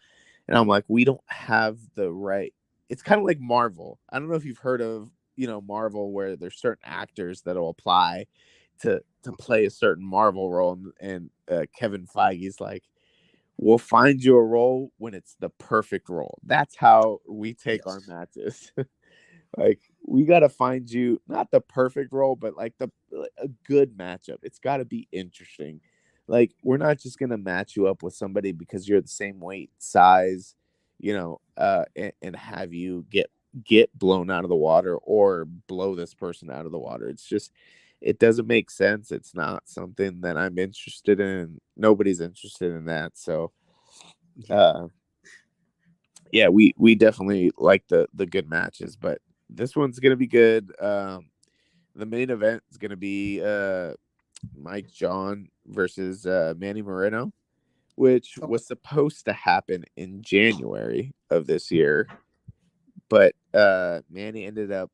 and 0.49 0.57
I'm 0.57 0.69
like, 0.69 0.85
we 0.89 1.05
don't 1.05 1.21
have 1.27 1.79
the 1.95 2.13
right. 2.13 2.53
It's 2.89 3.03
kind 3.03 3.21
of 3.21 3.27
like 3.27 3.41
Marvel. 3.41 3.99
I 4.11 4.19
don't 4.19 4.29
know 4.29 4.35
if 4.37 4.45
you've 4.45 4.59
heard 4.59 4.83
of 4.83 5.11
you 5.37 5.47
know 5.47 5.61
Marvel, 5.61 6.13
where 6.13 6.37
there's 6.37 6.59
certain 6.61 6.85
actors 6.85 7.43
that'll 7.43 7.71
apply 7.71 8.27
to 8.81 9.03
to 9.23 9.33
play 9.33 9.67
a 9.67 9.71
certain 9.71 10.05
Marvel 10.05 10.51
role, 10.51 10.73
and, 10.73 10.93
and 11.01 11.31
uh, 11.51 11.67
Kevin 11.77 12.07
Feige's 12.07 12.61
like, 12.61 12.85
we'll 13.57 13.79
find 13.79 14.23
you 14.23 14.37
a 14.37 14.43
role 14.43 14.93
when 14.99 15.15
it's 15.15 15.37
the 15.41 15.51
perfect 15.51 16.09
role. 16.09 16.39
That's 16.45 16.77
how 16.77 17.19
we 17.29 17.55
take 17.55 17.83
yes. 17.85 17.95
our 17.95 18.01
matches. 18.17 18.73
like 19.57 19.81
we 20.07 20.25
got 20.25 20.41
to 20.41 20.49
find 20.49 20.91
you 20.91 21.21
not 21.29 21.51
the 21.51 21.61
perfect 21.61 22.13
role, 22.13 22.37
but 22.37 22.57
like 22.57 22.75
the 22.79 22.91
a 23.39 23.49
good 23.67 23.97
matchup. 23.97 24.39
It's 24.43 24.59
got 24.59 24.79
to 24.79 24.85
be 24.85 25.09
interesting. 25.13 25.81
Like 26.27 26.53
we're 26.63 26.77
not 26.77 26.99
just 26.99 27.19
gonna 27.19 27.39
match 27.39 27.77
you 27.77 27.89
up 27.89 28.03
with 28.03 28.15
somebody 28.15 28.53
because 28.53 28.89
you're 28.89 29.01
the 29.01 29.09
same 29.09 29.41
weight, 29.41 29.71
size, 29.79 30.55
you 30.99 31.13
know, 31.13 31.41
uh, 31.57 31.85
and, 31.97 32.13
and 32.23 32.37
have 32.37 32.73
you 32.73 33.05
get 33.11 33.31
get 33.65 33.97
blown 33.99 34.31
out 34.31 34.45
of 34.45 34.49
the 34.49 34.57
water 34.57 34.97
or 34.97 35.45
blow 35.45 35.95
this 35.97 36.15
person 36.15 36.51
out 36.51 36.67
of 36.67 36.73
the 36.73 36.79
water. 36.79 37.09
It's 37.09 37.25
just 37.25 37.53
it 38.01 38.19
doesn't 38.19 38.47
make 38.47 38.71
sense. 38.71 39.13
It's 39.13 39.35
not 39.35 39.69
something 39.69 40.21
that 40.23 40.37
I'm 40.37 40.59
interested 40.59 41.21
in. 41.21 41.61
Nobody's 41.77 42.21
interested 42.21 42.73
in 42.73 42.87
that. 42.87 43.13
So 43.17 43.53
uh 44.49 44.87
yeah, 46.33 46.49
we 46.49 46.75
we 46.79 46.95
definitely 46.95 47.51
like 47.59 47.87
the 47.89 48.09
the 48.15 48.27
good 48.27 48.49
matches, 48.49 48.97
but 48.97 49.21
this 49.49 49.77
one's 49.77 49.99
gonna 49.99 50.17
be 50.17 50.27
good. 50.27 50.73
Um 50.81 51.31
the 51.95 52.07
main 52.07 52.31
event 52.31 52.63
is 52.71 52.79
gonna 52.79 52.97
be 52.97 53.43
uh 53.43 53.95
Mike 54.57 54.91
John 54.91 55.49
versus 55.67 56.25
uh 56.25 56.55
Manny 56.57 56.83
Moreno, 56.83 57.33
which 57.97 58.39
was 58.41 58.67
supposed 58.67 59.27
to 59.27 59.33
happen 59.33 59.85
in 59.97 60.23
January 60.23 61.13
of 61.29 61.47
this 61.47 61.71
year. 61.71 62.07
But 63.11 63.35
uh 63.53 64.01
Manny 64.09 64.47
ended 64.47 64.73
up 64.73 64.91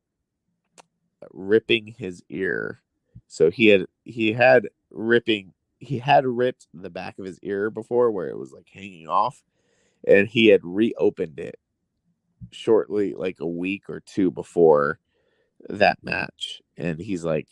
ripping 1.31 1.95
his 1.97 2.21
ear 2.29 2.81
so 3.27 3.49
he 3.49 3.67
had 3.67 3.85
he 4.03 4.33
had 4.33 4.67
ripping 4.91 5.53
he 5.79 5.99
had 5.99 6.25
ripped 6.25 6.67
the 6.73 6.89
back 6.89 7.19
of 7.19 7.25
his 7.25 7.39
ear 7.43 7.69
before 7.69 8.11
where 8.11 8.29
it 8.29 8.37
was 8.37 8.51
like 8.51 8.67
hanging 8.71 9.07
off 9.07 9.43
and 10.07 10.27
he 10.27 10.47
had 10.47 10.61
reopened 10.63 11.39
it 11.39 11.59
shortly 12.51 13.13
like 13.13 13.39
a 13.39 13.47
week 13.47 13.89
or 13.89 13.99
two 13.99 14.31
before 14.31 14.99
that 15.69 15.97
match 16.03 16.61
and 16.77 16.99
he's 16.99 17.23
like 17.23 17.47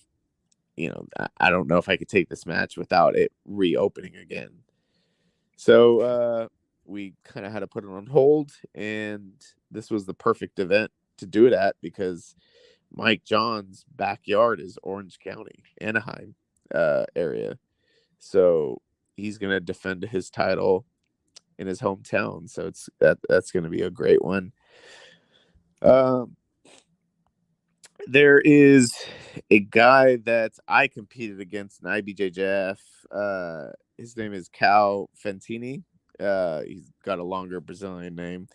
you 0.75 0.89
know 0.89 1.05
i 1.37 1.49
don't 1.49 1.67
know 1.67 1.77
if 1.77 1.89
i 1.89 1.97
could 1.97 2.09
take 2.09 2.29
this 2.29 2.45
match 2.45 2.77
without 2.77 3.15
it 3.15 3.31
reopening 3.45 4.15
again. 4.15 4.49
So 5.57 5.99
uh 6.01 6.47
we 6.85 7.13
kind 7.23 7.45
of 7.45 7.51
had 7.51 7.59
to 7.61 7.67
put 7.67 7.83
it 7.83 7.89
on 7.89 8.05
hold 8.05 8.51
and 8.75 9.33
this 9.71 9.89
was 9.89 10.05
the 10.05 10.13
perfect 10.13 10.59
event 10.59 10.91
to 11.17 11.25
do 11.25 11.47
it 11.47 11.53
at 11.53 11.75
because 11.81 12.35
Mike 12.95 13.23
John's 13.25 13.85
backyard 13.95 14.59
is 14.59 14.77
Orange 14.81 15.19
County, 15.19 15.63
Anaheim 15.81 16.35
uh, 16.73 17.05
area. 17.15 17.57
So 18.19 18.81
he's 19.15 19.37
gonna 19.37 19.59
defend 19.59 20.03
his 20.03 20.29
title 20.29 20.85
in 21.57 21.67
his 21.67 21.81
hometown. 21.81 22.49
So 22.49 22.67
it's 22.67 22.89
that 22.99 23.17
that's 23.29 23.51
gonna 23.51 23.69
be 23.69 23.81
a 23.81 23.91
great 23.91 24.23
one. 24.23 24.51
Um 25.81 26.35
there 28.07 28.39
is 28.39 28.93
a 29.49 29.59
guy 29.59 30.17
that 30.17 30.53
I 30.67 30.87
competed 30.87 31.39
against 31.39 31.81
in 31.81 31.89
IBJJF. 31.89 32.77
Uh, 33.11 33.71
his 33.97 34.15
name 34.15 34.33
is 34.33 34.49
Cal 34.49 35.09
Fentini. 35.23 35.83
Uh, 36.19 36.61
he's 36.61 36.91
got 37.03 37.19
a 37.19 37.23
longer 37.23 37.59
Brazilian 37.59 38.15
name. 38.15 38.47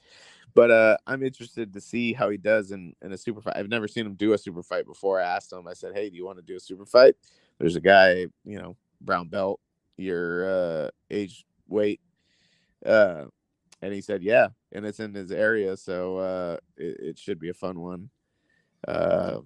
But 0.54 0.70
uh, 0.70 0.96
I'm 1.06 1.22
interested 1.22 1.72
to 1.72 1.80
see 1.80 2.12
how 2.12 2.28
he 2.30 2.36
does 2.36 2.72
in, 2.72 2.94
in 3.02 3.12
a 3.12 3.18
super 3.18 3.40
fight. 3.40 3.56
I've 3.56 3.68
never 3.68 3.86
seen 3.88 4.06
him 4.06 4.14
do 4.14 4.32
a 4.32 4.38
super 4.38 4.62
fight 4.62 4.86
before. 4.86 5.20
I 5.20 5.24
asked 5.24 5.52
him, 5.52 5.68
I 5.68 5.74
said, 5.74 5.94
Hey, 5.94 6.10
do 6.10 6.16
you 6.16 6.24
want 6.24 6.38
to 6.38 6.44
do 6.44 6.56
a 6.56 6.60
super 6.60 6.86
fight? 6.86 7.14
There's 7.58 7.76
a 7.76 7.80
guy, 7.80 8.26
you 8.44 8.58
know, 8.58 8.76
brown 9.00 9.28
belt, 9.28 9.60
your 9.96 10.48
uh, 10.48 10.90
age, 11.10 11.44
weight. 11.68 12.00
Uh, 12.84 13.26
and 13.82 13.92
he 13.92 14.00
said, 14.00 14.22
Yeah. 14.22 14.48
And 14.72 14.84
it's 14.86 15.00
in 15.00 15.14
his 15.14 15.30
area. 15.30 15.76
So 15.76 16.18
uh, 16.18 16.56
it, 16.76 16.96
it 17.00 17.18
should 17.18 17.38
be 17.38 17.50
a 17.50 17.54
fun 17.54 17.80
one. 17.80 18.10
Uh, 18.86 19.40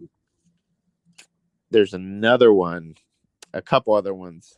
there's 1.70 1.94
another 1.94 2.52
one, 2.52 2.94
a 3.52 3.60
couple 3.60 3.94
other 3.94 4.14
ones. 4.14 4.56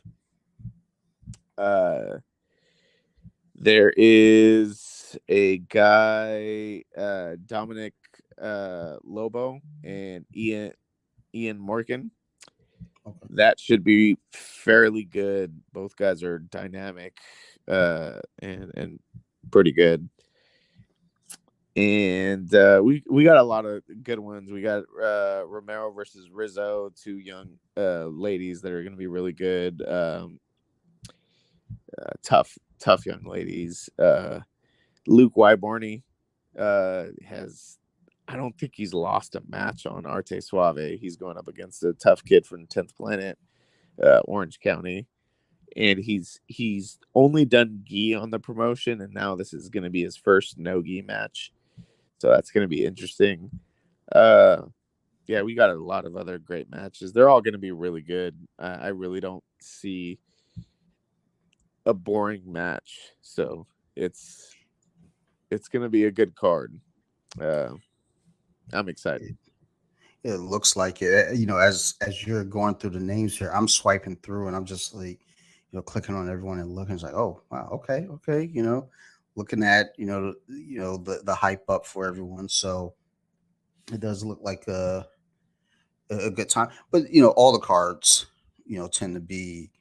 Uh, 1.57 2.19
there 3.55 3.91
is 3.97 4.96
a 5.27 5.59
guy, 5.59 6.83
uh, 6.97 7.35
Dominic 7.45 7.93
uh, 8.41 8.97
Lobo 9.03 9.59
and 9.83 10.25
Ian 10.35 10.73
Ian 11.33 11.59
Morgan. 11.59 12.11
Okay. 13.05 13.17
That 13.29 13.59
should 13.59 13.83
be 13.83 14.17
fairly 14.33 15.03
good. 15.03 15.61
Both 15.71 15.95
guys 15.95 16.23
are 16.23 16.39
dynamic 16.39 17.17
uh, 17.67 18.19
and 18.39 18.71
and 18.75 18.99
pretty 19.51 19.71
good. 19.71 20.09
And 21.75 22.53
uh, 22.55 22.81
we 22.83 23.03
we 23.09 23.23
got 23.23 23.37
a 23.37 23.43
lot 23.43 23.65
of 23.65 23.83
good 24.03 24.19
ones. 24.19 24.51
We 24.51 24.61
got 24.61 24.83
uh, 25.01 25.43
Romero 25.45 25.91
versus 25.91 26.29
Rizzo, 26.31 26.91
two 27.01 27.19
young 27.19 27.59
uh, 27.77 28.05
ladies 28.05 28.61
that 28.61 28.71
are 28.71 28.81
going 28.81 28.93
to 28.93 28.97
be 28.97 29.07
really 29.07 29.33
good. 29.33 29.83
Um, 29.87 30.39
uh, 32.01 32.13
tough, 32.23 32.57
tough 32.79 33.05
young 33.05 33.23
ladies. 33.23 33.89
Uh, 33.99 34.39
Luke 35.07 35.35
Wyborny 35.35 36.03
uh, 36.57 37.05
has, 37.25 37.77
I 38.27 38.35
don't 38.35 38.57
think 38.57 38.73
he's 38.75 38.93
lost 38.93 39.35
a 39.35 39.41
match 39.47 39.85
on 39.85 40.05
Arte 40.05 40.41
Suave. 40.41 40.99
He's 40.99 41.15
going 41.15 41.37
up 41.37 41.47
against 41.47 41.83
a 41.83 41.93
tough 41.93 42.23
kid 42.23 42.45
from 42.45 42.67
10th 42.67 42.95
Planet, 42.95 43.37
uh, 44.03 44.19
Orange 44.25 44.59
County. 44.59 45.07
And 45.75 45.99
he's 45.99 46.39
he's 46.47 46.97
only 47.13 47.45
done 47.45 47.81
gi 47.83 48.15
on 48.15 48.31
the 48.31 48.39
promotion, 48.39 49.01
and 49.01 49.13
now 49.13 49.35
this 49.35 49.53
is 49.53 49.69
going 49.69 49.83
to 49.83 49.91
be 49.91 50.01
his 50.01 50.15
first 50.15 50.57
no 50.57 50.81
gi 50.81 51.03
match, 51.03 51.51
so 52.19 52.29
that's 52.29 52.49
going 52.49 52.63
to 52.63 52.69
be 52.69 52.83
interesting. 52.83 53.51
Uh, 54.11 54.61
yeah, 55.27 55.41
we 55.43 55.53
got 55.53 55.69
a 55.69 55.75
lot 55.75 56.05
of 56.05 56.15
other 56.15 56.39
great 56.39 56.71
matches. 56.71 57.11
They're 57.13 57.29
all 57.29 57.41
going 57.41 57.53
to 57.53 57.59
be 57.59 57.73
really 57.73 58.01
good. 58.01 58.35
I 58.57 58.87
really 58.87 59.19
don't 59.19 59.43
see 59.59 60.17
a 61.85 61.93
boring 61.93 62.51
match, 62.51 63.11
so 63.21 63.67
it's 63.95 64.55
it's 65.51 65.67
going 65.67 65.83
to 65.83 65.89
be 65.89 66.05
a 66.05 66.11
good 66.11 66.35
card. 66.35 66.79
Uh, 67.41 67.69
I'm 68.73 68.89
excited. 68.89 69.37
It 70.23 70.35
looks 70.35 70.75
like 70.75 71.01
it. 71.01 71.37
You 71.37 71.45
know, 71.45 71.57
as 71.57 71.95
as 72.01 72.25
you're 72.25 72.43
going 72.43 72.75
through 72.75 72.91
the 72.91 72.99
names 72.99 73.37
here, 73.37 73.51
I'm 73.53 73.67
swiping 73.67 74.17
through 74.17 74.47
and 74.47 74.55
I'm 74.55 74.65
just 74.65 74.93
like, 74.93 75.19
you 75.71 75.77
know, 75.77 75.81
clicking 75.81 76.15
on 76.15 76.29
everyone 76.29 76.59
and 76.59 76.73
looking. 76.73 76.95
It's 76.95 77.03
like, 77.03 77.13
oh, 77.13 77.41
wow, 77.49 77.69
okay, 77.73 78.07
okay. 78.09 78.49
You 78.51 78.63
know, 78.63 78.89
looking 79.35 79.63
at 79.63 79.93
you 79.97 80.05
know, 80.05 80.33
you 80.47 80.79
know 80.79 80.97
the 80.97 81.21
the 81.23 81.35
hype 81.35 81.69
up 81.69 81.85
for 81.85 82.05
everyone. 82.05 82.49
So 82.49 82.95
it 83.93 84.01
does 84.01 84.23
look 84.23 84.39
like 84.41 84.67
a 84.67 85.07
a 86.09 86.31
good 86.31 86.49
time. 86.49 86.69
But 86.91 87.09
you 87.09 87.21
know, 87.21 87.29
all 87.31 87.53
the 87.53 87.59
cards, 87.59 88.25
you 88.65 88.77
know, 88.79 88.87
tend 88.87 89.15
to 89.15 89.21
be 89.21 89.71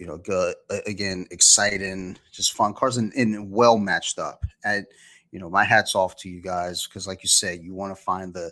you 0.00 0.06
know, 0.06 0.16
good 0.16 0.54
again, 0.86 1.26
exciting, 1.30 2.16
just 2.32 2.54
fun 2.54 2.72
cars 2.72 2.96
and, 2.96 3.12
and 3.12 3.52
well 3.52 3.76
matched 3.76 4.18
up. 4.18 4.46
And 4.64 4.86
you 5.30 5.38
know, 5.38 5.50
my 5.50 5.62
hats 5.62 5.94
off 5.94 6.16
to 6.16 6.28
you 6.30 6.40
guys 6.40 6.86
because, 6.86 7.06
like 7.06 7.22
you 7.22 7.28
said, 7.28 7.62
you 7.62 7.74
want 7.74 7.94
to 7.94 8.02
find 8.02 8.32
the 8.32 8.50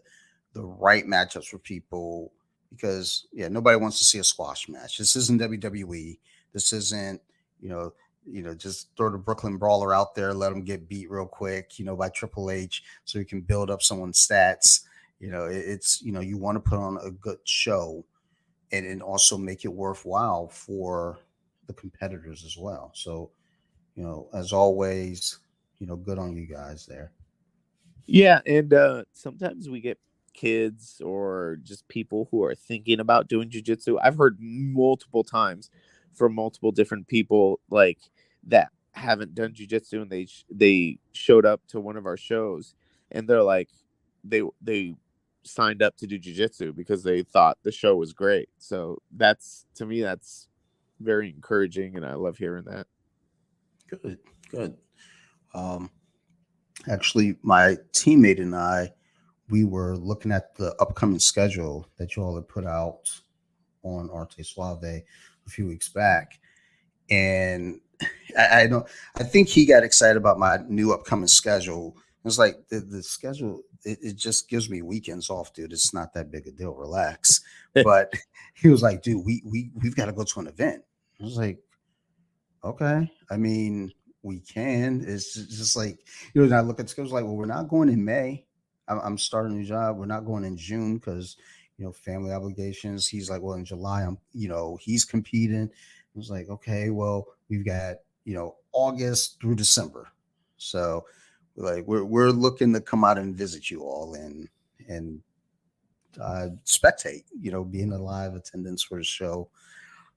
the 0.52 0.62
right 0.62 1.06
matchups 1.06 1.46
for 1.46 1.58
people 1.58 2.32
because 2.70 3.26
yeah, 3.32 3.48
nobody 3.48 3.78
wants 3.78 3.96
to 3.96 4.04
see 4.04 4.18
a 4.18 4.24
squash 4.24 4.68
match. 4.68 4.98
This 4.98 5.16
isn't 5.16 5.40
WWE. 5.40 6.18
This 6.52 6.74
isn't 6.74 7.22
you 7.60 7.70
know 7.70 7.94
you 8.26 8.42
know 8.42 8.54
just 8.54 8.90
throw 8.98 9.10
the 9.10 9.16
Brooklyn 9.16 9.56
Brawler 9.56 9.94
out 9.94 10.14
there, 10.14 10.34
let 10.34 10.50
them 10.50 10.64
get 10.64 10.86
beat 10.86 11.10
real 11.10 11.26
quick, 11.26 11.78
you 11.78 11.84
know, 11.86 11.96
by 11.96 12.10
Triple 12.10 12.50
H, 12.50 12.84
so 13.06 13.18
you 13.18 13.24
can 13.24 13.40
build 13.40 13.70
up 13.70 13.80
someone's 13.80 14.24
stats. 14.24 14.82
You 15.18 15.30
know, 15.30 15.46
it, 15.46 15.64
it's 15.66 16.02
you 16.02 16.12
know 16.12 16.20
you 16.20 16.36
want 16.36 16.56
to 16.56 16.70
put 16.70 16.78
on 16.78 16.98
a 17.02 17.10
good 17.10 17.38
show 17.44 18.04
and, 18.70 18.84
and 18.84 19.02
also 19.02 19.38
make 19.38 19.64
it 19.64 19.72
worthwhile 19.72 20.48
for 20.48 21.18
the 21.68 21.74
competitors 21.74 22.44
as 22.44 22.56
well. 22.58 22.90
So, 22.94 23.30
you 23.94 24.02
know, 24.02 24.28
as 24.34 24.52
always, 24.52 25.38
you 25.78 25.86
know, 25.86 25.96
good 25.96 26.18
on 26.18 26.36
you 26.36 26.46
guys 26.46 26.86
there. 26.86 27.12
Yeah, 28.06 28.40
and 28.46 28.74
uh 28.74 29.04
sometimes 29.12 29.68
we 29.68 29.80
get 29.80 29.98
kids 30.32 31.00
or 31.04 31.58
just 31.62 31.86
people 31.88 32.28
who 32.30 32.42
are 32.42 32.54
thinking 32.54 33.00
about 33.00 33.28
doing 33.28 33.50
jujitsu. 33.50 33.98
I've 34.02 34.16
heard 34.16 34.38
multiple 34.40 35.22
times 35.24 35.70
from 36.14 36.34
multiple 36.34 36.72
different 36.72 37.06
people 37.06 37.60
like 37.70 37.98
that 38.46 38.68
haven't 38.92 39.34
done 39.34 39.52
jujitsu 39.52 40.02
and 40.02 40.10
they 40.10 40.26
they 40.50 40.98
showed 41.12 41.46
up 41.46 41.60
to 41.68 41.80
one 41.80 41.96
of 41.96 42.06
our 42.06 42.16
shows 42.16 42.74
and 43.12 43.28
they're 43.28 43.42
like 43.42 43.68
they 44.24 44.42
they 44.60 44.94
signed 45.44 45.82
up 45.82 45.96
to 45.96 46.06
do 46.06 46.18
jujitsu 46.18 46.74
because 46.74 47.02
they 47.02 47.22
thought 47.22 47.58
the 47.62 47.72
show 47.72 47.96
was 47.96 48.12
great. 48.12 48.48
So 48.58 48.98
that's 49.16 49.66
to 49.76 49.86
me 49.86 50.02
that's 50.02 50.48
very 51.00 51.30
encouraging, 51.30 51.96
and 51.96 52.04
I 52.04 52.14
love 52.14 52.36
hearing 52.36 52.64
that. 52.64 52.86
Good, 53.88 54.18
good. 54.50 54.76
Um, 55.54 55.90
actually, 56.88 57.36
my 57.42 57.76
teammate 57.92 58.40
and 58.40 58.54
I, 58.54 58.92
we 59.48 59.64
were 59.64 59.96
looking 59.96 60.32
at 60.32 60.54
the 60.56 60.74
upcoming 60.80 61.18
schedule 61.18 61.88
that 61.98 62.16
you 62.16 62.22
all 62.22 62.34
had 62.34 62.48
put 62.48 62.66
out 62.66 63.10
on 63.82 64.10
Arte 64.10 64.42
Suave 64.42 64.84
a 64.84 65.04
few 65.46 65.66
weeks 65.66 65.88
back, 65.88 66.38
and 67.10 67.80
I, 68.36 68.62
I 68.62 68.66
don't. 68.66 68.86
I 69.16 69.22
think 69.22 69.48
he 69.48 69.66
got 69.66 69.84
excited 69.84 70.16
about 70.16 70.38
my 70.38 70.58
new 70.68 70.92
upcoming 70.92 71.28
schedule. 71.28 71.96
It 71.96 72.24
was 72.24 72.38
like 72.38 72.68
the, 72.68 72.80
the 72.80 73.02
schedule. 73.02 73.62
It, 73.84 73.98
it 74.02 74.16
just 74.16 74.48
gives 74.48 74.68
me 74.68 74.82
weekends 74.82 75.30
off, 75.30 75.52
dude. 75.52 75.72
It's 75.72 75.94
not 75.94 76.12
that 76.14 76.30
big 76.30 76.46
a 76.46 76.50
deal. 76.50 76.74
Relax. 76.74 77.40
but 77.74 78.12
he 78.54 78.68
was 78.68 78.82
like, 78.82 79.02
dude, 79.02 79.24
we 79.24 79.42
we 79.44 79.70
we've 79.82 79.96
got 79.96 80.06
to 80.06 80.12
go 80.12 80.24
to 80.24 80.40
an 80.40 80.48
event. 80.48 80.82
I 81.20 81.24
was 81.24 81.36
like, 81.36 81.58
okay. 82.64 83.10
I 83.30 83.36
mean, 83.36 83.92
we 84.22 84.40
can. 84.40 85.04
It's 85.06 85.34
just, 85.34 85.76
like 85.76 86.00
you 86.34 86.46
know. 86.46 86.56
I 86.56 86.60
look 86.60 86.80
at 86.80 86.88
schedules 86.88 87.12
like, 87.12 87.24
well, 87.24 87.36
we're 87.36 87.46
not 87.46 87.68
going 87.68 87.88
in 87.88 88.04
May. 88.04 88.44
I'm, 88.88 89.00
I'm 89.00 89.18
starting 89.18 89.52
a 89.52 89.56
new 89.56 89.64
job. 89.64 89.96
We're 89.96 90.06
not 90.06 90.24
going 90.24 90.44
in 90.44 90.56
June 90.56 90.96
because 90.96 91.36
you 91.76 91.84
know 91.84 91.92
family 91.92 92.32
obligations. 92.32 93.06
He's 93.06 93.30
like, 93.30 93.42
well, 93.42 93.54
in 93.54 93.64
July, 93.64 94.02
I'm 94.02 94.18
you 94.32 94.48
know 94.48 94.78
he's 94.80 95.04
competing. 95.04 95.70
I 95.70 96.18
was 96.18 96.30
like, 96.30 96.48
okay, 96.48 96.90
well, 96.90 97.26
we've 97.48 97.64
got 97.64 97.96
you 98.24 98.34
know 98.34 98.56
August 98.72 99.40
through 99.40 99.56
December, 99.56 100.08
so 100.56 101.04
like 101.56 101.86
we're 101.86 102.04
we're 102.04 102.30
looking 102.30 102.72
to 102.72 102.80
come 102.80 103.04
out 103.04 103.18
and 103.18 103.36
visit 103.36 103.70
you 103.70 103.82
all 103.82 104.14
and 104.14 104.48
and 104.88 105.20
uh, 106.20 106.48
spectate, 106.64 107.24
you 107.40 107.50
know, 107.50 107.64
being 107.64 107.92
a 107.92 107.98
live 107.98 108.34
attendance 108.34 108.82
for 108.82 108.98
the 108.98 109.04
show. 109.04 109.48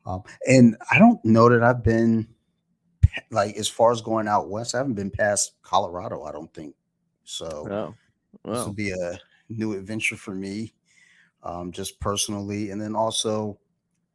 Um, 0.06 0.24
and 0.48 0.76
I 0.92 0.98
don't 0.98 1.24
know 1.24 1.50
that 1.50 1.64
I've 1.64 1.84
been 1.84 2.28
like 3.30 3.56
as 3.56 3.68
far 3.68 3.92
as 3.92 4.02
going 4.02 4.28
out 4.28 4.50
west. 4.50 4.74
I 4.74 4.80
haven't 4.80 4.96
been 4.96 5.12
past 5.12 5.54
Colorado. 5.62 6.24
I 6.24 6.32
don't 6.32 6.54
think 6.54 6.76
so. 7.24 7.66
No. 7.70 7.96
This 8.46 8.66
will 8.66 8.74
be 8.74 8.92
a 8.92 9.20
new 9.50 9.74
adventure 9.74 10.16
for 10.16 10.34
me, 10.34 10.74
um, 11.44 11.72
just 11.72 12.00
personally, 12.00 12.72
and 12.72 12.82
then 12.82 12.96
also, 12.96 13.60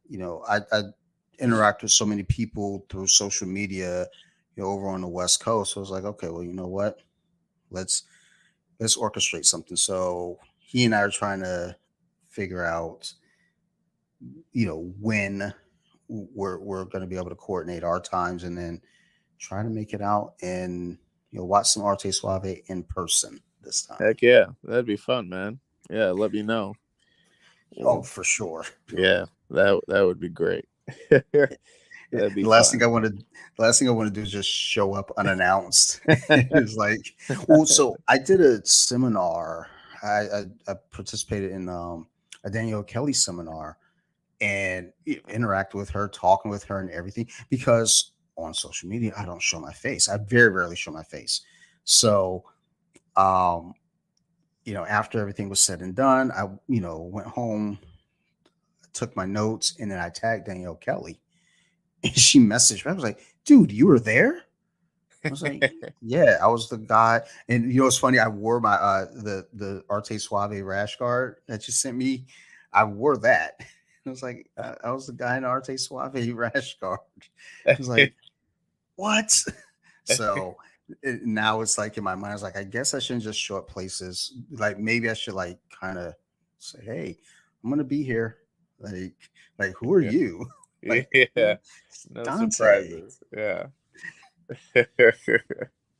you 0.09 0.17
know, 0.17 0.43
I, 0.49 0.61
I 0.71 0.83
interact 1.39 1.83
with 1.83 1.91
so 1.91 2.05
many 2.05 2.23
people 2.23 2.85
through 2.89 3.07
social 3.07 3.47
media, 3.47 4.07
you 4.55 4.63
know, 4.63 4.69
over 4.69 4.87
on 4.87 5.01
the 5.01 5.07
West 5.07 5.39
Coast. 5.39 5.73
So 5.73 5.79
I 5.79 5.81
was 5.81 5.91
like, 5.91 6.03
okay, 6.03 6.29
well, 6.29 6.43
you 6.43 6.53
know 6.53 6.67
what? 6.67 6.99
Let's 7.69 8.03
let's 8.79 8.97
orchestrate 8.97 9.45
something. 9.45 9.77
So 9.77 10.39
he 10.59 10.85
and 10.85 10.95
I 10.95 11.01
are 11.01 11.11
trying 11.11 11.41
to 11.41 11.75
figure 12.27 12.65
out, 12.65 13.13
you 14.51 14.65
know, 14.65 14.91
when 14.99 15.53
we're 16.07 16.59
we're 16.59 16.85
going 16.85 17.01
to 17.01 17.07
be 17.07 17.17
able 17.17 17.29
to 17.29 17.35
coordinate 17.35 17.83
our 17.83 17.99
times, 17.99 18.43
and 18.43 18.57
then 18.57 18.81
try 19.39 19.63
to 19.63 19.69
make 19.69 19.93
it 19.93 20.01
out 20.01 20.33
and 20.41 20.97
you 21.31 21.39
know 21.39 21.45
watch 21.45 21.67
some 21.67 21.83
Arte 21.83 22.11
Suave 22.11 22.61
in 22.67 22.83
person 22.83 23.39
this 23.63 23.83
time. 23.83 23.97
heck 23.99 24.21
yeah, 24.21 24.45
that'd 24.63 24.85
be 24.85 24.97
fun, 24.97 25.29
man. 25.29 25.59
Yeah, 25.89 26.11
let 26.11 26.31
me 26.31 26.41
know. 26.41 26.73
Oh, 27.81 28.01
for 28.01 28.23
sure. 28.23 28.65
Yeah, 28.91 29.25
that 29.49 29.81
that 29.87 30.05
would 30.05 30.19
be 30.19 30.29
great. 30.29 30.65
That'd 32.11 32.35
be 32.35 32.43
the 32.43 32.49
last 32.49 32.71
fun. 32.71 32.79
thing 32.79 32.87
I 32.87 32.91
want 32.91 33.05
to, 33.05 33.11
the 33.11 33.61
last 33.61 33.79
thing 33.79 33.89
I 33.89 33.91
want 33.91 34.07
to 34.07 34.13
do 34.13 34.21
is 34.21 34.31
just 34.31 34.49
show 34.49 34.93
up 34.93 35.11
unannounced. 35.17 36.01
it's 36.07 36.75
like, 36.75 37.01
well, 37.47 37.65
so 37.65 37.97
I 38.07 38.17
did 38.17 38.39
a 38.39 38.65
seminar. 38.65 39.67
I, 40.01 40.07
I, 40.07 40.45
I 40.69 40.73
participated 40.91 41.51
in 41.51 41.67
um, 41.67 42.07
a 42.43 42.49
Danielle 42.49 42.83
Kelly 42.83 43.13
seminar 43.13 43.77
and 44.41 44.91
interact 45.29 45.73
with 45.73 45.89
her, 45.89 46.07
talking 46.09 46.51
with 46.51 46.63
her, 46.65 46.79
and 46.79 46.89
everything. 46.91 47.27
Because 47.49 48.11
on 48.37 48.53
social 48.53 48.87
media, 48.87 49.13
I 49.17 49.25
don't 49.25 49.41
show 49.41 49.59
my 49.59 49.73
face. 49.73 50.09
I 50.09 50.17
very 50.17 50.49
rarely 50.49 50.75
show 50.75 50.91
my 50.91 51.03
face. 51.03 51.41
So, 51.83 52.43
um, 53.15 53.73
you 54.65 54.73
know, 54.73 54.85
after 54.85 55.19
everything 55.19 55.49
was 55.49 55.61
said 55.61 55.81
and 55.81 55.95
done, 55.95 56.31
I, 56.31 56.49
you 56.67 56.81
know, 56.81 56.99
went 56.99 57.27
home, 57.27 57.79
took 58.93 59.15
my 59.15 59.25
notes, 59.25 59.75
and 59.79 59.89
then 59.89 59.99
I 59.99 60.09
tagged 60.09 60.45
Danielle 60.45 60.75
Kelly. 60.75 61.19
And 62.03 62.15
she 62.15 62.39
messaged 62.39 62.85
me. 62.85 62.91
I 62.91 62.93
was 62.93 63.03
like, 63.03 63.19
dude, 63.43 63.71
you 63.71 63.87
were 63.87 63.99
there? 63.99 64.43
I 65.25 65.29
was 65.29 65.41
like, 65.41 65.71
yeah, 66.01 66.37
I 66.39 66.45
was 66.45 66.69
the 66.69 66.77
guy. 66.77 67.21
And 67.49 67.73
you 67.73 67.81
know, 67.81 67.87
it's 67.87 67.97
funny. 67.97 68.19
I 68.19 68.27
wore 68.27 68.59
my 68.59 68.75
uh 68.75 69.05
the 69.05 69.47
the 69.53 69.83
Arte 69.89 70.19
Suave 70.19 70.61
rash 70.61 70.95
guard 70.97 71.37
that 71.47 71.67
you 71.67 71.73
sent 71.73 71.97
me. 71.97 72.27
I 72.71 72.83
wore 72.83 73.17
that. 73.17 73.61
I 74.07 74.11
was 74.11 74.23
like, 74.23 74.49
I, 74.57 74.75
I 74.85 74.91
was 74.91 75.07
the 75.07 75.13
guy 75.13 75.37
in 75.37 75.45
Arte 75.45 75.77
Suave 75.77 76.15
rash 76.35 76.77
guard. 76.79 76.99
I 77.65 77.75
was 77.77 77.87
like, 77.89 78.13
what? 78.95 79.33
So 80.05 80.55
it, 81.03 81.25
now 81.25 81.59
it's 81.59 81.77
like 81.77 81.97
in 81.97 82.03
my 82.05 82.15
mind, 82.15 82.31
I 82.31 82.35
was 82.35 82.43
like, 82.43 82.55
I 82.55 82.63
guess 82.63 82.93
I 82.93 82.99
shouldn't 82.99 83.23
just 83.23 83.39
show 83.39 83.57
up 83.57 83.67
places. 83.67 84.33
Like 84.51 84.79
maybe 84.79 85.09
I 85.09 85.13
should 85.13 85.33
like 85.33 85.59
kind 85.69 85.97
of 85.97 86.15
say, 86.59 86.79
hey, 86.81 87.17
I'm 87.63 87.69
gonna 87.69 87.83
be 87.83 88.03
here. 88.03 88.37
Like, 88.79 89.13
like 89.59 89.73
who 89.75 89.91
are 89.93 89.99
Yeah. 89.99 90.11
you? 90.11 90.47
Like, 90.85 91.09
yeah, 91.35 91.57
no 92.09 92.23
Dante. 92.23 92.51
surprises. 92.51 93.19
Yeah. 93.35 93.67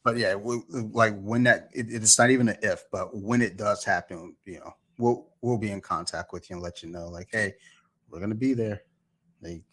But 0.03 0.17
yeah, 0.17 0.35
we, 0.35 0.61
like 0.69 1.19
when 1.19 1.43
that 1.43 1.69
it, 1.73 1.87
it's 1.89 2.17
not 2.17 2.29
even 2.29 2.47
an 2.49 2.57
if, 2.61 2.85
but 2.91 3.13
when 3.15 3.41
it 3.41 3.57
does 3.57 3.83
happen, 3.83 4.35
you 4.45 4.59
know, 4.59 4.73
we'll 4.97 5.27
we'll 5.41 5.57
be 5.57 5.71
in 5.71 5.81
contact 5.81 6.31
with 6.31 6.49
you 6.49 6.55
and 6.55 6.63
let 6.63 6.81
you 6.81 6.89
know, 6.89 7.09
like, 7.09 7.27
hey, 7.31 7.55
we're 8.09 8.19
gonna 8.19 8.35
be 8.35 8.53
there. 8.53 8.81
Like, 9.41 9.63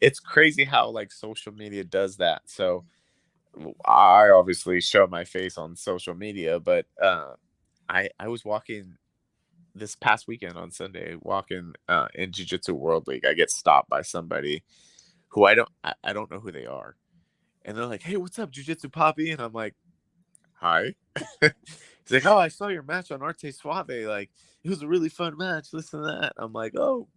it's 0.00 0.20
crazy 0.20 0.64
how 0.64 0.90
like 0.90 1.12
social 1.12 1.52
media 1.52 1.84
does 1.84 2.16
that. 2.18 2.42
So 2.46 2.84
I 3.84 4.30
obviously 4.30 4.80
show 4.80 5.06
my 5.06 5.24
face 5.24 5.56
on 5.58 5.76
social 5.76 6.14
media, 6.14 6.60
but 6.60 6.86
uh, 7.00 7.34
I 7.88 8.10
I 8.18 8.28
was 8.28 8.44
walking 8.44 8.96
this 9.74 9.96
past 9.96 10.28
weekend 10.28 10.56
on 10.56 10.70
Sunday, 10.70 11.16
walking 11.20 11.74
uh, 11.88 12.08
in 12.14 12.32
Jiu 12.32 12.44
Jitsu 12.46 12.74
World 12.74 13.06
League. 13.06 13.26
I 13.26 13.34
get 13.34 13.50
stopped 13.50 13.88
by 13.88 14.02
somebody 14.02 14.64
who 15.28 15.44
I 15.44 15.54
don't 15.54 15.68
I, 15.82 15.94
I 16.02 16.12
don't 16.12 16.30
know 16.30 16.40
who 16.40 16.52
they 16.52 16.66
are, 16.66 16.96
and 17.64 17.76
they're 17.76 17.86
like, 17.86 18.02
"Hey, 18.02 18.16
what's 18.16 18.38
up, 18.38 18.50
Jiu 18.50 18.64
Jitsu 18.64 18.88
Poppy?" 18.88 19.30
And 19.30 19.40
I'm 19.40 19.52
like, 19.52 19.74
"Hi." 20.54 20.94
He's 22.04 22.12
like, 22.12 22.26
"Oh, 22.26 22.38
I 22.38 22.48
saw 22.48 22.68
your 22.68 22.82
match 22.82 23.10
on 23.10 23.22
Arte 23.22 23.50
Suave. 23.50 23.88
Like, 23.88 24.30
it 24.62 24.68
was 24.70 24.82
a 24.82 24.88
really 24.88 25.08
fun 25.08 25.36
match. 25.36 25.72
Listen 25.72 26.00
to 26.00 26.06
that." 26.06 26.32
I'm 26.36 26.52
like, 26.52 26.74
"Oh, 26.76 27.08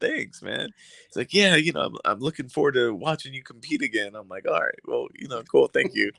thanks, 0.00 0.42
man." 0.42 0.68
It's 1.06 1.16
like, 1.16 1.32
yeah, 1.32 1.56
you 1.56 1.72
know, 1.72 1.80
I'm, 1.80 1.96
I'm 2.04 2.18
looking 2.20 2.48
forward 2.48 2.74
to 2.74 2.94
watching 2.94 3.34
you 3.34 3.42
compete 3.42 3.82
again. 3.82 4.14
I'm 4.14 4.28
like, 4.28 4.46
all 4.46 4.60
right, 4.60 4.78
well, 4.86 5.08
you 5.14 5.28
know, 5.28 5.42
cool, 5.42 5.68
thank 5.68 5.94
you. 5.94 6.10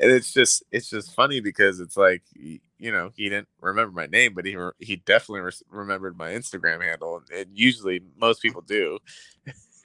and 0.00 0.10
it's 0.10 0.32
just, 0.32 0.62
it's 0.72 0.90
just 0.90 1.14
funny 1.14 1.40
because 1.40 1.80
it's 1.80 1.96
like, 1.96 2.22
you 2.34 2.92
know, 2.92 3.10
he 3.16 3.28
didn't 3.28 3.48
remember 3.60 3.92
my 3.92 4.06
name, 4.06 4.34
but 4.34 4.46
he 4.46 4.56
re- 4.56 4.72
he 4.78 4.96
definitely 4.96 5.40
res- 5.40 5.62
remembered 5.70 6.16
my 6.16 6.30
Instagram 6.30 6.82
handle, 6.82 7.22
and 7.34 7.46
usually 7.52 8.00
most 8.16 8.40
people 8.40 8.62
do. 8.62 8.98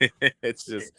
it's 0.42 0.64
just, 0.64 0.92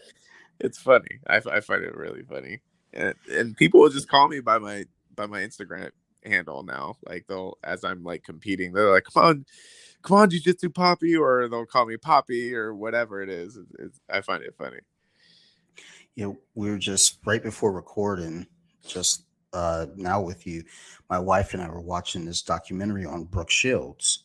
it's 0.59 0.77
funny. 0.77 1.19
I, 1.27 1.41
I 1.51 1.59
find 1.61 1.83
it 1.83 1.95
really 1.95 2.23
funny, 2.23 2.59
and 2.93 3.15
and 3.31 3.57
people 3.57 3.81
will 3.81 3.89
just 3.89 4.07
call 4.07 4.27
me 4.27 4.39
by 4.39 4.57
my 4.57 4.85
by 5.15 5.25
my 5.25 5.41
Instagram 5.41 5.91
handle 6.25 6.63
now. 6.63 6.97
Like 7.05 7.25
they'll, 7.27 7.57
as 7.63 7.83
I'm 7.83 8.03
like 8.03 8.23
competing, 8.23 8.73
they're 8.73 8.91
like, 8.91 9.05
come 9.05 9.23
on 9.23 9.45
come 10.05 10.17
on, 10.17 10.29
jujitsu 10.29 10.73
Poppy, 10.73 11.17
or 11.17 11.47
they'll 11.49 11.65
call 11.65 11.85
me 11.85 11.97
Poppy 11.97 12.55
or 12.55 12.73
whatever 12.73 13.21
it 13.21 13.29
is. 13.29 13.57
It's, 13.57 13.71
it's, 13.79 13.99
I 14.09 14.21
find 14.21 14.43
it 14.43 14.55
funny. 14.57 14.77
Yeah, 16.15 16.31
we 16.53 16.69
were 16.69 16.77
just 16.77 17.19
right 17.25 17.43
before 17.43 17.73
recording, 17.73 18.47
just 18.87 19.25
uh 19.51 19.87
now 19.95 20.21
with 20.21 20.47
you. 20.47 20.63
My 21.09 21.19
wife 21.19 21.53
and 21.53 21.61
I 21.61 21.69
were 21.69 21.81
watching 21.81 22.23
this 22.23 22.41
documentary 22.41 23.05
on 23.05 23.25
Brooke 23.25 23.51
Shields. 23.51 24.23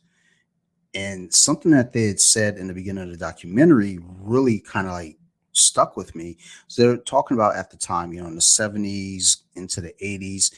And 0.93 1.33
something 1.33 1.71
that 1.71 1.93
they 1.93 2.09
had 2.09 2.21
said 2.21 2.59
in 2.59 2.67
the 2.67 2.75
beginning 2.75 3.05
of 3.05 3.11
the 3.11 3.17
documentary 3.17 4.01
really 4.03 4.59
kind 4.59 4.89
of 4.89 4.93
like 4.93 5.19
stuck 5.53 5.97
with 5.97 6.15
me. 6.17 6.37
So 6.67 6.83
they're 6.83 6.97
talking 6.97 7.37
about 7.37 7.55
at 7.55 7.71
the 7.71 7.77
time, 7.77 8.13
you 8.13 8.21
know, 8.21 8.27
in 8.27 8.35
the 8.35 8.41
70s 8.41 9.43
into 9.55 9.81
the 9.81 9.95
80s, 10.03 10.53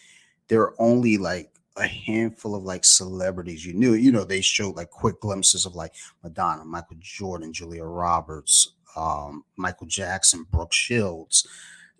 there 0.53 0.61
were 0.61 0.75
only 0.79 1.17
like 1.17 1.51
a 1.79 1.87
handful 1.87 2.55
of 2.55 2.63
like 2.63 2.85
celebrities 2.85 3.65
you 3.65 3.73
knew. 3.73 3.95
You 3.95 4.13
know, 4.13 4.23
they 4.23 4.43
showed 4.43 4.77
like 4.77 4.91
quick 4.91 5.19
glimpses 5.19 5.65
of 5.65 5.75
like 5.75 5.95
Madonna, 6.23 6.63
Michael 6.63 6.99
Jordan, 7.01 7.55
Julia 7.55 7.85
Roberts, 7.85 8.75
um, 8.95 9.47
Michael 9.57 9.87
Jackson, 9.87 10.45
Brooke 10.51 10.75
Shields, 10.75 11.49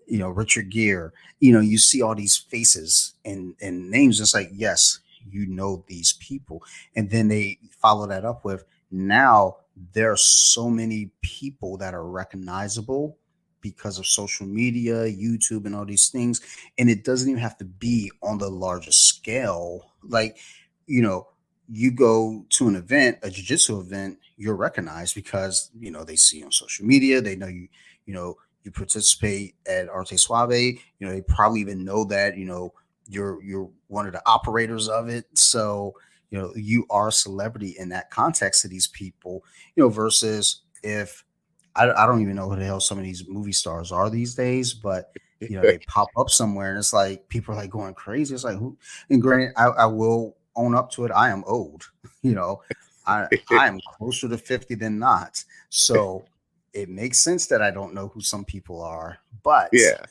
you 0.07 0.19
know, 0.19 0.29
Richard 0.29 0.69
Gere. 0.69 1.13
You 1.41 1.53
know, 1.55 1.61
you 1.61 1.79
see 1.79 2.03
all 2.03 2.15
these 2.15 2.37
faces 2.37 3.15
and 3.25 3.55
and 3.63 3.91
names. 3.91 4.21
It's 4.21 4.35
like, 4.35 4.51
yes, 4.53 4.99
you 5.31 5.47
know 5.47 5.83
these 5.87 6.13
people, 6.21 6.63
and 6.95 7.09
then 7.09 7.29
they 7.29 7.59
follow 7.81 8.07
that 8.07 8.27
up 8.27 8.45
with 8.45 8.67
now 8.91 9.57
there 9.95 10.13
are 10.13 10.19
so 10.19 10.69
many 10.69 11.11
people 11.23 11.79
that 11.79 11.95
are 11.95 12.05
recognizable 12.05 13.17
because 13.63 13.99
of 13.99 14.07
social 14.07 14.47
media, 14.47 15.05
YouTube, 15.07 15.65
and 15.65 15.75
all 15.75 15.87
these 15.87 16.11
things. 16.11 16.43
And 16.77 16.91
it 16.91 17.05
doesn't 17.05 17.31
even 17.31 17.41
have 17.41 17.57
to 17.59 17.65
be 17.65 18.13
on 18.23 18.39
the 18.39 18.51
largest 18.51 19.07
scale. 19.07 19.93
Like, 20.03 20.37
you 20.87 21.01
know, 21.01 21.29
you 21.71 21.91
go 21.91 22.45
to 22.51 22.69
an 22.69 22.77
event, 22.77 23.19
a 23.23 23.31
jiu-jitsu 23.31 23.81
event, 23.81 24.19
you're 24.37 24.57
recognized 24.57 25.15
because 25.15 25.71
you 25.79 25.91
know 25.91 26.05
they 26.05 26.17
see 26.17 26.39
you 26.39 26.45
on 26.45 26.53
social 26.53 26.85
media, 26.85 27.21
they 27.21 27.37
know 27.37 27.47
you, 27.47 27.69
you 28.05 28.13
know, 28.13 28.37
you 28.65 28.71
participate 28.71 29.55
at 29.67 29.89
Arte 29.89 30.17
Suave, 30.17 30.53
you 30.53 30.79
know, 31.01 31.11
they 31.11 31.23
probably 31.23 31.61
even 31.61 31.85
know 31.85 32.05
that, 32.05 32.37
you 32.37 32.45
know, 32.45 32.73
you're 33.09 33.43
you're 33.43 33.71
one 33.89 34.07
of 34.07 34.13
the 34.13 34.23
operators 34.27 34.89
of 34.89 35.09
it. 35.09 35.27
So, 35.35 35.95
you 36.31 36.39
know, 36.39 36.53
you 36.57 36.87
are 36.91 37.09
a 37.09 37.13
celebrity 37.13 37.77
in 37.79 37.89
that 37.91 38.11
context 38.11 38.63
to 38.63 38.69
these 38.69 38.89
people, 38.89 39.45
you 39.77 39.83
know, 39.83 39.89
versus 39.89 40.63
if 40.83 41.25
I, 41.75 41.91
I 41.91 42.07
don't 42.07 42.21
even 42.21 42.37
know 42.37 42.49
who 42.49 42.57
the 42.57 42.65
hell 42.65 42.81
some 42.81 42.99
of 42.99 43.05
these 43.05 43.27
movie 43.29 43.53
stars 43.53 43.93
are 43.93 44.11
these 44.11 44.35
days, 44.35 44.75
but 44.75 45.13
you 45.41 45.57
know 45.57 45.63
they 45.63 45.79
pop 45.79 46.09
up 46.17 46.31
somewhere 46.31 46.71
and 46.71 46.79
it's 46.79 46.93
like 46.93 47.29
people 47.29 47.55
are 47.55 47.59
like 47.59 47.71
going 47.71 47.95
crazy. 47.95 48.35
It's 48.35 48.45
like 48.45 48.59
who? 48.59 48.77
And 49.11 49.21
granted, 49.21 49.53
I, 49.57 49.67
I 49.67 49.87
will 49.87 50.37
own 50.55 50.75
up 50.75 50.91
to 50.93 51.05
it. 51.05 51.13
I 51.13 51.31
am 51.31 51.45
old. 51.47 51.91
You 52.25 52.37
know, 52.37 52.63
I 53.05 53.27
I 53.51 53.67
am 53.67 53.81
closer 53.97 54.29
to 54.29 54.39
fifty 54.39 54.77
than 54.77 54.97
not. 54.97 55.43
So 55.71 56.25
it 56.73 56.89
makes 56.89 57.19
sense 57.19 57.49
that 57.49 57.61
I 57.61 57.73
don't 57.73 57.95
know 57.95 58.07
who 58.07 58.21
some 58.21 58.45
people 58.45 58.81
are. 58.81 59.19
But 59.43 59.71
yeah, 59.73 60.05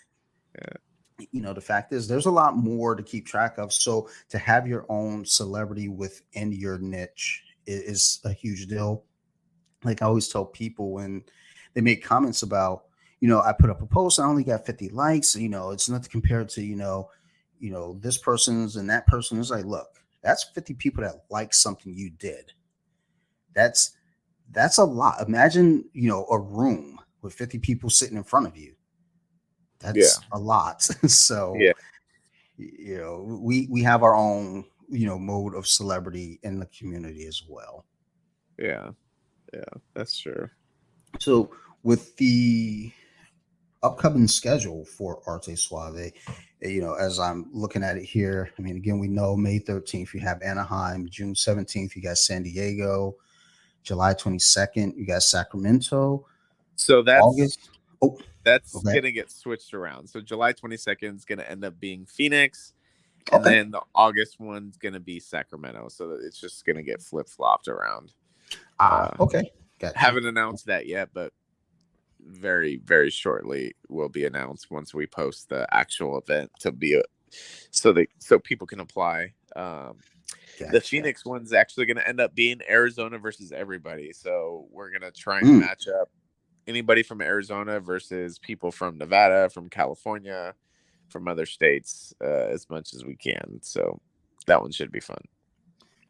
yeah. 0.56 1.28
you 1.32 1.42
know 1.42 1.54
the 1.54 1.62
fact 1.62 1.94
is 1.94 2.08
there's 2.08 2.26
a 2.26 2.32
lot 2.32 2.58
more 2.58 2.96
to 2.96 3.04
keep 3.04 3.26
track 3.26 3.58
of 3.58 3.72
so 3.72 4.10
to 4.28 4.38
have 4.38 4.68
your 4.68 4.86
own 4.90 5.24
celebrity 5.26 5.88
within 5.88 6.52
your 6.52 6.78
niche 6.80 7.44
is, 7.66 7.82
is 7.82 8.20
a 8.26 8.34
huge 8.34 8.68
deal 8.68 9.04
like 9.84 10.02
i 10.02 10.06
always 10.06 10.28
tell 10.28 10.46
people 10.46 10.92
when 10.92 11.24
they 11.74 11.82
make 11.82 12.04
comments 12.04 12.44
about 12.44 12.84
you 13.20 13.28
know 13.28 13.42
i 13.42 13.52
put 13.54 13.70
up 13.70 13.82
a 13.82 13.86
post 13.86 14.20
i 14.20 14.24
only 14.26 14.44
got 14.44 14.66
50 14.66 14.90
likes 14.90 15.36
you 15.36 15.50
know 15.50 15.72
it's 15.72 15.90
nothing 15.90 16.10
compared 16.12 16.50
to 16.50 16.62
you 16.64 16.76
know 16.76 17.10
you 17.60 17.72
know 17.72 17.98
this 18.02 18.18
person's 18.18 18.76
and 18.76 18.90
that 18.90 19.06
person 19.08 19.40
is 19.40 19.52
like 19.52 19.66
look 19.66 19.88
that's 20.22 20.44
50 20.56 20.74
people 20.76 21.04
that 21.04 21.24
like 21.30 21.54
something 21.54 21.94
you 21.96 22.10
did 22.10 22.52
that's 23.54 23.92
that's 24.52 24.78
a 24.78 24.84
lot 24.84 25.26
imagine 25.28 25.86
you 25.94 26.10
know 26.10 26.26
a 26.32 26.40
room 26.40 27.00
with 27.22 27.34
50 27.34 27.60
people 27.60 27.90
sitting 27.90 28.18
in 28.18 28.24
front 28.24 28.48
of 28.48 28.58
you 28.58 28.74
that's 29.80 29.98
Yeah. 29.98 30.28
a 30.34 30.40
lot. 30.40 30.82
so 31.08 31.56
Yeah. 31.60 31.72
you 32.58 32.98
know, 32.98 33.40
we 33.42 33.68
we 33.72 33.82
have 33.82 34.04
our 34.04 34.14
own, 34.16 34.66
you 34.90 35.08
know, 35.08 35.18
mode 35.18 35.56
of 35.56 35.66
celebrity 35.68 36.40
in 36.44 36.60
the 36.60 36.68
community 36.68 37.26
as 37.26 37.42
well. 37.50 37.86
yeah, 38.60 38.92
yeah. 39.52 39.64
That's 39.96 40.20
true. 40.20 40.48
So 41.20 41.52
with 41.84 42.16
the 42.18 42.92
upcoming 43.84 44.28
schedule 44.28 44.86
for 44.86 45.22
Arte 45.28 45.56
Suave, 45.56 46.12
you 46.62 46.82
know, 46.82 46.94
as 46.94 47.20
I'm 47.20 47.50
looking 47.52 47.84
at 47.84 47.98
it 47.98 48.04
here, 48.04 48.52
I 48.58 48.62
mean, 48.62 48.78
again, 48.78 49.00
we 49.00 49.08
know 49.08 49.36
May 49.36 49.60
13th, 49.60 50.14
you 50.14 50.20
have 50.20 50.42
Anaheim, 50.42 51.08
June 51.10 51.34
17th, 51.34 51.96
you 51.96 52.02
got 52.02 52.18
San 52.18 52.44
Diego, 52.44 53.16
July 53.84 54.14
22nd, 54.14 54.96
you 54.96 55.06
got 55.08 55.24
Sacramento, 55.24 56.26
So 56.76 57.02
that's 57.02 57.22
August. 57.22 57.70
Oh, 58.02 58.18
that's 58.44 58.76
Okay. 58.76 58.96
gonna 58.96 59.12
get 59.12 59.32
switched 59.32 59.74
around. 59.74 60.08
So 60.08 60.22
July 60.22 60.54
22nd 60.54 61.16
is 61.16 61.26
gonna 61.26 61.44
end 61.44 61.64
up 61.64 61.80
being 61.80 62.06
Phoenix, 62.06 62.74
and 63.32 63.42
Okay. 63.42 63.52
then 63.52 63.72
the 63.72 63.82
August 63.96 64.40
one's 64.40 64.78
gonna 64.78 65.00
be 65.00 65.20
Sacramento. 65.20 65.90
So 65.90 66.12
it's 66.22 66.40
just 66.40 66.66
gonna 66.66 66.84
get 66.84 67.02
flip 67.02 67.28
flopped 67.28 67.68
around. 67.68 68.14
ah, 68.80 69.10
uh, 69.20 69.24
okay. 69.24 69.52
Got 69.82 69.96
Haven't 69.98 70.26
announced 70.26 70.68
that 70.68 70.86
yet, 70.88 71.10
but 71.14 71.34
very 72.24 72.78
very 72.86 73.10
shortly 73.10 73.74
will 73.90 74.10
be 74.10 74.26
announced 74.26 74.70
once 74.70 74.94
we 74.94 75.08
post 75.08 75.50
the 75.50 75.68
actual 75.74 76.20
event 76.20 76.52
to 76.60 76.72
be 76.72 76.94
a, 76.94 77.02
so 77.72 77.92
that 77.94 78.08
so 78.20 78.38
people 78.40 78.68
can 78.68 78.80
apply. 78.80 79.34
Um, 79.56 79.98
the. 80.72 80.82
Phoenix 80.82 81.26
one's 81.26 81.52
actually 81.54 81.88
going 81.88 81.98
to 81.98 82.08
end 82.08 82.20
up 82.20 82.36
being 82.36 82.62
Arizona 82.70 83.18
versus 83.18 83.52
everybody. 83.52 84.14
So 84.14 84.68
we're 84.72 84.92
going 84.92 85.02
to 85.02 85.12
try 85.12 85.40
and 85.40 85.48
Mm. 85.48 85.60
match 85.62 85.88
up 85.88 86.10
anybody 86.68 87.02
from 87.04 87.22
Arizona 87.22 87.80
versus 87.80 88.38
people 88.38 88.72
from 88.72 88.98
Nevada, 89.00 89.50
from 89.50 89.70
California, 89.70 90.54
from 91.10 91.28
other 91.28 91.46
states 91.48 92.14
uh, 92.24 92.28
as 92.28 92.70
much 92.70 92.94
as 92.94 93.04
we 93.04 93.16
can. 93.16 93.60
So 93.64 94.00
that 94.46 94.62
one 94.62 94.72
should 94.72 94.92
be 94.92 95.00
fun. 95.00 95.18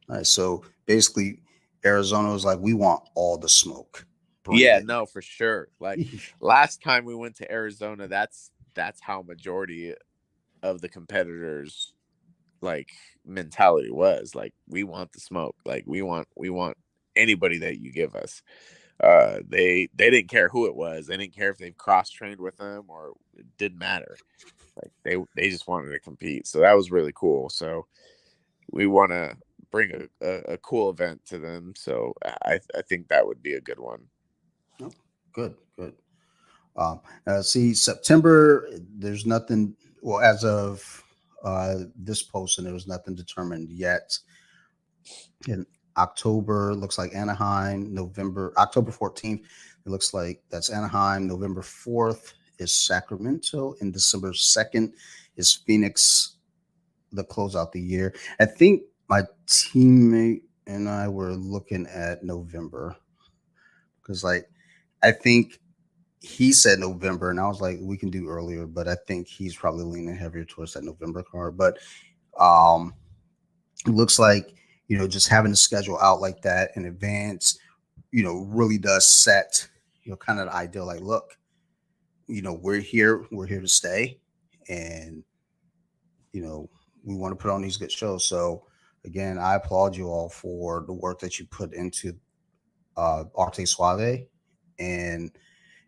All 0.10 0.18
right, 0.18 0.28
so 0.28 0.64
basically, 0.86 1.40
Arizona 1.86 2.32
was 2.32 2.46
like, 2.46 2.60
we 2.60 2.74
want 2.74 3.04
all 3.16 3.38
the 3.38 3.50
smoke. 3.50 4.06
Bring 4.44 4.60
yeah, 4.60 4.78
it. 4.78 4.86
no, 4.86 5.06
for 5.06 5.22
sure. 5.22 5.70
Like 5.80 6.00
last 6.40 6.82
time 6.82 7.06
we 7.06 7.16
went 7.16 7.36
to 7.38 7.52
Arizona, 7.52 8.08
that's 8.08 8.52
that's 8.74 9.02
how 9.02 9.22
majority 9.22 9.94
of 10.64 10.82
the 10.82 10.90
competitors 10.90 11.94
like 12.62 12.90
mentality 13.26 13.92
was. 13.92 14.36
Like 14.36 14.54
we 14.68 14.84
want 14.84 15.12
the 15.12 15.20
smoke. 15.20 15.56
Like 15.66 15.84
we 15.86 16.02
want 16.02 16.28
we 16.36 16.50
want 16.50 16.78
anybody 17.16 17.60
that 17.60 17.80
you 17.80 17.92
give 17.92 18.16
us. 18.16 18.42
Uh 19.04 19.40
they 19.48 19.90
they 19.96 20.10
didn't 20.10 20.30
care 20.30 20.50
who 20.50 20.66
it 20.68 20.76
was. 20.76 21.08
They 21.08 21.18
didn't 21.18 21.36
care 21.36 21.50
if 21.50 21.58
they've 21.58 21.78
cross 21.78 22.10
trained 22.10 22.40
with 22.40 22.58
them 22.58 22.86
or 22.88 23.14
it 23.36 23.46
didn't 23.58 23.80
matter. 23.80 24.16
Like 24.76 24.92
they 25.04 25.18
they 25.36 25.50
just 25.50 25.68
wanted 25.68 25.92
to 25.92 26.00
compete. 26.00 26.48
So 26.48 26.60
that 26.60 26.74
was 26.74 26.92
really 26.92 27.14
cool. 27.16 27.50
So 27.50 27.86
we 28.72 28.88
want 28.88 29.12
to 29.12 29.36
bring 29.72 29.92
a, 29.92 30.26
a, 30.26 30.54
a 30.54 30.58
cool 30.58 30.90
event 30.90 31.26
to 31.26 31.40
them. 31.40 31.74
So 31.76 32.14
I 32.24 32.60
I 32.76 32.82
think 32.82 33.08
that 33.08 33.26
would 33.26 33.42
be 33.42 33.54
a 33.54 33.62
good 33.62 33.80
one. 33.80 34.02
good, 35.34 35.56
good. 35.78 35.94
Um, 36.76 37.02
uh, 37.28 37.42
see, 37.42 37.74
September, 37.74 38.70
there's 38.98 39.26
nothing, 39.26 39.76
well, 40.02 40.22
as 40.22 40.44
of 40.46 41.04
uh, 41.44 41.80
this 41.96 42.24
and 42.34 42.66
there 42.66 42.74
was 42.74 42.88
nothing 42.88 43.16
determined 43.16 43.70
yet. 43.70 44.18
In 45.48 45.66
October, 45.98 46.74
looks 46.74 46.98
like 46.98 47.14
Anaheim, 47.14 47.94
November, 47.94 48.54
October 48.58 48.92
14th, 48.92 49.44
it 49.86 49.90
looks 49.90 50.14
like 50.14 50.42
that's 50.50 50.70
Anaheim. 50.70 51.28
November 51.28 51.62
4th 51.62 52.34
is 52.60 52.74
Sacramento, 52.74 53.76
and 53.82 53.92
December 53.92 54.32
2nd 54.32 54.94
is 55.36 55.54
Phoenix, 55.66 56.38
the 57.12 57.24
close 57.24 57.56
out 57.56 57.72
the 57.72 57.82
year. 57.82 58.14
I 58.40 58.46
think 58.46 58.84
my 59.12 59.24
teammate 59.46 60.44
and 60.68 60.88
I 60.88 61.10
were 61.10 61.34
looking 61.34 61.86
at 61.88 62.24
November 62.24 62.96
because, 64.02 64.24
like, 64.24 64.50
I 65.04 65.12
think 65.12 65.60
he 66.22 66.54
said 66.54 66.80
November, 66.80 67.30
and 67.30 67.38
I 67.40 67.48
was 67.48 67.60
like, 67.60 67.78
we 67.82 67.98
can 67.98 68.10
do 68.10 68.30
earlier, 68.30 68.66
but 68.66 68.88
I 68.88 68.96
think 69.08 69.28
he's 69.28 69.54
probably 69.54 69.84
leaning 69.84 70.16
heavier 70.16 70.46
towards 70.46 70.74
that 70.74 70.86
November 70.86 71.24
card. 71.24 71.58
But 71.58 71.78
um, 72.40 72.94
it 73.86 73.92
looks 73.92 74.18
like 74.18 74.54
you 74.88 74.98
know 74.98 75.10
just 75.10 75.28
having 75.28 75.52
the 75.52 75.58
schedule 75.58 76.00
out 76.00 76.22
like 76.22 76.42
that 76.44 76.72
in 76.78 76.86
advance, 76.86 77.60
you 78.12 78.24
know, 78.24 78.46
really 78.48 78.78
does 78.78 79.06
set 79.06 79.68
you 80.04 80.12
know 80.12 80.16
kind 80.16 80.40
of 80.40 80.46
the 80.46 80.56
ideal. 80.56 80.86
Like, 80.86 81.02
look, 81.02 81.38
you 82.28 82.42
know, 82.42 82.54
we're 82.54 82.80
here, 82.80 83.26
we're 83.30 83.48
here 83.48 83.62
to 83.62 83.68
stay, 83.68 84.22
and 84.70 85.22
you 86.32 86.42
know, 86.42 86.70
we 87.04 87.14
want 87.14 87.34
to 87.34 87.36
put 87.36 87.52
on 87.52 87.62
these 87.62 87.76
good 87.76 87.92
shows. 87.92 88.24
So 88.24 88.68
again, 89.06 89.38
I 89.38 89.56
applaud 89.56 89.96
you 89.96 90.08
all 90.08 90.30
for 90.30 90.84
the 90.86 90.94
work 90.94 91.20
that 91.20 91.40
you 91.40 91.46
put 91.48 91.74
into 91.74 92.14
uh, 92.98 93.26
Arte 93.36 93.66
Suave 93.66 94.26
and 94.80 95.32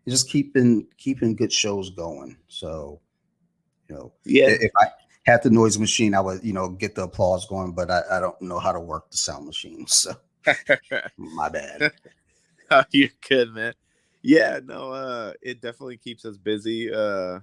just 0.08 0.28
keeping 0.30 0.86
keeping 0.98 1.34
good 1.36 1.52
shows 1.52 1.90
going. 1.90 2.36
So, 2.48 3.00
you 3.88 3.94
know, 3.96 4.12
Yeah. 4.24 4.48
if 4.50 4.72
I 4.80 4.86
had 5.24 5.42
the 5.42 5.50
noise 5.50 5.78
machine, 5.78 6.14
I 6.14 6.20
would, 6.20 6.42
you 6.44 6.52
know, 6.52 6.68
get 6.68 6.94
the 6.94 7.04
applause 7.04 7.46
going, 7.46 7.72
but 7.72 7.90
I, 7.90 8.02
I 8.12 8.20
don't 8.20 8.40
know 8.42 8.58
how 8.58 8.72
to 8.72 8.80
work 8.80 9.10
the 9.10 9.16
sound 9.16 9.46
machine. 9.46 9.86
So 9.88 10.12
my 11.16 11.48
bad. 11.48 11.92
Oh, 12.70 12.84
You're 12.92 13.08
good, 13.26 13.52
man. 13.54 13.72
Yeah, 14.22 14.60
no, 14.64 14.90
uh, 14.92 15.32
it 15.42 15.60
definitely 15.60 15.96
keeps 15.98 16.24
us 16.24 16.36
busy. 16.36 16.92
Uh, 16.92 17.40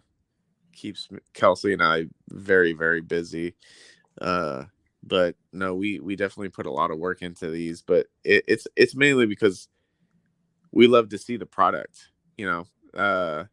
keeps 0.74 1.08
Kelsey 1.34 1.74
and 1.74 1.82
I 1.82 2.06
very, 2.30 2.74
very 2.74 3.02
busy. 3.02 3.56
Uh, 4.20 4.66
but 5.04 5.36
no, 5.52 5.76
we 5.76 6.00
we 6.00 6.16
definitely 6.16 6.50
put 6.50 6.66
a 6.66 6.72
lot 6.72 6.92
of 6.92 7.00
work 7.00 7.22
into 7.22 7.50
these. 7.50 7.82
But 7.82 8.08
it, 8.24 8.44
it's 8.48 8.68
it's 8.76 8.96
mainly 8.96 9.26
because 9.26 9.68
we 10.72 10.88
love 10.88 11.10
to 11.10 11.18
see 11.18 11.38
the 11.38 11.46
product. 11.46 12.10
You 12.38 12.46
know, 12.46 13.00
uh, 13.00 13.46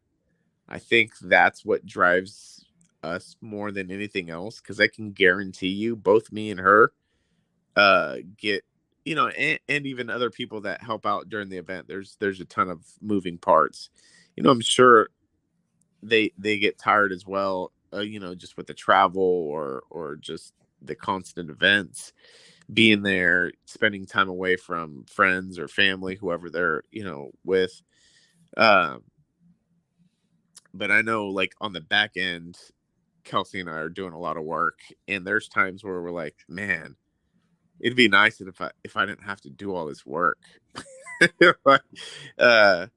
I 0.67 0.79
think 0.79 1.17
that's 1.19 1.65
what 1.65 1.85
drives 1.85 2.65
us 3.03 3.35
more 3.41 3.71
than 3.71 3.91
anything 3.91 4.29
else. 4.29 4.61
Because 4.61 4.79
I 4.79 4.87
can 4.87 5.11
guarantee 5.11 5.69
you, 5.69 5.95
both 5.95 6.31
me 6.31 6.51
and 6.51 6.59
her, 6.59 6.93
uh, 7.75 8.17
get 8.37 8.63
you 9.05 9.15
know, 9.15 9.27
and, 9.29 9.59
and 9.67 9.87
even 9.87 10.09
other 10.09 10.29
people 10.29 10.61
that 10.61 10.83
help 10.83 11.05
out 11.05 11.29
during 11.29 11.49
the 11.49 11.57
event. 11.57 11.87
There's 11.87 12.15
there's 12.19 12.41
a 12.41 12.45
ton 12.45 12.69
of 12.69 12.85
moving 13.01 13.37
parts. 13.37 13.89
You 14.35 14.43
know, 14.43 14.51
I'm 14.51 14.61
sure 14.61 15.09
they 16.03 16.31
they 16.37 16.59
get 16.59 16.77
tired 16.77 17.11
as 17.11 17.25
well. 17.25 17.71
Uh, 17.91 18.01
you 18.01 18.19
know, 18.19 18.35
just 18.35 18.55
with 18.55 18.67
the 18.67 18.73
travel 18.73 19.23
or 19.23 19.83
or 19.89 20.15
just 20.15 20.53
the 20.81 20.95
constant 20.95 21.49
events, 21.49 22.13
being 22.73 23.01
there, 23.03 23.51
spending 23.65 24.05
time 24.05 24.29
away 24.29 24.55
from 24.55 25.05
friends 25.05 25.59
or 25.59 25.67
family, 25.67 26.15
whoever 26.15 26.49
they're 26.49 26.83
you 26.91 27.03
know 27.03 27.31
with. 27.43 27.81
Um, 28.57 29.03
but 30.73 30.91
I 30.91 31.01
know, 31.01 31.27
like 31.27 31.53
on 31.61 31.73
the 31.73 31.81
back 31.81 32.17
end, 32.17 32.57
Kelsey 33.23 33.59
and 33.59 33.69
I 33.69 33.73
are 33.77 33.89
doing 33.89 34.13
a 34.13 34.19
lot 34.19 34.37
of 34.37 34.43
work, 34.43 34.79
and 35.07 35.25
there's 35.25 35.47
times 35.47 35.83
where 35.83 36.01
we're 36.01 36.11
like, 36.11 36.35
man, 36.47 36.95
it'd 37.79 37.97
be 37.97 38.07
nice 38.07 38.41
if 38.41 38.61
I 38.61 38.71
if 38.83 38.97
I 38.97 39.05
didn't 39.05 39.23
have 39.23 39.41
to 39.41 39.49
do 39.49 39.73
all 39.75 39.85
this 39.85 40.05
work. 40.05 40.39
Uh, 42.37 42.87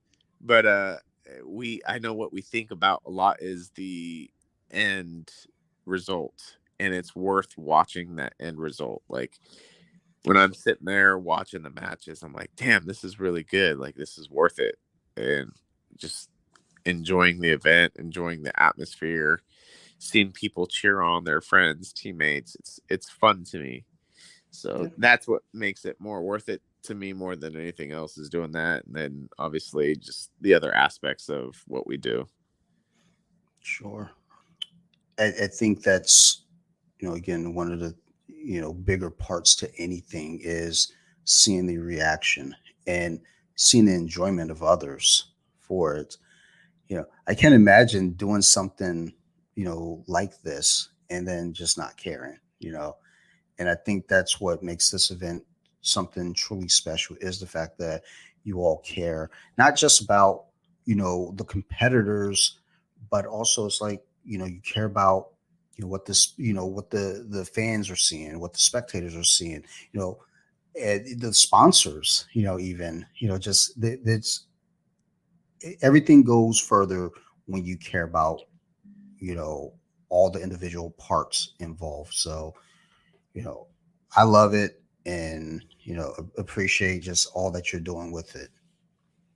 but 0.40 0.64
uh, 0.64 0.96
we 1.44 1.82
I 1.88 1.98
know 1.98 2.14
what 2.14 2.32
we 2.32 2.40
think 2.40 2.70
about 2.70 3.02
a 3.04 3.10
lot 3.10 3.38
is 3.40 3.70
the 3.70 4.30
end 4.70 5.28
result, 5.86 6.58
and 6.82 6.92
it's 6.92 7.14
worth 7.14 7.56
watching 7.56 8.16
that 8.16 8.34
end 8.40 8.58
result. 8.58 9.02
Like 9.08 9.38
when 10.24 10.36
I'm 10.36 10.52
sitting 10.52 10.84
there 10.84 11.16
watching 11.16 11.62
the 11.62 11.70
matches, 11.70 12.22
I'm 12.22 12.32
like, 12.32 12.50
damn, 12.56 12.86
this 12.86 13.04
is 13.04 13.20
really 13.20 13.44
good. 13.44 13.78
Like 13.78 13.94
this 13.94 14.18
is 14.18 14.28
worth 14.28 14.58
it. 14.58 14.76
and 15.16 15.52
just 15.96 16.30
enjoying 16.84 17.40
the 17.40 17.50
event, 17.50 17.92
enjoying 17.96 18.42
the 18.42 18.60
atmosphere, 18.60 19.40
seeing 19.98 20.32
people 20.32 20.66
cheer 20.66 21.00
on 21.00 21.22
their 21.22 21.40
friends, 21.40 21.92
teammates. 21.92 22.56
It's 22.56 22.80
it's 22.88 23.10
fun 23.10 23.44
to 23.44 23.58
me. 23.58 23.84
So 24.50 24.82
yeah. 24.82 24.88
that's 24.98 25.28
what 25.28 25.42
makes 25.52 25.84
it 25.84 25.96
more 26.00 26.22
worth 26.22 26.48
it 26.48 26.62
to 26.84 26.94
me 26.94 27.12
more 27.12 27.36
than 27.36 27.56
anything 27.56 27.92
else 27.92 28.18
is 28.18 28.28
doing 28.28 28.52
that. 28.52 28.84
And 28.86 28.94
then 28.94 29.28
obviously 29.38 29.94
just 29.94 30.30
the 30.40 30.54
other 30.54 30.74
aspects 30.74 31.28
of 31.28 31.62
what 31.68 31.86
we 31.86 31.96
do. 31.96 32.26
Sure. 33.60 34.10
I, 35.18 35.26
I 35.26 35.46
think 35.46 35.82
that's, 35.84 36.41
you 37.02 37.08
know, 37.08 37.16
again, 37.16 37.52
one 37.52 37.72
of 37.72 37.80
the, 37.80 37.94
you 38.28 38.60
know, 38.60 38.72
bigger 38.72 39.10
parts 39.10 39.56
to 39.56 39.68
anything 39.76 40.38
is 40.40 40.92
seeing 41.24 41.66
the 41.66 41.78
reaction 41.78 42.54
and 42.86 43.20
seeing 43.56 43.86
the 43.86 43.94
enjoyment 43.94 44.52
of 44.52 44.62
others 44.62 45.32
for 45.58 45.96
it. 45.96 46.16
You 46.86 46.98
know, 46.98 47.06
I 47.26 47.34
can't 47.34 47.56
imagine 47.56 48.12
doing 48.12 48.40
something, 48.40 49.12
you 49.56 49.64
know, 49.64 50.04
like 50.06 50.40
this 50.42 50.90
and 51.10 51.26
then 51.26 51.52
just 51.52 51.76
not 51.76 51.96
caring, 51.96 52.38
you 52.60 52.70
know. 52.70 52.96
And 53.58 53.68
I 53.68 53.74
think 53.74 54.06
that's 54.06 54.40
what 54.40 54.62
makes 54.62 54.88
this 54.88 55.10
event 55.10 55.42
something 55.80 56.32
truly 56.34 56.68
special 56.68 57.16
is 57.20 57.40
the 57.40 57.46
fact 57.46 57.78
that 57.78 58.02
you 58.44 58.60
all 58.60 58.78
care, 58.78 59.28
not 59.58 59.74
just 59.74 60.02
about, 60.02 60.44
you 60.84 60.94
know, 60.94 61.32
the 61.34 61.44
competitors, 61.44 62.60
but 63.10 63.26
also 63.26 63.66
it's 63.66 63.80
like, 63.80 64.04
you 64.24 64.38
know, 64.38 64.44
you 64.44 64.60
care 64.60 64.84
about 64.84 65.31
know 65.82 65.88
what 65.88 66.06
this 66.06 66.34
you 66.36 66.52
know 66.52 66.66
what 66.66 66.90
the 66.90 67.26
the 67.28 67.44
fans 67.44 67.90
are 67.90 67.96
seeing 67.96 68.40
what 68.40 68.52
the 68.52 68.58
spectators 68.58 69.14
are 69.14 69.24
seeing 69.24 69.62
you 69.92 70.00
know 70.00 70.18
eh, 70.76 71.00
the 71.18 71.32
sponsors, 71.32 72.26
you 72.32 72.42
know, 72.42 72.58
even, 72.58 73.04
you 73.16 73.28
know, 73.28 73.38
just 73.38 73.72
it's 73.78 74.46
everything 75.80 76.22
goes 76.22 76.58
further 76.58 77.10
when 77.46 77.64
you 77.64 77.76
care 77.76 78.04
about, 78.04 78.42
you 79.18 79.34
know, 79.34 79.72
all 80.08 80.30
the 80.30 80.40
individual 80.40 80.90
parts 80.92 81.54
involved. 81.60 82.12
So, 82.14 82.54
you 83.34 83.42
know, 83.42 83.66
I 84.16 84.24
love 84.24 84.54
it 84.54 84.82
and, 85.06 85.64
you 85.80 85.94
know, 85.94 86.14
appreciate 86.38 87.02
just 87.02 87.28
all 87.34 87.50
that 87.52 87.72
you're 87.72 87.80
doing 87.80 88.12
with 88.12 88.34
it. 88.36 88.50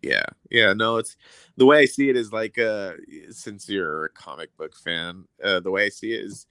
Yeah. 0.03 0.25
Yeah. 0.51 0.73
No, 0.73 0.99
it's 0.99 1.17
the 1.57 1.67
way 1.67 1.79
I 1.79 1.85
see 1.87 2.09
it 2.09 2.17
is 2.17 2.33
like, 2.33 2.59
uh, 2.59 2.93
since 3.31 3.69
you're 3.69 4.07
a 4.07 4.11
comic 4.11 4.57
book 4.57 4.77
fan, 4.77 5.25
uh, 5.43 5.61
the 5.61 5.71
way 5.71 5.87
I 5.87 5.89
see 5.89 6.13
it 6.13 6.25
is 6.25 6.47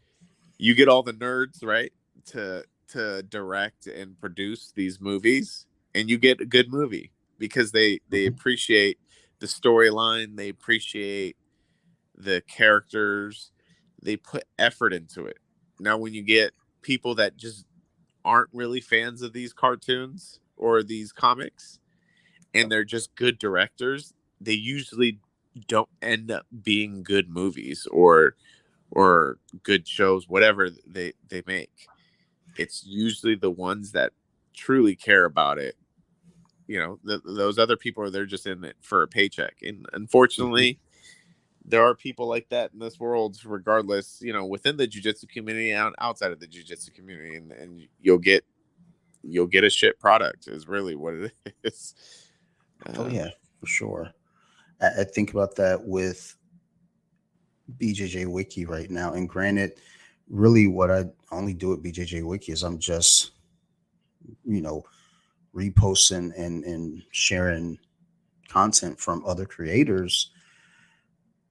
you 0.57 0.75
get 0.75 0.87
all 0.89 1.03
the 1.03 1.13
nerds, 1.13 1.63
right? 1.63 1.91
To, 2.27 2.63
to 2.89 3.23
direct 3.23 3.87
and 3.87 4.19
produce 4.19 4.71
these 4.75 4.99
movies 5.01 5.65
and 5.95 6.09
you 6.09 6.17
get 6.17 6.41
a 6.41 6.45
good 6.45 6.69
movie 6.69 7.11
because 7.39 7.71
they 7.71 7.99
they 8.09 8.25
mm-hmm. 8.25 8.35
appreciate 8.35 8.99
the 9.39 9.47
storyline 9.47 10.35
they 10.35 10.49
appreciate 10.49 11.35
the 12.15 12.41
characters 12.47 13.51
they 14.01 14.15
put 14.15 14.43
effort 14.59 14.93
into 14.93 15.25
it 15.25 15.37
now 15.79 15.97
when 15.97 16.13
you 16.13 16.21
get 16.21 16.51
people 16.81 17.15
that 17.15 17.35
just 17.37 17.65
aren't 18.23 18.49
really 18.53 18.81
fans 18.81 19.21
of 19.21 19.33
these 19.33 19.53
cartoons 19.53 20.39
or 20.57 20.83
these 20.83 21.11
comics 21.11 21.79
and 22.55 22.71
they're 22.71 22.83
just 22.83 23.15
good 23.15 23.37
directors 23.37 24.13
they 24.41 24.53
usually 24.53 25.19
don't 25.67 25.89
end 26.01 26.31
up 26.31 26.45
being 26.63 27.03
good 27.03 27.29
movies 27.29 27.87
or 27.91 28.35
or 28.91 29.37
good 29.63 29.87
shows 29.87 30.27
whatever 30.27 30.69
they 30.87 31.13
they 31.29 31.41
make 31.47 31.87
it's 32.57 32.85
usually 32.85 33.35
the 33.35 33.51
ones 33.51 33.91
that 33.91 34.11
truly 34.53 34.95
care 34.95 35.25
about 35.25 35.57
it. 35.57 35.75
You 36.67 36.79
know, 36.79 36.99
the, 37.03 37.21
those 37.23 37.59
other 37.59 37.77
people 37.77 38.03
are 38.03 38.09
they're 38.09 38.25
just 38.25 38.47
in 38.47 38.63
it 38.63 38.75
for 38.81 39.03
a 39.03 39.07
paycheck, 39.07 39.57
and 39.61 39.85
unfortunately, 39.93 40.73
mm-hmm. 40.73 41.69
there 41.69 41.83
are 41.83 41.93
people 41.93 42.27
like 42.27 42.49
that 42.49 42.71
in 42.73 42.79
this 42.79 42.99
world. 42.99 43.37
Regardless, 43.45 44.19
you 44.21 44.33
know, 44.33 44.45
within 44.45 44.75
the 44.77 44.87
jujitsu 44.87 45.29
community 45.29 45.71
and 45.71 45.93
outside 45.99 46.31
of 46.31 46.39
the 46.39 46.47
jujitsu 46.47 46.93
community, 46.93 47.35
and, 47.35 47.51
and 47.51 47.87
you'll 48.01 48.17
get 48.17 48.45
you'll 49.21 49.45
get 49.45 49.63
a 49.63 49.69
shit 49.69 49.99
product. 49.99 50.47
Is 50.47 50.67
really 50.67 50.95
what 50.95 51.13
it 51.13 51.33
is. 51.63 51.93
Oh 52.95 53.05
uh, 53.05 53.07
yeah, 53.07 53.29
for 53.59 53.67
sure. 53.67 54.11
I, 54.81 55.01
I 55.01 55.03
think 55.03 55.31
about 55.31 55.55
that 55.55 55.85
with 55.85 56.35
BJJ 57.79 58.27
Wiki 58.27 58.65
right 58.65 58.89
now, 58.89 59.13
and 59.13 59.27
granted 59.27 59.73
really 60.29 60.67
what 60.67 60.91
I 60.91 61.05
only 61.31 61.53
do 61.53 61.73
at 61.73 61.79
BJJ 61.79 62.23
Wiki 62.23 62.51
is 62.51 62.63
I'm 62.63 62.79
just, 62.79 63.31
you 64.43 64.61
know, 64.61 64.83
reposting 65.55 66.31
and, 66.37 66.63
and 66.63 67.03
sharing 67.11 67.77
content 68.49 68.99
from 68.99 69.23
other 69.25 69.45
creators. 69.45 70.31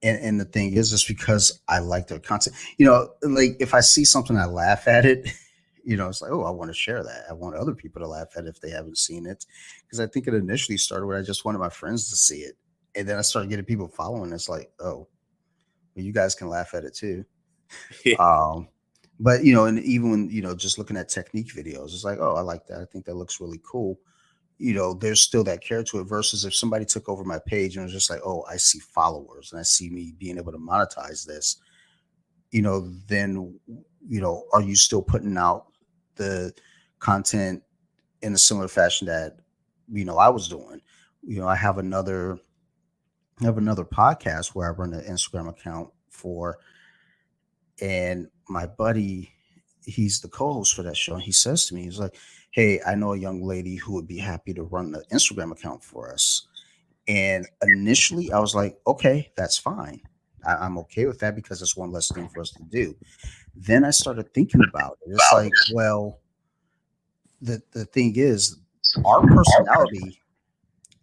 And, 0.03 0.19
and 0.21 0.41
the 0.41 0.45
thing 0.45 0.75
is, 0.75 0.93
it's 0.93 1.05
because 1.05 1.61
I 1.69 1.79
like 1.79 2.09
their 2.09 2.19
content. 2.19 2.57
You 2.77 2.87
know, 2.87 3.11
like 3.23 3.57
if 3.61 3.75
I 3.75 3.81
see 3.81 4.05
something, 4.05 4.37
I 4.37 4.47
laugh 4.47 4.87
at 4.89 5.07
it. 5.07 5.29
You 5.85 5.97
know, 5.97 6.09
it's 6.09 6.23
like, 6.23 6.33
oh, 6.33 6.45
I 6.45 6.51
want 6.51 6.71
to 6.71 6.75
share 6.75 7.03
that. 7.03 7.25
I 7.29 7.35
want 7.35 7.57
other 7.57 7.75
people 7.75 8.01
to 8.01 8.09
laugh 8.09 8.29
at 8.37 8.45
it 8.45 8.49
if 8.49 8.61
they 8.61 8.71
haven't 8.71 8.99
seen 8.99 9.27
it. 9.27 9.45
Because 9.83 10.01
I 10.01 10.07
think 10.07 10.27
it 10.27 10.35
initially 10.35 10.79
started 10.79 11.07
where 11.07 11.19
I 11.19 11.23
just 11.23 11.45
wanted 11.45 11.59
my 11.59 11.69
friends 11.69 12.09
to 12.11 12.17
see 12.17 12.41
it. 12.41 12.57
And 12.95 13.09
then 13.09 13.19
I 13.19 13.23
started 13.23 13.51
getting 13.51 13.65
people 13.65 13.89
following. 13.89 14.33
It's 14.33 14.49
like, 14.49 14.71
oh, 14.81 15.09
well, 15.95 16.05
you 16.05 16.13
guys 16.13 16.35
can 16.35 16.49
laugh 16.49 16.75
at 16.75 16.85
it 16.85 16.95
too. 16.95 17.25
Yeah. 18.05 18.17
Um, 18.17 18.69
but 19.19 19.45
you 19.45 19.55
know, 19.55 19.65
and 19.67 19.79
even 19.81 20.11
when 20.11 20.31
you 20.31 20.43
know, 20.43 20.55
just 20.55 20.79
looking 20.79 20.97
at 20.97 21.09
technique 21.09 21.53
videos, 21.55 21.87
it's 21.87 22.05
like, 22.05 22.19
oh, 22.21 22.35
I 22.35 22.41
like 22.41 22.67
that. 22.67 22.81
I 22.81 22.85
think 22.85 23.05
that 23.07 23.17
looks 23.17 23.41
really 23.41 23.61
cool. 23.65 23.99
You 24.59 24.75
know, 24.75 24.95
there's 24.95 25.21
still 25.21 25.45
that 25.45 25.63
care 25.63 25.83
to 25.85 26.01
it. 26.01 26.05
Versus 26.05 26.45
if 26.45 26.55
somebody 26.55 26.85
took 26.85 27.09
over 27.09 27.25
my 27.25 27.39
page 27.47 27.77
and 27.77 27.85
was 27.85 27.93
just 27.93 28.11
like, 28.11 28.21
oh, 28.25 28.45
I 28.49 28.57
see 28.57 28.79
followers 28.79 29.53
and 29.53 29.59
I 29.59 29.63
see 29.63 29.89
me 29.89 30.15
being 30.19 30.37
able 30.37 30.53
to 30.53 30.59
monetize 30.59 31.27
this. 31.27 31.57
You 32.51 32.63
know, 32.63 32.89
then 33.09 33.59
you 34.07 34.21
know, 34.21 34.45
are 34.53 34.63
you 34.63 34.77
still 34.77 35.03
putting 35.03 35.37
out 35.37 35.67
the 36.17 36.53
content 36.99 37.63
in 38.23 38.35
a 38.35 38.39
similar 38.39 38.69
fashion 38.69 39.07
that 39.07 39.39
you 39.93 40.05
know 40.05 40.19
I 40.19 40.29
was 40.29 40.49
doing? 40.49 40.81
You 41.23 41.41
know, 41.41 41.49
I 41.49 41.57
have 41.57 41.79
another 41.79 42.39
I 43.41 43.45
have 43.45 43.59
another 43.59 43.85
podcast 43.85 44.49
where 44.55 44.69
I 44.69 44.73
run 44.73 44.95
an 44.95 45.05
Instagram 45.05 45.49
account 45.49 45.91
for 46.11 46.59
and 47.81 48.29
my 48.49 48.67
buddy, 48.67 49.31
he's 49.85 50.21
the 50.21 50.29
co-host 50.29 50.75
for 50.75 50.83
that 50.83 50.97
show, 50.97 51.15
and 51.15 51.23
he 51.23 51.33
says 51.33 51.67
to 51.67 51.75
me, 51.75 51.83
he's 51.85 51.99
like, 51.99 52.17
"Hey, 52.51 52.81
I 52.87 52.95
know 52.95 53.13
a 53.15 53.19
young 53.19 53.43
lady 53.43 53.77
who 53.77 53.95
would 53.95 54.07
be 54.07 54.19
happy 54.19 54.55
to 54.55 54.63
run 54.63 54.93
the 54.93 55.05
Instagram 55.13 55.53
account 55.53 55.83
for 55.83 56.13
us." 56.13 56.47
And 57.09 57.47
initially, 57.63 58.33
I 58.33 58.39
was 58.39 58.55
like, 58.55 58.79
"Okay, 58.87 59.33
that's 59.37 59.59
fine. 59.59 60.01
I- 60.47 60.65
am 60.67 60.79
okay 60.79 61.07
with 61.07 61.19
that 61.21 61.35
because 61.35 61.63
it's 61.63 61.77
one 61.77 61.93
less 61.93 62.11
thing 62.13 62.29
for 62.29 62.41
us 62.41 62.51
to 62.53 62.63
do." 62.65 62.97
Then 63.57 63.85
I 63.85 63.91
started 63.91 64.33
thinking 64.35 64.63
about 64.69 64.99
it. 65.07 65.13
It's 65.13 65.33
like, 65.33 65.53
well, 65.73 66.19
the 67.41 67.63
the 67.73 67.85
thing 67.85 68.15
is, 68.17 68.59
our 69.05 69.27
personality 69.27 70.21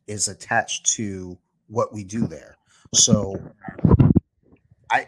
is 0.08 0.28
attached 0.28 0.86
to 0.98 1.38
what 1.68 1.94
we 1.94 2.04
do 2.04 2.28
there. 2.28 2.58
So 2.94 3.42
I 4.92 5.08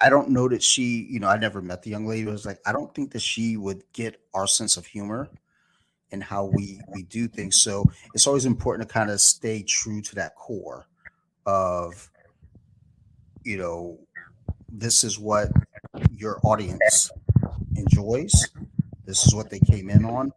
I 0.00 0.08
don't 0.08 0.30
know 0.30 0.48
that 0.48 0.62
she, 0.62 1.06
you 1.10 1.18
know, 1.18 1.28
I 1.28 1.36
never 1.36 1.60
met 1.60 1.82
the 1.82 1.90
young 1.90 2.06
lady. 2.06 2.28
I 2.28 2.32
was 2.32 2.46
like, 2.46 2.60
I 2.66 2.72
don't 2.72 2.94
think 2.94 3.12
that 3.12 3.22
she 3.22 3.56
would 3.56 3.82
get 3.92 4.20
our 4.32 4.46
sense 4.46 4.76
of 4.76 4.86
humor 4.86 5.28
and 6.12 6.22
how 6.22 6.44
we 6.44 6.80
we 6.92 7.02
do 7.02 7.26
things. 7.26 7.60
So 7.60 7.84
it's 8.14 8.26
always 8.26 8.46
important 8.46 8.88
to 8.88 8.92
kind 8.92 9.10
of 9.10 9.20
stay 9.20 9.62
true 9.62 10.00
to 10.02 10.14
that 10.14 10.36
core 10.36 10.86
of, 11.46 12.10
you 13.42 13.58
know, 13.58 13.98
this 14.68 15.02
is 15.02 15.18
what 15.18 15.50
your 16.24 16.40
audience 16.42 17.10
enjoys. 17.76 18.32
This 19.04 19.26
is 19.26 19.34
what 19.34 19.50
they 19.50 19.60
came 19.60 19.90
in 19.90 20.04
on. 20.06 20.32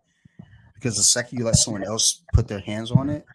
Because 0.76 0.98
the 0.98 1.04
second 1.04 1.40
you 1.40 1.46
let 1.46 1.56
someone 1.56 1.84
else 1.84 2.24
put 2.34 2.48
their 2.48 2.60
hands 2.60 2.92
on 2.92 3.10
it, 3.10 3.26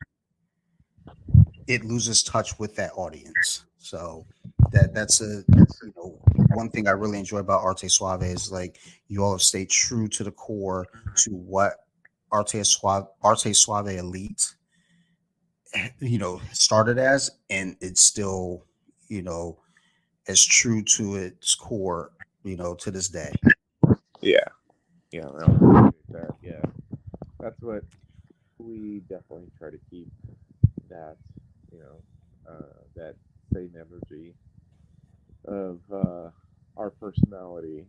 it 1.67 1.85
loses 1.85 2.23
touch 2.23 2.59
with 2.59 2.77
that 2.77 2.93
audience. 2.95 3.65
So 3.79 4.27
that 4.71 4.95
that's 4.95 5.21
a 5.23 5.43
you 5.49 5.93
know 5.97 6.21
one 6.55 6.69
thing 6.69 6.87
I 6.87 6.93
really 6.93 7.19
enjoy 7.19 7.39
about 7.39 7.63
Arte 7.63 7.89
Suave 7.89 8.23
is 8.23 8.53
like 8.53 8.79
you 9.09 9.25
all 9.25 9.33
have 9.33 9.43
stayed 9.43 9.71
true 9.71 10.07
to 10.09 10.23
the 10.23 10.31
core 10.31 10.87
to 11.17 11.31
what 11.31 11.87
Arte 12.31 12.63
Suave 12.63 13.09
Arte 13.23 13.53
Suave 13.53 13.89
Elite 13.89 14.55
eh, 15.75 15.89
you 15.99 16.19
know 16.19 16.41
started 16.53 16.99
as 16.99 17.31
and 17.51 17.77
it's 17.81 18.03
still 18.03 18.65
you 19.09 19.23
know 19.23 19.59
as 20.29 20.45
true 20.45 20.83
to 20.83 21.17
its 21.17 21.55
core 21.55 22.13
you 22.45 22.57
know 22.57 22.75
to 22.75 22.91
this 22.91 23.09
day 23.09 23.33
yeah 24.21 24.39
yeah 25.11 25.29
that 26.09 26.31
yeah 26.43 26.63
that's 27.39 27.61
what 27.61 27.85
we 28.59 29.01
definitely 29.09 29.51
try 29.59 29.71
to 29.71 29.79
keep 29.91 30.09
that 30.89 31.17
you 31.73 31.79
know 31.79 31.97
uh, 32.49 32.83
that 32.95 33.15
same 33.53 33.73
energy 33.75 34.35
of 35.47 35.79
uh, 35.93 36.31
our 36.77 36.91
personality 36.91 37.85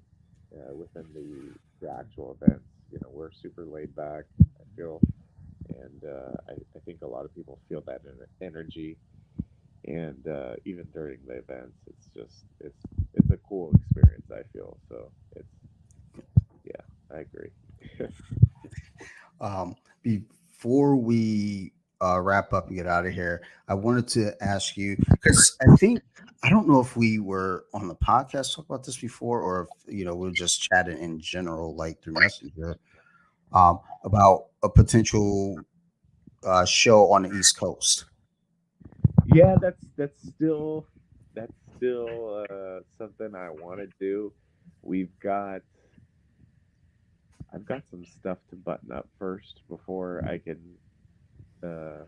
uh, 0.56 0.74
within 0.74 1.06
the, 1.14 1.86
the 1.86 1.91
actual 1.91 2.38
events. 2.41 2.66
You 2.91 2.99
know, 3.01 3.10
we're 3.12 3.32
super 3.32 3.66
laid 3.66 3.95
back. 3.95 4.24
I 4.41 4.64
feel, 4.76 4.99
and 5.70 6.04
uh, 6.04 6.36
I, 6.49 6.54
I, 6.54 6.80
think 6.86 7.01
a 7.01 7.08
lot 7.08 7.26
of 7.26 7.34
people 7.36 7.60
feel 7.70 7.82
that 7.88 8.01
in 8.06 8.45
energy. 8.45 8.97
and 9.86 10.28
uh, 10.28 10.56
even 10.66 10.88
during 10.93 11.20
the 11.28 11.36
events, 11.36 11.78
it's 11.88 12.08
just 12.16 12.45
it's 12.60 12.84
it's 13.14 13.32
cool 13.48 13.74
experience. 13.76 14.26
I 14.32 14.44
feel 14.52 14.78
so. 14.89 15.12
It's 15.36 15.48
yeah, 16.66 17.16
I 17.16 17.20
agree. 17.20 17.50
Um, 19.41 19.76
before 20.02 20.96
we 20.96 21.74
uh, 22.02 22.20
wrap 22.22 22.54
up 22.54 22.68
and 22.68 22.78
get 22.78 22.88
out 22.88 23.06
of 23.06 23.14
here, 23.14 23.41
I 23.68 23.74
wanted 23.74 24.08
to 24.10 24.34
ask 24.41 24.78
you 24.78 24.96
because 25.12 25.58
I 25.62 25.76
think 25.76 26.02
I 26.44 26.50
don't 26.50 26.68
know 26.68 26.80
if 26.80 26.96
we 26.96 27.20
were 27.20 27.66
on 27.74 27.88
the 27.88 27.96
podcast 27.96 28.56
talk 28.56 28.66
about 28.66 28.86
this 28.86 28.98
before 28.98 29.41
or 29.41 29.64
if 29.64 29.94
you 29.94 30.06
know 30.06 30.16
we 30.16 30.30
are 30.30 30.32
just 30.32 30.62
chatting 30.62 30.98
in 30.98 31.20
general, 31.20 31.76
like 31.76 32.02
through 32.02 32.14
Messenger, 32.14 32.78
um, 33.52 33.80
about 34.06 34.48
a 34.64 34.70
potential 34.70 35.58
uh, 36.46 36.66
show 36.66 37.12
on 37.12 37.24
the 37.24 37.32
East 37.38 37.58
Coast. 37.58 38.06
Yeah, 39.26 39.56
that's 39.60 39.86
that's 39.98 40.30
still 40.36 40.86
that's 41.36 41.53
still 41.77 42.45
uh, 42.49 42.79
something 42.97 43.36
I 43.36 43.49
want 43.49 43.79
to 43.79 43.88
do. 43.99 44.34
We've 44.81 45.17
got 45.21 45.61
I've 47.53 47.65
got 47.65 47.84
some 47.89 48.05
stuff 48.05 48.39
to 48.49 48.55
button 48.55 48.91
up 48.91 49.07
first 49.19 49.61
before 49.69 50.23
I 50.27 50.39
can 50.39 50.59
uh, 51.63 52.05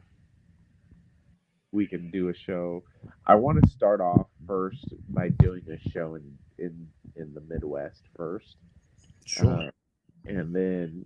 we 1.72 1.88
can 1.88 2.10
do 2.12 2.30
a 2.30 2.34
show. 2.34 2.84
I 3.26 3.36
want 3.36 3.64
to 3.64 3.70
start 3.72 4.02
off 4.02 4.28
first 4.48 4.86
by 5.10 5.30
doing 5.30 5.64
a 5.72 5.90
show 5.90 6.16
in 6.16 6.38
in 6.58 6.88
in 7.16 7.34
the 7.34 7.42
Midwest 7.42 8.04
first, 8.16 8.58
Sure. 9.26 9.48
uh, 9.52 9.72
and 10.26 10.56
then 10.56 11.06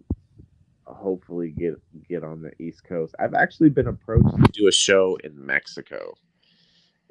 hopefully 0.86 1.51
get 1.51 1.76
get 2.09 2.24
on 2.24 2.41
the 2.41 2.51
East 2.63 2.84
Coast. 2.84 3.15
I've 3.20 3.34
actually 3.34 3.70
been 3.70 3.88
approached 3.88 4.36
to 4.38 4.51
do 4.51 4.67
a 4.67 4.72
show 4.72 5.17
in 5.24 5.45
Mexico. 5.45 6.15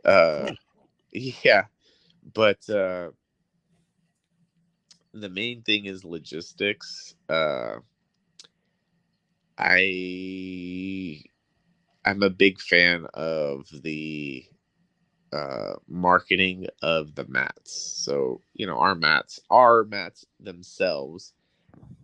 Uh, 0.04 0.52
yeah, 1.44 1.66
but 2.34 2.68
uh, 2.70 3.11
the 5.12 5.28
main 5.28 5.62
thing 5.62 5.86
is 5.86 6.04
logistics. 6.04 7.14
Uh, 7.28 7.76
I 9.59 11.22
I'm 12.04 12.22
a 12.22 12.30
big 12.30 12.61
fan 12.61 13.06
of 13.14 13.66
the 13.82 14.44
uh 15.32 15.74
marketing 15.88 16.66
of 16.82 17.14
the 17.14 17.26
mats. 17.28 17.72
So, 18.04 18.42
you 18.54 18.66
know, 18.66 18.78
our 18.78 18.94
mats, 18.94 19.40
our 19.50 19.84
mats 19.84 20.26
themselves 20.40 21.34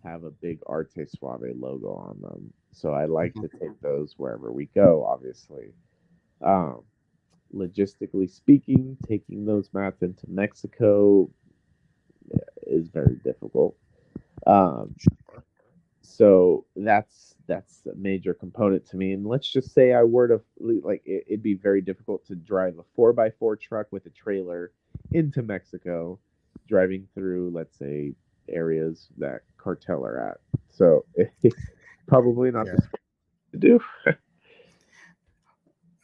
have 0.03 0.23
a 0.23 0.31
big 0.31 0.59
Arte 0.67 1.05
Suave 1.05 1.55
logo 1.57 1.93
on 1.93 2.19
them. 2.21 2.53
So 2.73 2.91
I 2.91 3.05
like 3.05 3.37
to 3.37 3.49
take 3.49 3.79
those 3.81 4.15
wherever 4.17 4.51
we 4.51 4.67
go, 4.75 5.05
obviously. 5.05 5.73
Um 6.41 6.83
logistically 7.53 8.29
speaking, 8.29 8.97
taking 9.07 9.45
those 9.45 9.69
mats 9.73 10.01
into 10.01 10.25
Mexico 10.27 11.29
is 12.67 12.87
very 12.89 13.15
difficult. 13.23 13.75
Um 14.47 14.95
so 16.01 16.65
that's 16.75 17.35
that's 17.47 17.81
a 17.91 17.95
major 17.95 18.33
component 18.33 18.85
to 18.85 18.95
me 18.95 19.13
and 19.13 19.25
let's 19.25 19.51
just 19.51 19.73
say 19.73 19.91
i 19.93 20.03
were 20.03 20.27
to 20.27 20.39
like 20.59 21.01
it, 21.05 21.23
it'd 21.27 21.43
be 21.43 21.55
very 21.55 21.81
difficult 21.81 22.25
to 22.25 22.35
drive 22.35 22.77
a 22.77 22.83
four 22.95 23.11
by 23.11 23.29
four 23.29 23.55
truck 23.55 23.87
with 23.91 24.05
a 24.05 24.09
trailer 24.11 24.71
into 25.13 25.41
mexico 25.41 26.17
driving 26.67 27.07
through 27.15 27.51
let's 27.53 27.77
say 27.77 28.13
areas 28.49 29.07
that 29.17 29.41
cartel 29.57 30.05
are 30.05 30.19
at 30.29 30.37
so 30.69 31.03
it's 31.15 31.55
probably 32.07 32.51
not 32.51 32.67
Yeah. 32.67 32.75
the 32.75 32.97
to 33.51 33.57
do 33.57 33.79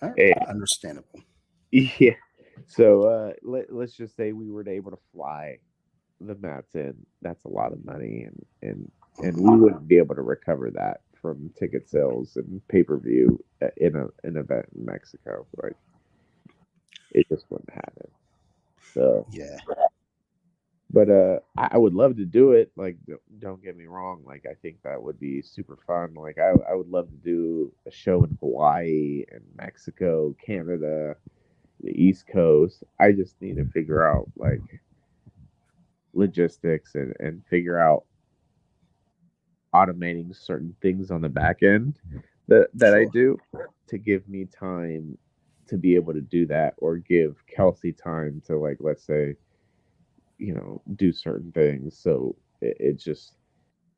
All 0.01 0.09
right, 0.09 0.13
Hey. 0.17 0.33
Understandable. 0.49 1.21
yeah 1.99 2.15
so 2.67 3.03
uh 3.03 3.33
let, 3.43 3.71
let's 3.73 3.93
just 3.95 4.15
say 4.15 4.31
we 4.33 4.49
were 4.49 4.67
able 4.67 4.91
to 4.91 4.99
fly 5.13 5.57
the 6.21 6.35
mats 6.35 6.75
in 6.75 6.95
that's 7.21 7.45
a 7.45 7.49
lot 7.49 7.73
of 7.73 7.83
money 7.85 8.25
and 8.27 8.45
and 8.61 8.91
and 9.23 9.37
we 9.37 9.57
wouldn't 9.57 9.87
be 9.87 9.97
able 9.97 10.15
to 10.15 10.21
recover 10.21 10.71
that 10.71 11.01
from 11.21 11.49
ticket 11.57 11.87
sales 11.89 12.35
and 12.37 12.61
pay 12.67 12.83
per 12.83 12.97
view 12.97 13.43
in 13.77 13.95
a 13.95 14.05
an 14.27 14.37
event 14.37 14.65
in 14.75 14.85
Mexico. 14.85 15.45
Like 15.61 15.75
it 17.11 17.27
just 17.29 17.45
wouldn't 17.49 17.71
happen. 17.71 18.09
So, 18.93 19.27
Yeah. 19.31 19.57
but 20.91 21.09
uh, 21.09 21.39
I, 21.57 21.69
I 21.73 21.77
would 21.77 21.93
love 21.93 22.17
to 22.17 22.25
do 22.25 22.51
it. 22.53 22.71
Like, 22.75 22.97
don't- 23.07 23.39
don't 23.39 23.63
get 23.63 23.77
me 23.77 23.85
wrong. 23.85 24.23
Like, 24.25 24.45
I 24.49 24.55
think 24.55 24.77
that 24.83 25.01
would 25.01 25.19
be 25.19 25.41
super 25.41 25.77
fun. 25.87 26.13
Like, 26.15 26.37
I 26.39 26.51
I 26.69 26.75
would 26.75 26.89
love 26.89 27.09
to 27.09 27.17
do 27.17 27.71
a 27.87 27.91
show 27.91 28.23
in 28.23 28.37
Hawaii 28.39 29.25
and 29.31 29.41
Mexico, 29.57 30.35
Canada, 30.45 31.15
the 31.83 31.91
East 31.91 32.27
Coast. 32.27 32.83
I 32.99 33.11
just 33.11 33.39
need 33.41 33.57
to 33.57 33.65
figure 33.65 34.07
out 34.07 34.29
like 34.37 34.61
logistics 36.13 36.95
and 36.95 37.13
and 37.19 37.43
figure 37.49 37.79
out 37.79 38.03
automating 39.73 40.35
certain 40.35 40.75
things 40.81 41.11
on 41.11 41.21
the 41.21 41.29
back 41.29 41.63
end 41.63 41.99
that 42.47 42.67
that 42.73 42.93
I 42.93 43.05
do 43.05 43.37
to 43.87 43.97
give 43.97 44.27
me 44.27 44.45
time 44.45 45.17
to 45.67 45.77
be 45.77 45.95
able 45.95 46.13
to 46.13 46.21
do 46.21 46.45
that 46.47 46.73
or 46.77 46.97
give 46.97 47.37
Kelsey 47.47 47.93
time 47.93 48.41
to 48.47 48.57
like 48.57 48.77
let's 48.81 49.03
say 49.05 49.35
you 50.37 50.53
know 50.53 50.81
do 50.95 51.13
certain 51.13 51.51
things 51.53 51.97
so 51.97 52.35
it, 52.61 52.75
it 52.79 52.99
just 52.99 53.35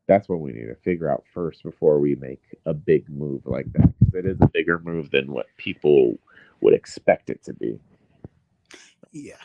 that's 0.08 0.30
what 0.30 0.42
we 0.42 0.52
need 0.52 0.68
to 0.68 0.76
figure 0.76 1.10
out 1.10 1.24
first 1.34 1.64
before 1.64 2.00
we 2.00 2.16
make 2.16 2.42
a 2.66 2.74
big 2.74 3.10
move 3.10 3.42
like 3.46 3.72
that 3.74 3.92
'cause 4.00 4.14
it 4.14 4.26
is 4.26 4.38
a 4.42 4.50
bigger 4.54 4.80
move 4.80 5.10
than 5.12 5.32
what 5.32 5.48
people 5.58 6.18
would 6.64 6.74
expect 6.74 7.30
it 7.30 7.44
to 7.44 7.54
be 7.54 7.80
Yeah. 9.12 9.36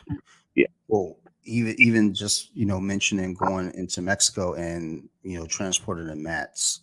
Yeah. 0.55 0.67
Well, 0.87 1.17
even 1.45 1.75
even 1.79 2.13
just 2.13 2.55
you 2.55 2.65
know 2.65 2.79
mentioning 2.79 3.33
going 3.33 3.71
into 3.75 4.01
Mexico 4.01 4.53
and 4.53 5.07
you 5.23 5.39
know 5.39 5.45
transporting 5.45 6.07
the 6.07 6.15
mats, 6.15 6.81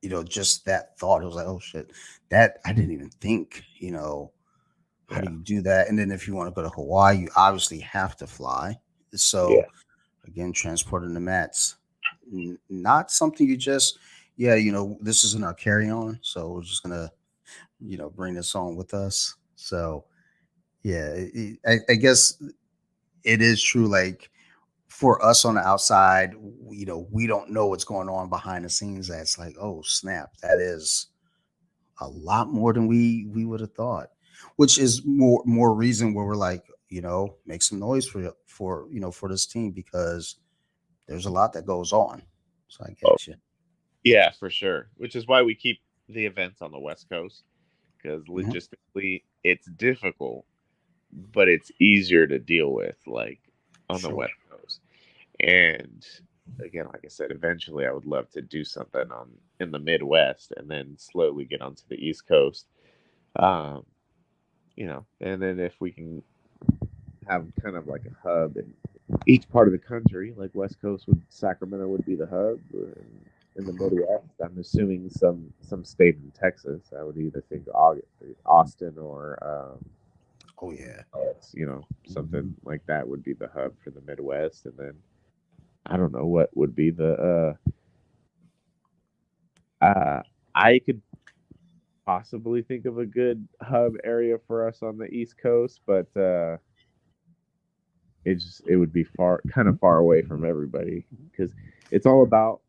you 0.00 0.10
know, 0.10 0.22
just 0.22 0.64
that 0.66 0.98
thought, 0.98 1.22
it 1.22 1.26
was 1.26 1.34
like, 1.34 1.46
oh 1.46 1.60
shit, 1.60 1.92
that 2.30 2.58
I 2.64 2.72
didn't 2.72 2.92
even 2.92 3.10
think, 3.20 3.62
you 3.78 3.92
know, 3.92 4.32
how 5.08 5.20
do 5.20 5.28
you 5.30 5.38
do 5.40 5.62
that? 5.62 5.88
And 5.88 5.98
then 5.98 6.10
if 6.10 6.26
you 6.26 6.34
want 6.34 6.48
to 6.48 6.54
go 6.54 6.62
to 6.62 6.74
Hawaii, 6.74 7.18
you 7.18 7.28
obviously 7.36 7.78
have 7.80 8.16
to 8.16 8.26
fly. 8.26 8.78
So 9.14 9.48
Yeah. 9.56 9.66
again, 10.26 10.52
transporting 10.52 11.14
the 11.14 11.20
mats, 11.20 11.76
n- 12.32 12.58
not 12.70 13.10
something 13.10 13.46
you 13.46 13.56
just, 13.56 13.98
yeah, 14.36 14.54
you 14.54 14.72
know, 14.72 14.98
this 15.00 15.22
isn't 15.24 15.44
our 15.44 15.54
carry 15.54 15.90
on, 15.90 16.18
so 16.22 16.48
we're 16.50 16.62
just 16.62 16.82
gonna, 16.82 17.12
you 17.80 17.98
know, 17.98 18.10
bring 18.10 18.34
this 18.34 18.54
on 18.54 18.74
with 18.76 18.94
us. 18.94 19.36
So 19.62 20.04
yeah, 20.82 21.14
I, 21.66 21.78
I 21.88 21.94
guess 21.94 22.42
it 23.24 23.40
is 23.40 23.62
true. 23.62 23.86
Like 23.86 24.30
for 24.88 25.24
us 25.24 25.44
on 25.44 25.54
the 25.54 25.60
outside, 25.60 26.32
you 26.70 26.86
know, 26.86 27.06
we 27.10 27.26
don't 27.26 27.50
know 27.50 27.66
what's 27.66 27.84
going 27.84 28.08
on 28.08 28.28
behind 28.28 28.64
the 28.64 28.68
scenes. 28.68 29.08
That's 29.08 29.38
like, 29.38 29.56
oh 29.60 29.82
snap, 29.82 30.32
that 30.42 30.58
is 30.58 31.08
a 32.00 32.08
lot 32.08 32.48
more 32.48 32.72
than 32.72 32.86
we 32.88 33.26
we 33.26 33.44
would 33.44 33.60
have 33.60 33.74
thought. 33.74 34.08
Which 34.56 34.78
is 34.78 35.02
more 35.04 35.42
more 35.46 35.74
reason 35.74 36.14
where 36.14 36.26
we're 36.26 36.34
like, 36.34 36.64
you 36.88 37.00
know, 37.00 37.36
make 37.46 37.62
some 37.62 37.78
noise 37.78 38.06
for 38.06 38.32
for 38.46 38.88
you 38.90 39.00
know 39.00 39.12
for 39.12 39.28
this 39.28 39.46
team 39.46 39.70
because 39.70 40.36
there's 41.06 41.26
a 41.26 41.30
lot 41.30 41.52
that 41.52 41.66
goes 41.66 41.92
on. 41.92 42.22
So 42.68 42.84
I 42.84 42.88
get 42.88 43.04
Oh. 43.04 43.16
you. 43.26 43.34
Yeah, 44.02 44.32
for 44.32 44.50
sure. 44.50 44.88
Which 44.96 45.14
is 45.14 45.28
why 45.28 45.42
we 45.42 45.54
keep 45.54 45.78
the 46.08 46.26
events 46.26 46.60
on 46.60 46.72
the 46.72 46.80
West 46.80 47.08
Coast 47.08 47.44
because 48.02 48.24
logistically 48.24 49.22
it's 49.44 49.66
difficult, 49.66 50.44
but 51.32 51.48
it's 51.48 51.70
easier 51.80 52.26
to 52.26 52.38
deal 52.38 52.72
with, 52.72 52.96
like 53.06 53.40
on 53.88 53.96
the 54.02 54.08
Sure. 54.08 54.16
West 54.16 54.34
Coast. 54.50 54.80
And 55.40 56.04
again, 56.64 56.86
like 56.86 57.02
I 57.04 57.08
said, 57.08 57.30
eventually 57.30 57.86
I 57.86 57.92
would 57.92 58.06
love 58.06 58.30
to 58.32 58.42
do 58.42 58.64
something 58.64 59.10
on 59.10 59.30
in 59.60 59.70
the 59.70 59.78
Midwest 59.78 60.52
and 60.56 60.70
then 60.70 60.96
slowly 60.98 61.44
get 61.44 61.62
onto 61.62 61.82
the 61.88 61.96
East 61.96 62.26
Coast. 62.26 62.66
Um, 63.36 63.84
you 64.76 64.86
know, 64.86 65.04
and 65.20 65.40
then 65.40 65.60
if 65.60 65.80
we 65.80 65.90
can 65.90 66.22
have 67.28 67.46
kind 67.62 67.76
of 67.76 67.86
like 67.86 68.02
a 68.06 68.28
hub 68.28 68.56
in 68.56 68.74
each 69.26 69.48
part 69.50 69.68
of 69.68 69.72
the 69.72 69.78
country, 69.78 70.34
like 70.36 70.50
West 70.54 70.80
Coast 70.80 71.06
would 71.06 71.22
Sacramento 71.28 71.86
would 71.86 72.04
be 72.04 72.14
the 72.14 72.26
hub, 72.26 72.58
and 72.72 73.26
in 73.56 73.66
the 73.66 73.72
Midwest, 73.72 74.34
I'm 74.42 74.58
assuming 74.58 75.10
some 75.10 75.52
some 75.60 75.84
state 75.84 76.16
in 76.16 76.32
Texas. 76.32 76.92
I 76.98 77.02
would 77.02 77.18
either 77.18 77.42
think 77.48 77.66
Au- 77.74 78.00
Austin 78.46 78.96
or 78.98 79.38
um, 79.42 79.84
Oh 80.58 80.72
yeah. 80.72 81.02
you 81.52 81.66
know 81.66 81.86
something 82.06 82.54
like 82.64 82.82
that 82.86 83.06
would 83.08 83.22
be 83.24 83.34
the 83.34 83.48
hub 83.54 83.74
for 83.84 83.90
the 83.90 84.02
Midwest, 84.02 84.66
and 84.66 84.74
then 84.78 84.94
I 85.86 85.96
don't 85.96 86.12
know 86.12 86.26
what 86.26 86.50
would 86.56 86.74
be 86.74 86.90
the. 86.90 87.56
Uh, 89.82 89.84
uh, 89.84 90.22
I 90.54 90.80
could 90.80 91.02
possibly 92.06 92.62
think 92.62 92.86
of 92.86 92.98
a 92.98 93.06
good 93.06 93.46
hub 93.62 93.94
area 94.04 94.36
for 94.46 94.68
us 94.68 94.82
on 94.82 94.98
the 94.98 95.06
East 95.06 95.36
Coast, 95.42 95.80
but 95.86 96.08
uh, 96.16 96.56
it 98.24 98.36
just 98.36 98.62
it 98.68 98.76
would 98.76 98.92
be 98.92 99.04
far 99.04 99.42
kind 99.50 99.68
of 99.68 99.78
far 99.80 99.98
away 99.98 100.22
from 100.22 100.44
everybody 100.44 101.06
because 101.30 101.52
it's 101.90 102.06
all 102.06 102.22
about 102.22 102.60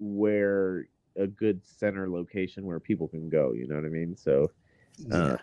where 0.00 0.88
a 1.16 1.26
good 1.26 1.60
center 1.64 2.08
location 2.08 2.64
where 2.64 2.80
people 2.80 3.06
can 3.06 3.28
go. 3.28 3.52
You 3.52 3.68
know 3.68 3.76
what 3.76 3.84
I 3.84 3.88
mean? 3.88 4.16
So 4.16 4.50
Yeah. 4.98 5.16
uh, 5.16 5.36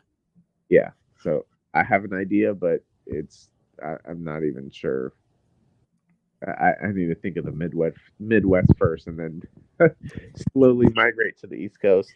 Yeah. 0.69 0.89
So 1.21 1.45
I 1.73 1.83
have 1.83 2.03
an 2.03 2.13
idea, 2.13 2.53
but 2.53 2.83
it's 3.05 3.49
I, 3.83 3.95
am 4.09 4.23
not 4.23 4.43
even 4.43 4.69
sure. 4.69 5.13
I, 6.45 6.73
I 6.83 6.91
need 6.91 7.07
to 7.07 7.15
think 7.15 7.37
of 7.37 7.45
the 7.45 7.51
Midwest 7.51 7.97
Midwest 8.19 8.71
first, 8.77 9.07
and 9.07 9.17
then 9.17 9.41
slowly 10.53 10.87
migrate 10.93 11.37
to 11.39 11.47
the 11.47 11.55
East 11.55 11.81
Coast. 11.81 12.13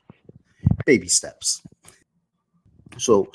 Baby 0.85 1.07
steps. 1.07 1.63
So, 2.97 3.29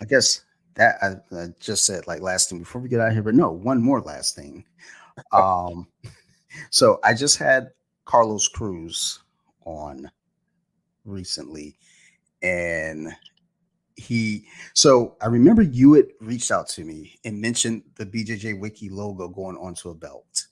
I 0.00 0.04
guess 0.04 0.44
that 0.74 0.96
I, 1.02 1.36
I 1.36 1.48
just 1.58 1.86
said 1.86 2.06
like 2.06 2.20
last 2.20 2.50
thing 2.50 2.58
before 2.60 2.82
we 2.82 2.88
get 2.88 3.00
out 3.00 3.08
of 3.08 3.14
here, 3.14 3.22
but 3.22 3.34
no, 3.34 3.50
one 3.50 3.82
more 3.82 4.00
last 4.00 4.34
thing. 4.36 4.64
Um, 5.32 5.88
so 6.68 7.00
I 7.02 7.14
just 7.14 7.38
had 7.38 7.70
Carlos 8.06 8.48
Cruz 8.48 9.20
on 9.66 10.10
recently, 11.04 11.78
and 12.42 13.08
he 13.96 14.46
so 14.74 15.16
I 15.22 15.26
remember 15.26 15.62
you 15.62 15.94
had 15.94 16.06
reached 16.20 16.50
out 16.50 16.68
to 16.70 16.84
me 16.84 17.18
and 17.24 17.40
mentioned 17.40 17.82
the 17.96 18.06
BJJ 18.06 18.60
Wiki 18.60 18.90
logo 18.90 19.28
going 19.28 19.56
onto 19.56 19.90
a 19.90 19.94
belt. 19.94 20.46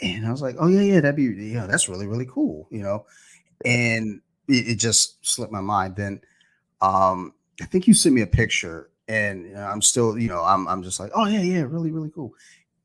And 0.00 0.26
I 0.26 0.30
was 0.30 0.42
like, 0.42 0.56
oh 0.58 0.66
yeah, 0.66 0.80
yeah, 0.80 1.00
that'd 1.00 1.16
be 1.16 1.24
yeah, 1.52 1.66
that's 1.66 1.88
really, 1.88 2.06
really 2.06 2.26
cool, 2.26 2.66
you 2.70 2.82
know. 2.82 3.06
And 3.64 4.22
it, 4.48 4.68
it 4.70 4.74
just 4.76 5.24
slipped 5.26 5.52
my 5.52 5.62
mind. 5.62 5.96
Then 5.96 6.20
um 6.82 7.34
I 7.62 7.66
think 7.66 7.86
you 7.88 7.94
sent 7.94 8.14
me 8.14 8.22
a 8.22 8.26
picture 8.28 8.90
and 9.08 9.56
I'm 9.58 9.82
still, 9.82 10.18
you 10.18 10.28
know, 10.28 10.42
I'm 10.44 10.68
I'm 10.68 10.82
just 10.82 11.00
like, 11.00 11.12
oh 11.14 11.26
yeah, 11.26 11.42
yeah, 11.42 11.62
really, 11.62 11.92
really 11.92 12.10
cool. 12.10 12.34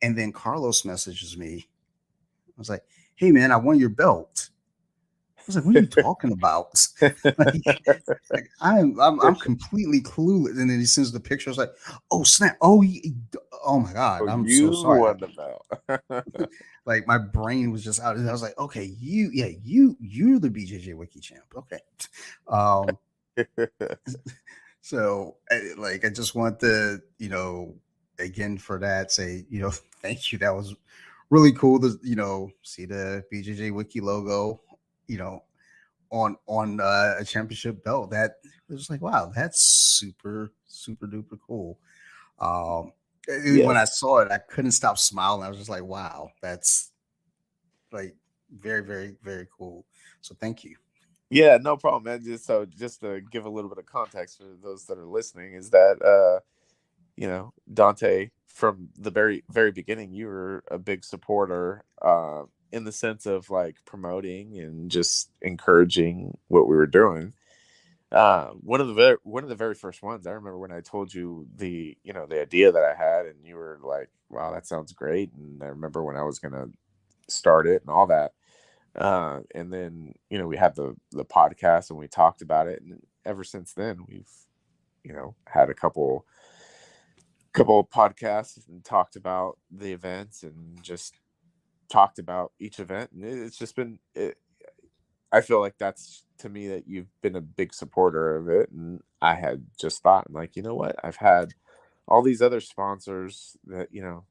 And 0.01 0.17
then 0.17 0.31
Carlos 0.33 0.85
messages 0.85 1.37
me. 1.37 1.67
I 2.49 2.53
was 2.57 2.69
like, 2.69 2.83
hey 3.19 3.31
man, 3.31 3.51
I 3.51 3.57
won 3.57 3.77
your 3.77 3.89
belt 3.89 4.49
I 5.37 5.43
was 5.45 5.55
like, 5.57 5.65
what 5.65 5.75
are 5.75 5.79
you 5.81 5.87
talking 6.03 6.31
about? 6.31 6.87
like, 7.01 7.93
like, 8.31 8.49
I'm, 8.61 8.99
I'm 8.99 9.19
I'm 9.19 9.35
completely 9.35 9.99
clueless. 9.99 10.59
And 10.59 10.69
then 10.69 10.79
he 10.79 10.85
sends 10.85 11.11
the 11.11 11.19
picture. 11.19 11.49
I 11.49 11.51
was 11.51 11.57
like, 11.57 11.73
oh 12.11 12.23
snap! 12.23 12.57
Oh, 12.61 12.81
he, 12.81 13.13
oh 13.65 13.79
my 13.79 13.91
god! 13.91 14.21
Oh, 14.23 14.29
I'm 14.29 14.47
so 14.47 14.71
sorry. 14.73 14.99
won 14.99 15.17
the 15.17 15.99
belt. 16.07 16.53
like 16.85 17.05
my 17.07 17.17
brain 17.17 17.71
was 17.71 17.83
just 17.83 17.99
out. 17.99 18.17
I 18.17 18.31
was 18.31 18.41
like, 18.41 18.57
okay, 18.57 18.95
you, 18.99 19.31
yeah, 19.33 19.49
you, 19.63 19.97
you're 19.99 20.39
the 20.39 20.49
BJJ 20.49 20.93
Wiki 20.93 21.19
champ. 21.19 21.43
Okay. 21.55 21.79
Um. 22.47 22.97
so, 24.81 25.35
like, 25.77 26.05
I 26.05 26.09
just 26.09 26.35
want 26.35 26.59
to, 26.61 27.01
you 27.17 27.29
know, 27.29 27.75
again 28.19 28.57
for 28.57 28.77
that, 28.79 29.11
say, 29.11 29.45
you 29.49 29.61
know, 29.61 29.71
thank 30.01 30.31
you. 30.31 30.37
That 30.37 30.55
was 30.55 30.75
really 31.29 31.51
cool 31.51 31.79
to, 31.79 31.99
you 32.03 32.15
know, 32.15 32.49
see 32.63 32.85
the 32.85 33.23
BJJ 33.31 33.73
Wiki 33.73 34.01
logo 34.01 34.61
you 35.09 35.17
know, 35.17 35.43
on 36.11 36.37
on 36.45 36.79
uh, 36.79 37.15
a 37.19 37.25
championship 37.25 37.83
belt. 37.83 38.11
That 38.11 38.35
was 38.69 38.89
like, 38.89 39.01
wow, 39.01 39.31
that's 39.35 39.61
super 39.61 40.53
super 40.67 41.07
duper 41.07 41.37
cool. 41.45 41.77
Um, 42.39 42.93
yeah. 43.27 43.65
when 43.65 43.75
I 43.75 43.83
saw 43.83 44.19
it, 44.19 44.31
I 44.31 44.37
couldn't 44.37 44.71
stop 44.71 44.97
smiling. 44.97 45.43
I 45.43 45.49
was 45.49 45.57
just 45.57 45.69
like, 45.69 45.83
wow, 45.83 46.29
that's 46.41 46.91
like 47.91 48.15
very 48.57 48.81
very 48.81 49.15
very 49.21 49.47
cool. 49.57 49.85
So 50.21 50.35
thank 50.39 50.63
you. 50.63 50.75
Yeah, 51.31 51.57
no 51.61 51.75
problem, 51.75 52.03
man. 52.03 52.23
Just 52.23 52.45
so 52.45 52.65
just 52.65 53.01
to 53.01 53.21
give 53.31 53.45
a 53.45 53.49
little 53.49 53.69
bit 53.69 53.79
of 53.79 53.85
context 53.85 54.37
for 54.37 54.45
those 54.63 54.85
that 54.85 54.97
are 54.97 55.05
listening, 55.05 55.53
is 55.53 55.69
that 55.71 56.01
uh, 56.01 56.39
you 57.19 57.27
know, 57.27 57.53
Dante 57.71 58.29
from 58.47 58.87
the 58.97 59.11
very 59.11 59.43
very 59.51 59.73
beginning, 59.73 60.13
you 60.13 60.27
were 60.27 60.63
a 60.71 60.79
big 60.79 61.03
supporter 61.03 61.83
uh, 62.01 62.43
in 62.71 62.85
the 62.85 62.93
sense 62.93 63.25
of 63.25 63.49
like 63.49 63.75
promoting 63.83 64.57
and 64.57 64.89
just 64.89 65.29
encouraging 65.41 66.37
what 66.47 66.69
we 66.69 66.77
were 66.77 66.87
doing. 66.87 67.33
Uh, 68.09 68.51
one 68.61 68.79
of 68.79 68.87
the 68.87 68.93
very 68.93 69.17
one 69.23 69.43
of 69.43 69.49
the 69.49 69.55
very 69.55 69.75
first 69.75 70.01
ones 70.01 70.25
I 70.25 70.31
remember 70.31 70.57
when 70.57 70.71
I 70.71 70.79
told 70.79 71.13
you 71.13 71.45
the 71.57 71.97
you 72.03 72.13
know 72.13 72.25
the 72.25 72.41
idea 72.41 72.71
that 72.71 72.83
I 72.85 72.95
had 72.95 73.25
and 73.25 73.45
you 73.45 73.57
were 73.57 73.79
like, 73.83 74.07
"Wow, 74.29 74.53
that 74.53 74.65
sounds 74.65 74.93
great!" 74.93 75.33
And 75.33 75.61
I 75.61 75.67
remember 75.67 76.01
when 76.01 76.15
I 76.15 76.23
was 76.23 76.39
gonna 76.39 76.67
start 77.27 77.67
it 77.67 77.81
and 77.81 77.89
all 77.89 78.07
that. 78.07 78.31
Uh, 78.95 79.41
and 79.53 79.73
then 79.73 80.13
you 80.29 80.37
know 80.37 80.47
we 80.47 80.55
had 80.55 80.73
the 80.73 80.95
the 81.11 81.25
podcast 81.25 81.89
and 81.89 81.99
we 81.99 82.07
talked 82.07 82.41
about 82.41 82.67
it, 82.67 82.81
and 82.81 83.01
ever 83.25 83.43
since 83.43 83.73
then 83.73 84.05
we've 84.07 84.31
you 85.03 85.11
know 85.11 85.35
had 85.47 85.69
a 85.69 85.73
couple 85.73 86.25
couple 87.53 87.79
of 87.79 87.89
podcasts 87.89 88.67
and 88.69 88.83
talked 88.83 89.15
about 89.15 89.57
the 89.71 89.93
events 89.93 90.43
and 90.43 90.81
just 90.83 91.15
talked 91.89 92.19
about 92.19 92.53
each 92.59 92.79
event, 92.79 93.11
and 93.13 93.23
it's 93.25 93.57
just 93.57 93.75
been. 93.75 93.99
It, 94.15 94.37
I 95.31 95.41
feel 95.41 95.59
like 95.59 95.75
that's 95.79 96.25
to 96.39 96.49
me 96.49 96.67
that 96.69 96.87
you've 96.87 97.09
been 97.21 97.35
a 97.35 97.41
big 97.41 97.73
supporter 97.73 98.37
of 98.37 98.49
it, 98.49 98.71
and 98.71 99.01
I 99.21 99.35
had 99.35 99.65
just 99.79 100.01
thought, 100.03 100.25
I'm 100.27 100.35
like, 100.35 100.55
you 100.55 100.63
know 100.63 100.75
what? 100.75 100.95
I've 101.03 101.17
had 101.17 101.53
all 102.07 102.23
these 102.23 102.41
other 102.41 102.61
sponsors 102.61 103.57
that 103.67 103.89
you 103.91 104.01
know 104.03 104.25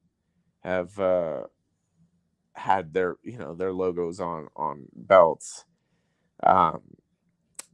have 0.62 0.98
uh, 0.98 1.42
had 2.54 2.94
their 2.94 3.16
you 3.24 3.38
know 3.38 3.54
their 3.54 3.72
logos 3.72 4.20
on 4.20 4.48
on 4.56 4.86
belts. 4.94 5.64
Um, 6.44 6.82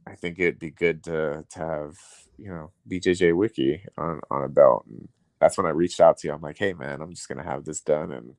I 0.07 0.15
think 0.15 0.39
it'd 0.39 0.59
be 0.59 0.71
good 0.71 1.03
to 1.05 1.45
to 1.51 1.59
have 1.59 1.97
you 2.37 2.49
know 2.49 2.71
BJJ 2.91 3.35
Wiki 3.37 3.83
on 3.97 4.21
on 4.31 4.43
a 4.43 4.49
belt, 4.49 4.85
and 4.89 5.09
that's 5.39 5.57
when 5.57 5.65
I 5.65 5.71
reached 5.71 5.99
out 5.99 6.17
to 6.19 6.27
you. 6.27 6.33
I'm 6.33 6.41
like, 6.41 6.57
hey 6.57 6.73
man, 6.73 7.01
I'm 7.01 7.13
just 7.13 7.27
gonna 7.27 7.43
have 7.43 7.65
this 7.65 7.81
done, 7.81 8.11
and 8.11 8.35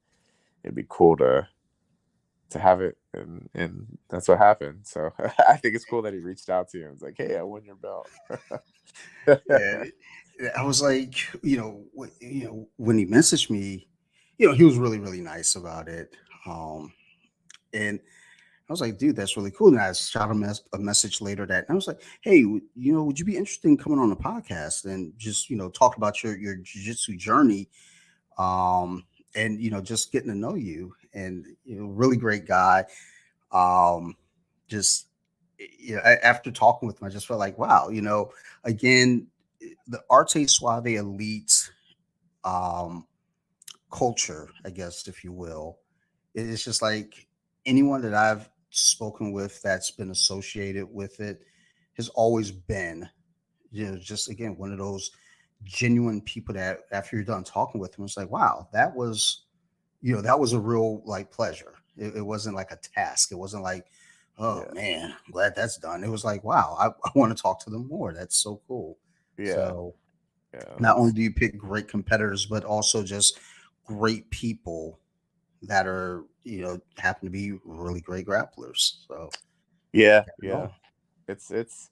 it'd 0.62 0.74
be 0.74 0.86
cool 0.88 1.16
to 1.18 1.48
to 2.50 2.58
have 2.58 2.80
it 2.80 2.96
and 3.12 3.48
and 3.54 3.98
that's 4.08 4.28
what 4.28 4.38
happened 4.38 4.80
so 4.84 5.10
i 5.48 5.56
think 5.56 5.74
it's 5.74 5.84
cool 5.84 6.02
that 6.02 6.12
he 6.12 6.20
reached 6.20 6.48
out 6.48 6.68
to 6.68 6.78
you 6.78 6.84
and 6.84 6.92
was 6.92 7.02
like 7.02 7.16
hey 7.16 7.36
i 7.36 7.42
won 7.42 7.64
your 7.64 7.76
belt 7.76 8.08
yeah 9.26 9.84
i 10.56 10.62
was 10.62 10.80
like 10.80 11.14
you 11.42 11.56
know 11.56 11.82
you 12.20 12.44
know 12.44 12.68
when 12.76 12.98
he 12.98 13.06
messaged 13.06 13.50
me 13.50 13.88
you 14.38 14.46
know 14.46 14.54
he 14.54 14.64
was 14.64 14.78
really 14.78 14.98
really 15.00 15.20
nice 15.20 15.56
about 15.56 15.88
it 15.88 16.14
um 16.46 16.92
and 17.72 17.98
I 18.68 18.72
was 18.72 18.80
like, 18.80 18.98
dude, 18.98 19.14
that's 19.14 19.36
really 19.36 19.52
cool. 19.52 19.68
And 19.68 19.78
I 19.78 19.92
shot 19.92 20.30
him 20.30 20.42
a 20.42 20.78
message 20.78 21.20
later 21.20 21.46
that, 21.46 21.64
and 21.68 21.70
I 21.70 21.74
was 21.74 21.86
like, 21.86 22.02
hey, 22.22 22.38
you 22.38 22.62
know, 22.74 23.04
would 23.04 23.18
you 23.18 23.24
be 23.24 23.36
interested 23.36 23.68
in 23.68 23.76
coming 23.76 23.98
on 23.98 24.10
the 24.10 24.16
podcast 24.16 24.86
and 24.86 25.12
just, 25.16 25.48
you 25.48 25.56
know, 25.56 25.68
talk 25.68 25.96
about 25.96 26.22
your 26.22 26.36
your 26.36 26.56
jiu-jitsu 26.56 27.16
journey? 27.16 27.68
Um, 28.38 29.04
and 29.36 29.60
you 29.60 29.70
know 29.70 29.80
just 29.80 30.10
getting 30.10 30.30
to 30.30 30.34
know 30.34 30.54
you 30.54 30.92
and 31.14 31.46
you 31.64 31.78
know 31.78 31.86
really 31.86 32.16
great 32.16 32.46
guy 32.46 32.84
um 33.52 34.16
just 34.66 35.08
you 35.58 35.94
know 35.94 36.02
after 36.22 36.50
talking 36.50 36.86
with 36.86 37.00
him 37.00 37.06
i 37.06 37.10
just 37.10 37.26
felt 37.26 37.38
like 37.38 37.56
wow 37.58 37.88
you 37.88 38.02
know 38.02 38.30
again 38.64 39.26
the 39.86 40.00
arte 40.10 40.46
suave 40.46 40.86
elite 40.86 41.70
um 42.44 43.06
culture 43.92 44.48
i 44.64 44.70
guess 44.70 45.06
if 45.06 45.22
you 45.22 45.32
will 45.32 45.78
it's 46.34 46.64
just 46.64 46.82
like 46.82 47.26
anyone 47.66 48.00
that 48.00 48.14
i've 48.14 48.48
spoken 48.76 49.32
with 49.32 49.60
that's 49.62 49.90
been 49.90 50.10
associated 50.10 50.86
with 50.92 51.20
it 51.20 51.42
has 51.94 52.08
always 52.10 52.50
been 52.50 53.08
you 53.70 53.86
know 53.86 53.96
just 53.96 54.28
again 54.28 54.56
one 54.56 54.72
of 54.72 54.78
those 54.78 55.10
genuine 55.64 56.20
people 56.20 56.54
that 56.54 56.80
after 56.92 57.16
you're 57.16 57.24
done 57.24 57.44
talking 57.44 57.80
with 57.80 57.92
them, 57.92 58.04
it's 58.04 58.16
like, 58.16 58.30
wow, 58.30 58.68
that 58.72 58.94
was, 58.94 59.42
you 60.00 60.14
know, 60.14 60.22
that 60.22 60.38
was 60.38 60.52
a 60.52 60.60
real 60.60 61.02
like 61.04 61.30
pleasure. 61.30 61.74
It, 61.96 62.16
it 62.16 62.22
wasn't 62.22 62.56
like 62.56 62.70
a 62.70 62.78
task. 62.94 63.32
It 63.32 63.36
wasn't 63.36 63.62
like, 63.62 63.86
oh 64.38 64.64
yeah. 64.66 64.74
man, 64.74 65.10
I'm 65.10 65.32
glad 65.32 65.54
that's 65.54 65.78
done. 65.78 66.04
It 66.04 66.10
was 66.10 66.24
like, 66.24 66.44
wow, 66.44 66.76
I, 66.78 66.86
I 66.86 67.10
want 67.14 67.36
to 67.36 67.40
talk 67.40 67.60
to 67.64 67.70
them 67.70 67.88
more. 67.88 68.12
That's 68.12 68.36
so 68.36 68.60
cool. 68.68 68.98
Yeah. 69.38 69.54
So 69.54 69.94
yeah. 70.54 70.74
not 70.78 70.96
only 70.96 71.12
do 71.12 71.22
you 71.22 71.32
pick 71.32 71.58
great 71.58 71.88
competitors, 71.88 72.46
but 72.46 72.64
also 72.64 73.02
just 73.02 73.38
great 73.84 74.28
people 74.30 74.98
that 75.62 75.86
are, 75.86 76.24
you 76.44 76.62
know, 76.62 76.80
happen 76.98 77.26
to 77.26 77.30
be 77.30 77.58
really 77.64 78.00
great 78.00 78.26
grapplers. 78.26 79.06
So 79.08 79.30
yeah, 79.92 80.24
yeah. 80.42 80.68
It's 81.28 81.50
it's 81.50 81.90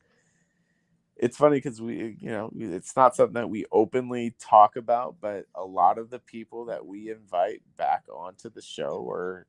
it's 1.16 1.36
funny 1.36 1.56
because 1.56 1.80
we 1.80 2.16
you 2.20 2.30
know 2.30 2.50
it's 2.56 2.96
not 2.96 3.14
something 3.14 3.34
that 3.34 3.48
we 3.48 3.64
openly 3.70 4.34
talk 4.40 4.76
about 4.76 5.16
but 5.20 5.46
a 5.54 5.64
lot 5.64 5.98
of 5.98 6.10
the 6.10 6.18
people 6.18 6.64
that 6.64 6.84
we 6.84 7.10
invite 7.10 7.62
back 7.76 8.04
onto 8.12 8.50
the 8.50 8.62
show 8.62 9.08
are 9.08 9.46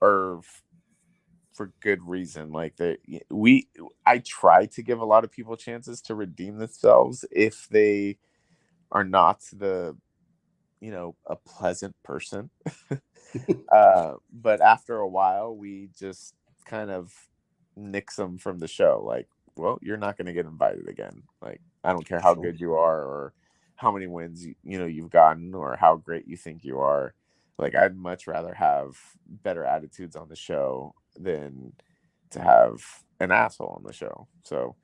are 0.00 0.40
for 1.52 1.72
good 1.80 2.02
reason 2.06 2.52
like 2.52 2.76
that 2.76 2.98
we 3.30 3.68
i 4.06 4.18
try 4.18 4.64
to 4.64 4.82
give 4.82 5.00
a 5.00 5.04
lot 5.04 5.24
of 5.24 5.32
people 5.32 5.56
chances 5.56 6.00
to 6.00 6.14
redeem 6.14 6.56
themselves 6.56 7.24
if 7.32 7.68
they 7.68 8.16
are 8.92 9.04
not 9.04 9.40
the 9.52 9.96
you 10.80 10.90
know 10.90 11.14
a 11.26 11.36
pleasant 11.36 11.94
person 12.02 12.50
uh, 13.72 14.14
but 14.32 14.60
after 14.60 14.96
a 14.96 15.08
while 15.08 15.54
we 15.54 15.88
just 15.98 16.34
kind 16.66 16.90
of 16.90 17.12
nix 17.76 18.16
them 18.16 18.38
from 18.38 18.58
the 18.58 18.66
show 18.66 19.02
like 19.06 19.28
well, 19.56 19.78
you're 19.82 19.96
not 19.96 20.16
going 20.16 20.26
to 20.26 20.32
get 20.32 20.46
invited 20.46 20.88
again. 20.88 21.22
Like, 21.42 21.60
I 21.84 21.92
don't 21.92 22.06
care 22.06 22.20
how 22.20 22.34
good 22.34 22.60
you 22.60 22.74
are 22.74 23.00
or 23.00 23.34
how 23.76 23.92
many 23.92 24.06
wins 24.06 24.44
you, 24.44 24.54
you 24.64 24.78
know 24.78 24.86
you've 24.86 25.10
gotten 25.10 25.54
or 25.54 25.76
how 25.76 25.96
great 25.96 26.26
you 26.26 26.36
think 26.36 26.64
you 26.64 26.80
are. 26.80 27.14
Like, 27.58 27.74
I'd 27.74 27.96
much 27.96 28.26
rather 28.26 28.54
have 28.54 28.96
better 29.26 29.64
attitudes 29.64 30.16
on 30.16 30.28
the 30.28 30.36
show 30.36 30.94
than 31.16 31.74
to 32.30 32.40
have 32.40 32.80
an 33.20 33.30
asshole 33.30 33.74
on 33.76 33.82
the 33.84 33.92
show. 33.92 34.28
So, 34.44 34.76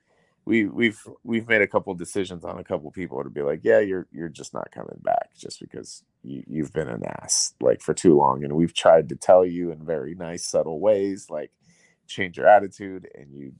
we 0.47 0.65
we've 0.65 1.05
we've 1.25 1.47
made 1.49 1.61
a 1.61 1.67
couple 1.67 1.93
decisions 1.93 2.45
on 2.45 2.57
a 2.57 2.63
couple 2.63 2.89
people 2.89 3.21
to 3.21 3.29
be 3.29 3.41
like, 3.41 3.59
yeah, 3.63 3.79
you're 3.79 4.07
you're 4.13 4.29
just 4.29 4.53
not 4.53 4.71
coming 4.71 4.97
back 5.03 5.35
just 5.37 5.59
because 5.59 6.05
you, 6.23 6.41
you've 6.47 6.71
been 6.71 6.87
an 6.87 7.03
ass 7.05 7.53
like 7.59 7.81
for 7.81 7.93
too 7.93 8.15
long, 8.15 8.45
and 8.45 8.53
we've 8.53 8.73
tried 8.73 9.09
to 9.09 9.17
tell 9.17 9.45
you 9.45 9.71
in 9.71 9.85
very 9.85 10.15
nice, 10.15 10.47
subtle 10.47 10.79
ways, 10.79 11.27
like 11.29 11.51
change 12.07 12.37
your 12.37 12.47
attitude, 12.47 13.09
and 13.13 13.35
you 13.35 13.51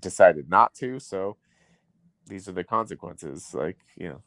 decided 0.00 0.48
not 0.48 0.72
to. 0.76 0.98
So 0.98 1.36
these 2.26 2.48
are 2.48 2.52
the 2.52 2.64
consequences. 2.64 3.50
Like 3.52 3.76
you 3.94 4.08
know, 4.08 4.22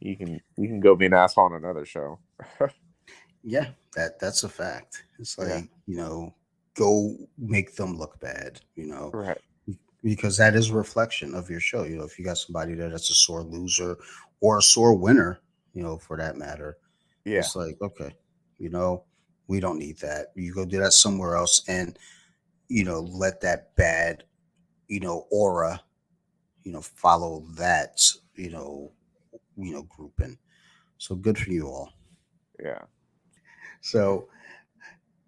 you 0.00 0.18
can 0.18 0.38
you 0.58 0.68
can 0.68 0.80
go 0.80 0.94
be 0.96 1.06
an 1.06 1.14
asshole 1.14 1.46
on 1.46 1.54
another 1.54 1.86
show. 1.86 2.18
yeah, 3.42 3.70
that 3.94 4.20
that's 4.20 4.44
a 4.44 4.50
fact. 4.50 5.04
It's 5.18 5.38
like 5.38 5.48
yeah. 5.48 5.62
you 5.86 5.96
know, 5.96 6.34
go 6.74 7.16
make 7.38 7.74
them 7.74 7.96
look 7.96 8.20
bad. 8.20 8.60
You 8.74 8.88
know, 8.88 9.10
right 9.14 9.40
because 10.06 10.36
that 10.36 10.54
is 10.54 10.70
a 10.70 10.74
reflection 10.74 11.34
of 11.34 11.50
your 11.50 11.58
show. 11.58 11.82
You 11.82 11.96
know, 11.96 12.04
if 12.04 12.16
you 12.16 12.24
got 12.24 12.38
somebody 12.38 12.74
there 12.74 12.88
that 12.88 12.94
is 12.94 13.10
a 13.10 13.14
sore 13.14 13.42
loser 13.42 13.96
or 14.40 14.58
a 14.58 14.62
sore 14.62 14.94
winner, 14.94 15.40
you 15.72 15.82
know, 15.82 15.98
for 15.98 16.16
that 16.16 16.36
matter, 16.36 16.78
yeah, 17.24 17.40
it's 17.40 17.56
like 17.56 17.76
okay, 17.82 18.14
you 18.56 18.70
know, 18.70 19.02
we 19.48 19.58
don't 19.58 19.80
need 19.80 19.98
that. 19.98 20.28
You 20.36 20.54
go 20.54 20.64
do 20.64 20.78
that 20.78 20.92
somewhere 20.92 21.34
else, 21.34 21.64
and 21.66 21.98
you 22.68 22.84
know, 22.84 23.00
let 23.00 23.40
that 23.40 23.74
bad, 23.74 24.22
you 24.86 25.00
know, 25.00 25.26
aura, 25.32 25.82
you 26.62 26.70
know, 26.70 26.82
follow 26.82 27.44
that, 27.56 28.00
you 28.36 28.50
know, 28.50 28.92
you 29.56 29.74
know, 29.74 29.82
grouping. 29.82 30.38
So 30.98 31.16
good 31.16 31.36
for 31.36 31.50
you 31.50 31.66
all. 31.66 31.92
Yeah. 32.62 32.82
So 33.80 34.28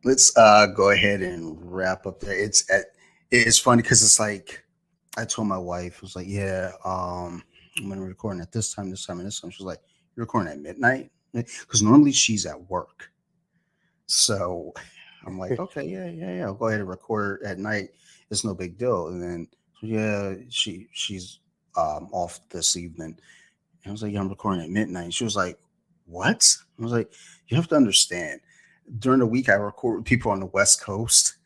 let's 0.04 0.36
uh 0.36 0.68
go 0.68 0.90
ahead 0.90 1.20
and 1.20 1.58
wrap 1.60 2.06
up 2.06 2.20
there. 2.20 2.38
It's 2.38 2.70
at 2.70 2.92
it's 3.32 3.58
funny 3.58 3.82
because 3.82 4.04
it's 4.04 4.20
like 4.20 4.64
I 5.18 5.24
told 5.24 5.48
my 5.48 5.58
wife, 5.58 5.98
I 5.98 6.02
was 6.02 6.14
like, 6.14 6.28
yeah, 6.28 6.72
um, 6.84 7.42
I'm 7.76 7.88
gonna 7.88 8.02
record 8.02 8.40
at 8.40 8.52
this 8.52 8.72
time, 8.72 8.88
this 8.88 9.04
time, 9.04 9.18
and 9.18 9.26
this 9.26 9.40
time. 9.40 9.50
She's 9.50 9.66
like, 9.66 9.80
You're 10.14 10.24
recording 10.24 10.52
at 10.52 10.60
midnight? 10.60 11.10
Because 11.32 11.82
normally 11.82 12.12
she's 12.12 12.46
at 12.46 12.70
work. 12.70 13.10
So 14.06 14.72
I'm 15.26 15.38
like, 15.38 15.52
okay, 15.58 15.82
yeah, 15.82 16.06
yeah, 16.06 16.36
yeah. 16.36 16.44
I'll 16.44 16.54
go 16.54 16.68
ahead 16.68 16.80
and 16.80 16.88
record 16.88 17.42
at 17.42 17.58
night. 17.58 17.90
It's 18.30 18.44
no 18.44 18.54
big 18.54 18.78
deal. 18.78 19.08
And 19.08 19.20
then 19.20 19.48
yeah, 19.82 20.34
she 20.48 20.88
she's 20.92 21.40
um 21.76 22.08
off 22.12 22.40
this 22.48 22.76
evening. 22.76 23.18
And 23.84 23.90
I 23.90 23.90
was 23.90 24.02
like, 24.02 24.12
yeah, 24.12 24.20
I'm 24.20 24.28
recording 24.28 24.62
at 24.62 24.70
midnight. 24.70 25.12
she 25.12 25.24
was 25.24 25.36
like, 25.36 25.58
What? 26.06 26.56
I 26.78 26.82
was 26.82 26.92
like, 26.92 27.12
you 27.48 27.56
have 27.56 27.68
to 27.68 27.76
understand. 27.76 28.40
During 29.00 29.18
the 29.18 29.26
week, 29.26 29.48
I 29.48 29.54
record 29.54 29.96
with 29.96 30.06
people 30.06 30.30
on 30.30 30.40
the 30.40 30.46
West 30.46 30.80
Coast 30.80 31.37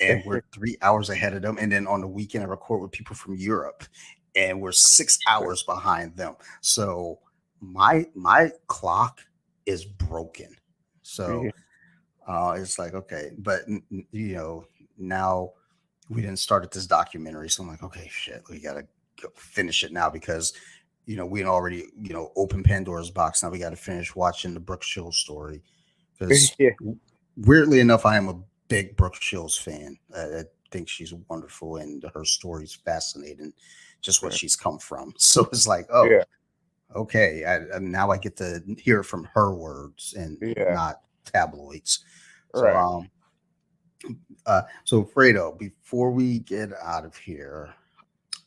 and 0.00 0.22
we're 0.24 0.42
three 0.52 0.76
hours 0.82 1.10
ahead 1.10 1.34
of 1.34 1.42
them. 1.42 1.58
And 1.58 1.70
then 1.70 1.86
on 1.86 2.00
the 2.00 2.06
weekend, 2.06 2.44
I 2.44 2.46
record 2.46 2.82
with 2.82 2.92
people 2.92 3.16
from 3.16 3.34
Europe, 3.36 3.84
and 4.34 4.60
we're 4.60 4.72
six 4.72 5.18
hours 5.28 5.62
behind 5.62 6.16
them. 6.16 6.36
So 6.60 7.18
my 7.60 8.06
my 8.14 8.50
clock 8.66 9.20
is 9.64 9.84
broken. 9.84 10.56
So 11.02 11.48
uh, 12.26 12.56
it's 12.58 12.78
like 12.78 12.94
okay, 12.94 13.30
but 13.38 13.62
you 13.90 14.34
know 14.34 14.64
now 14.98 15.52
we 16.08 16.22
didn't 16.22 16.38
start 16.38 16.64
at 16.64 16.70
this 16.70 16.86
documentary, 16.86 17.48
so 17.48 17.62
I'm 17.62 17.68
like, 17.68 17.82
okay, 17.82 18.08
shit, 18.10 18.42
we 18.50 18.60
gotta 18.60 18.86
finish 19.34 19.82
it 19.84 19.92
now 19.92 20.10
because 20.10 20.52
you 21.06 21.16
know 21.16 21.26
we 21.26 21.40
had 21.40 21.48
already 21.48 21.86
you 22.00 22.12
know 22.12 22.32
open 22.36 22.62
Pandora's 22.62 23.10
box. 23.10 23.42
Now 23.42 23.50
we 23.50 23.58
got 23.58 23.70
to 23.70 23.76
finish 23.76 24.14
watching 24.14 24.54
the 24.54 24.60
Brooke 24.60 24.82
Shields 24.82 25.16
story 25.16 25.62
because 26.18 26.54
yeah. 26.58 26.70
weirdly 27.36 27.80
enough, 27.80 28.04
I 28.04 28.16
am 28.16 28.28
a 28.28 28.40
big 28.68 28.96
Brooke 28.96 29.20
Shields 29.20 29.56
fan. 29.56 29.98
I 30.16 30.42
think 30.70 30.88
she's 30.88 31.14
wonderful 31.28 31.76
and 31.76 32.04
her 32.14 32.24
story's 32.24 32.74
fascinating, 32.74 33.52
just 34.00 34.22
what 34.22 34.30
right. 34.30 34.38
she's 34.38 34.56
come 34.56 34.78
from. 34.78 35.14
So 35.18 35.48
it's 35.52 35.66
like, 35.66 35.86
oh, 35.90 36.04
yeah. 36.04 36.24
okay, 36.94 37.44
I, 37.44 37.78
now 37.78 38.10
I 38.10 38.18
get 38.18 38.36
to 38.36 38.62
hear 38.78 39.02
from 39.02 39.24
her 39.34 39.54
words 39.54 40.14
and 40.16 40.38
yeah. 40.40 40.74
not 40.74 41.00
tabloids. 41.24 42.04
So, 42.54 42.62
right. 42.62 42.76
um, 42.76 43.10
uh, 44.46 44.62
so 44.84 45.04
Fredo, 45.04 45.58
before 45.58 46.10
we 46.10 46.40
get 46.40 46.70
out 46.82 47.04
of 47.04 47.16
here, 47.16 47.74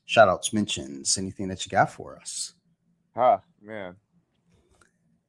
shout 0.05 0.29
outs, 0.29 0.53
mentions, 0.53 1.17
anything 1.17 1.47
that 1.49 1.65
you 1.65 1.69
got 1.69 1.91
for 1.91 2.17
us? 2.17 2.53
Huh, 3.15 3.39
man. 3.61 3.95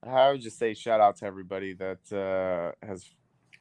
I 0.03 0.30
would 0.30 0.41
just 0.41 0.59
say 0.59 0.72
shout 0.72 1.01
out 1.01 1.16
to 1.16 1.26
everybody 1.26 1.74
that 1.74 2.12
uh, 2.12 2.86
has 2.86 3.05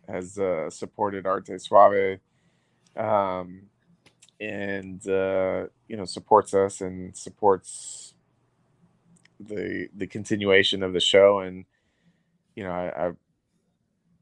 has 0.09 0.39
uh, 0.39 0.69
supported 0.71 1.27
Arte 1.27 1.57
Suave, 1.59 2.19
um, 2.97 3.63
and 4.41 5.07
uh, 5.09 5.67
you 5.87 5.97
know 5.97 6.05
supports 6.05 6.53
us 6.53 6.81
and 6.81 7.15
supports 7.17 8.15
the 9.39 9.89
the 9.95 10.07
continuation 10.07 10.83
of 10.83 10.93
the 10.93 11.01
show. 11.01 11.39
And 11.39 11.65
you 12.55 12.63
know, 12.63 12.71
I, 12.71 13.07
I 13.07 13.11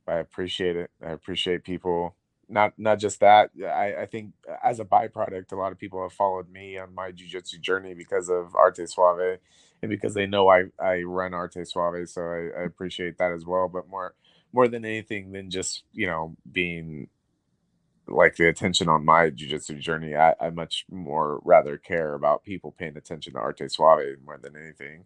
I 0.08 0.16
appreciate 0.18 0.76
it. 0.76 0.92
I 1.06 1.12
appreciate 1.12 1.64
people. 1.64 2.16
Not 2.50 2.74
not 2.78 3.00
just 3.00 3.22
that. 3.22 3.52
I, 3.66 4.04
I 4.04 4.06
think 4.06 4.34
as 4.64 4.80
a 4.80 4.86
byproduct, 4.86 5.52
a 5.54 5.56
lot 5.56 5.72
of 5.72 5.80
people 5.80 6.02
have 6.04 6.14
followed 6.14 6.50
me 6.52 6.78
on 6.78 6.94
my 6.94 7.12
jujitsu 7.12 7.60
journey 7.62 7.94
because 7.94 8.30
of 8.30 8.56
Arte 8.56 8.86
Suave 8.86 9.40
and 9.82 9.90
because 9.90 10.14
they 10.14 10.28
know 10.28 10.50
I, 10.50 10.66
I 10.80 11.04
run 11.04 11.34
Arte 11.34 11.64
Suave. 11.64 12.10
So 12.10 12.22
I, 12.22 12.62
I 12.62 12.64
appreciate 12.66 13.18
that 13.20 13.32
as 13.32 13.46
well. 13.46 13.70
But 13.70 13.90
more 13.90 14.14
more 14.58 14.68
than 14.68 14.86
anything 14.86 15.32
than 15.34 15.52
just 15.52 15.84
you 15.94 16.08
know 16.08 16.36
being 16.52 17.08
like 18.08 18.36
the 18.38 18.48
attention 18.48 18.90
on 18.90 19.06
my 19.06 19.30
jujitsu 19.30 19.80
journey. 19.80 20.16
I, 20.16 20.34
I 20.42 20.50
much 20.50 20.86
more 20.90 21.42
rather 21.44 21.78
care 21.78 22.16
about 22.16 22.44
people 22.44 22.72
paying 22.72 22.98
attention 22.98 23.34
to 23.34 23.40
Arte 23.40 23.68
Suave 23.68 24.18
more 24.26 24.40
than 24.42 24.56
anything. 24.56 25.06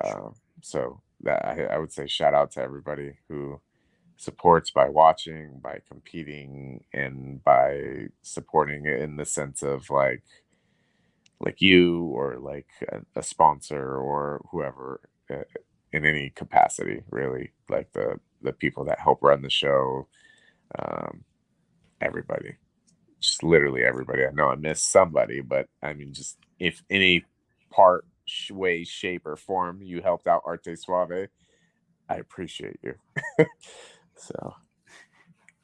Uh, 0.00 0.30
so 0.60 1.00
that 1.20 1.44
I, 1.46 1.74
I 1.74 1.78
would 1.78 1.92
say 1.92 2.08
shout 2.08 2.34
out 2.34 2.50
to 2.52 2.62
everybody 2.62 3.12
who 3.28 3.60
supports 4.16 4.72
by 4.72 4.88
watching, 4.88 5.60
by 5.62 5.78
competing, 5.88 6.82
and 6.92 7.44
by 7.44 8.08
supporting 8.22 8.86
in 8.86 9.14
the 9.16 9.24
sense 9.24 9.62
of 9.62 9.88
like 9.88 10.24
like 11.38 11.62
you 11.62 12.06
or 12.06 12.38
like 12.38 12.70
a, 12.90 13.20
a 13.20 13.22
sponsor 13.22 13.96
or 13.96 14.44
whoever 14.50 15.00
uh, 15.30 15.44
in 15.94 16.04
any 16.04 16.30
capacity 16.30 17.02
really 17.10 17.52
like 17.70 17.92
the 17.94 18.20
the 18.42 18.52
people 18.52 18.84
that 18.84 19.00
help 19.00 19.22
run 19.22 19.42
the 19.42 19.50
show, 19.50 20.08
um, 20.78 21.24
everybody, 22.00 22.56
just 23.20 23.42
literally 23.42 23.84
everybody. 23.84 24.26
I 24.26 24.32
know 24.32 24.48
I 24.50 24.56
missed 24.56 24.92
somebody, 24.92 25.40
but 25.40 25.68
I 25.82 25.94
mean, 25.94 26.12
just 26.14 26.38
if 26.58 26.82
any 26.90 27.24
part, 27.70 28.06
way, 28.50 28.84
shape, 28.84 29.26
or 29.26 29.36
form 29.36 29.82
you 29.82 30.02
helped 30.02 30.26
out 30.26 30.42
Arte 30.46 30.76
Suave, 30.76 31.28
I 32.08 32.16
appreciate 32.16 32.78
you. 32.82 32.94
so, 34.16 34.54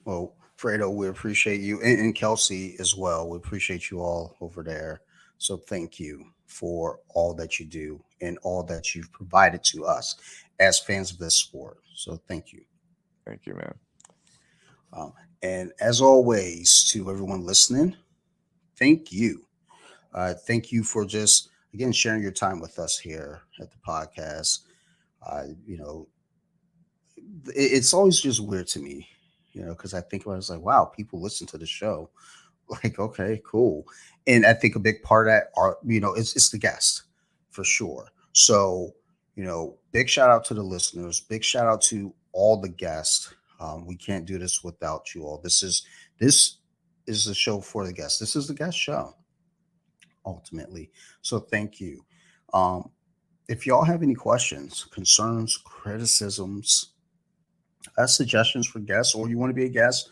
well, 0.04 0.34
Fredo, 0.58 0.94
we 0.94 1.08
appreciate 1.08 1.60
you, 1.60 1.80
and, 1.82 2.00
and 2.00 2.14
Kelsey 2.14 2.76
as 2.80 2.96
well. 2.96 3.28
We 3.28 3.38
appreciate 3.38 3.90
you 3.90 4.00
all 4.00 4.36
over 4.40 4.62
there. 4.62 5.02
So, 5.40 5.56
thank 5.56 5.98
you 5.98 6.26
for 6.46 7.00
all 7.08 7.32
that 7.34 7.58
you 7.58 7.64
do 7.64 8.04
and 8.20 8.36
all 8.42 8.62
that 8.64 8.94
you've 8.94 9.10
provided 9.10 9.64
to 9.64 9.86
us 9.86 10.16
as 10.58 10.78
fans 10.78 11.10
of 11.10 11.18
this 11.18 11.34
sport. 11.34 11.78
So, 11.94 12.20
thank 12.28 12.52
you. 12.52 12.60
Thank 13.26 13.46
you, 13.46 13.54
man. 13.54 13.74
Um, 14.92 15.14
and 15.42 15.72
as 15.80 16.02
always, 16.02 16.84
to 16.92 17.10
everyone 17.10 17.46
listening, 17.46 17.96
thank 18.76 19.10
you. 19.10 19.46
Uh, 20.12 20.34
thank 20.34 20.70
you 20.70 20.82
for 20.82 21.06
just 21.06 21.48
again 21.72 21.92
sharing 21.92 22.22
your 22.22 22.32
time 22.32 22.60
with 22.60 22.78
us 22.78 22.98
here 22.98 23.40
at 23.60 23.70
the 23.70 23.78
podcast. 23.78 24.60
Uh, 25.26 25.44
you 25.64 25.78
know, 25.78 26.06
it, 27.46 27.72
it's 27.72 27.94
always 27.94 28.20
just 28.20 28.40
weird 28.40 28.66
to 28.66 28.80
me, 28.80 29.08
you 29.52 29.62
know, 29.62 29.70
because 29.70 29.94
I 29.94 30.02
think 30.02 30.26
about 30.26 30.34
it, 30.34 30.38
it's 30.38 30.50
like, 30.50 30.60
wow, 30.60 30.84
people 30.84 31.18
listen 31.18 31.46
to 31.46 31.58
the 31.58 31.66
show. 31.66 32.10
Like, 32.70 32.98
okay, 33.00 33.42
cool. 33.44 33.84
And 34.26 34.46
I 34.46 34.52
think 34.52 34.76
a 34.76 34.80
big 34.80 35.02
part 35.02 35.26
of 35.26 35.32
that 35.32 35.48
are, 35.56 35.78
you 35.84 36.00
know, 36.00 36.14
it's 36.14 36.36
it's 36.36 36.50
the 36.50 36.58
guest 36.58 37.02
for 37.48 37.64
sure. 37.64 38.08
So, 38.32 38.94
you 39.34 39.44
know, 39.44 39.76
big 39.90 40.08
shout 40.08 40.30
out 40.30 40.44
to 40.46 40.54
the 40.54 40.62
listeners. 40.62 41.20
Big 41.20 41.42
shout 41.42 41.66
out 41.66 41.82
to 41.82 42.14
all 42.32 42.60
the 42.60 42.68
guests. 42.68 43.34
Um, 43.58 43.86
we 43.86 43.96
can't 43.96 44.24
do 44.24 44.38
this 44.38 44.62
without 44.62 45.14
you 45.14 45.24
all. 45.24 45.40
This 45.42 45.62
is 45.62 45.82
this 46.18 46.58
is 47.06 47.24
the 47.24 47.34
show 47.34 47.60
for 47.60 47.84
the 47.84 47.92
guests. 47.92 48.18
This 48.18 48.36
is 48.36 48.46
the 48.46 48.54
guest 48.54 48.78
show, 48.78 49.14
ultimately. 50.24 50.90
So 51.22 51.40
thank 51.40 51.80
you. 51.80 52.04
Um, 52.54 52.90
if 53.48 53.66
y'all 53.66 53.84
have 53.84 54.02
any 54.02 54.14
questions, 54.14 54.86
concerns, 54.92 55.56
criticisms, 55.56 56.92
uh, 57.98 58.06
suggestions 58.06 58.66
for 58.66 58.78
guests, 58.78 59.14
or 59.14 59.28
you 59.28 59.38
want 59.38 59.50
to 59.50 59.54
be 59.54 59.64
a 59.64 59.68
guest, 59.68 60.10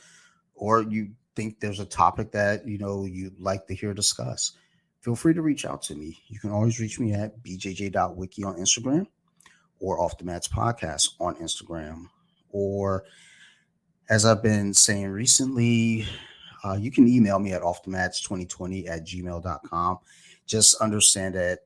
or 0.54 0.82
you 0.82 1.10
think 1.38 1.60
there's 1.60 1.78
a 1.78 1.84
topic 1.84 2.32
that 2.32 2.66
you 2.66 2.78
know 2.78 3.04
you'd 3.04 3.38
like 3.38 3.64
to 3.68 3.74
hear 3.74 3.94
discussed, 3.94 4.58
feel 5.02 5.14
free 5.14 5.32
to 5.32 5.40
reach 5.40 5.64
out 5.64 5.80
to 5.82 5.94
me. 5.94 6.18
You 6.26 6.40
can 6.40 6.50
always 6.50 6.80
reach 6.80 6.98
me 6.98 7.12
at 7.12 7.40
bjj.wiki 7.44 8.42
on 8.42 8.56
Instagram 8.56 9.06
or 9.78 10.00
Off 10.00 10.18
the 10.18 10.24
Mats 10.24 10.48
podcast 10.48 11.10
on 11.20 11.36
Instagram. 11.36 12.06
Or, 12.50 13.04
as 14.10 14.26
I've 14.26 14.42
been 14.42 14.74
saying 14.74 15.10
recently, 15.10 16.06
uh, 16.64 16.74
you 16.74 16.90
can 16.90 17.06
email 17.06 17.38
me 17.38 17.52
at 17.52 17.62
offthemats2020 17.62 18.88
at 18.88 19.06
gmail.com. 19.06 19.98
Just 20.44 20.80
understand 20.80 21.36
that 21.36 21.60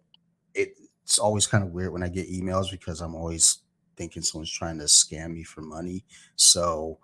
it, 0.52 0.76
it's 1.02 1.18
always 1.18 1.46
kind 1.46 1.64
of 1.64 1.70
weird 1.70 1.94
when 1.94 2.02
I 2.02 2.08
get 2.08 2.30
emails 2.30 2.70
because 2.70 3.00
I'm 3.00 3.14
always 3.14 3.60
thinking 3.96 4.22
someone's 4.22 4.52
trying 4.52 4.76
to 4.80 4.84
scam 4.84 5.32
me 5.32 5.44
for 5.44 5.62
money. 5.62 6.04
So, 6.36 6.98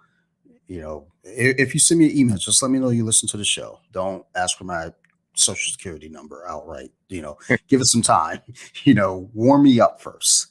you 0.69 0.81
know, 0.81 1.07
if, 1.25 1.59
if 1.59 1.75
you 1.75 1.81
send 1.81 1.99
me 1.99 2.11
an 2.11 2.17
email, 2.17 2.37
just 2.37 2.63
let 2.63 2.71
me 2.71 2.79
know 2.79 2.91
you 2.91 3.05
listen 3.05 3.29
to 3.31 3.37
the 3.37 3.45
show. 3.45 3.81
Don't 3.93 4.25
ask 4.37 4.57
for 4.57 4.65
my 4.65 4.93
social 5.35 5.73
security 5.73 6.09
number 6.09 6.45
outright. 6.47 6.91
You 7.09 7.23
know, 7.23 7.39
give 7.69 7.81
it 7.81 7.87
some 7.87 8.03
time. 8.03 8.41
You 8.85 8.95
know, 8.95 9.29
warm 9.35 9.65
me 9.65 9.81
up 9.81 10.01
first. 10.01 10.49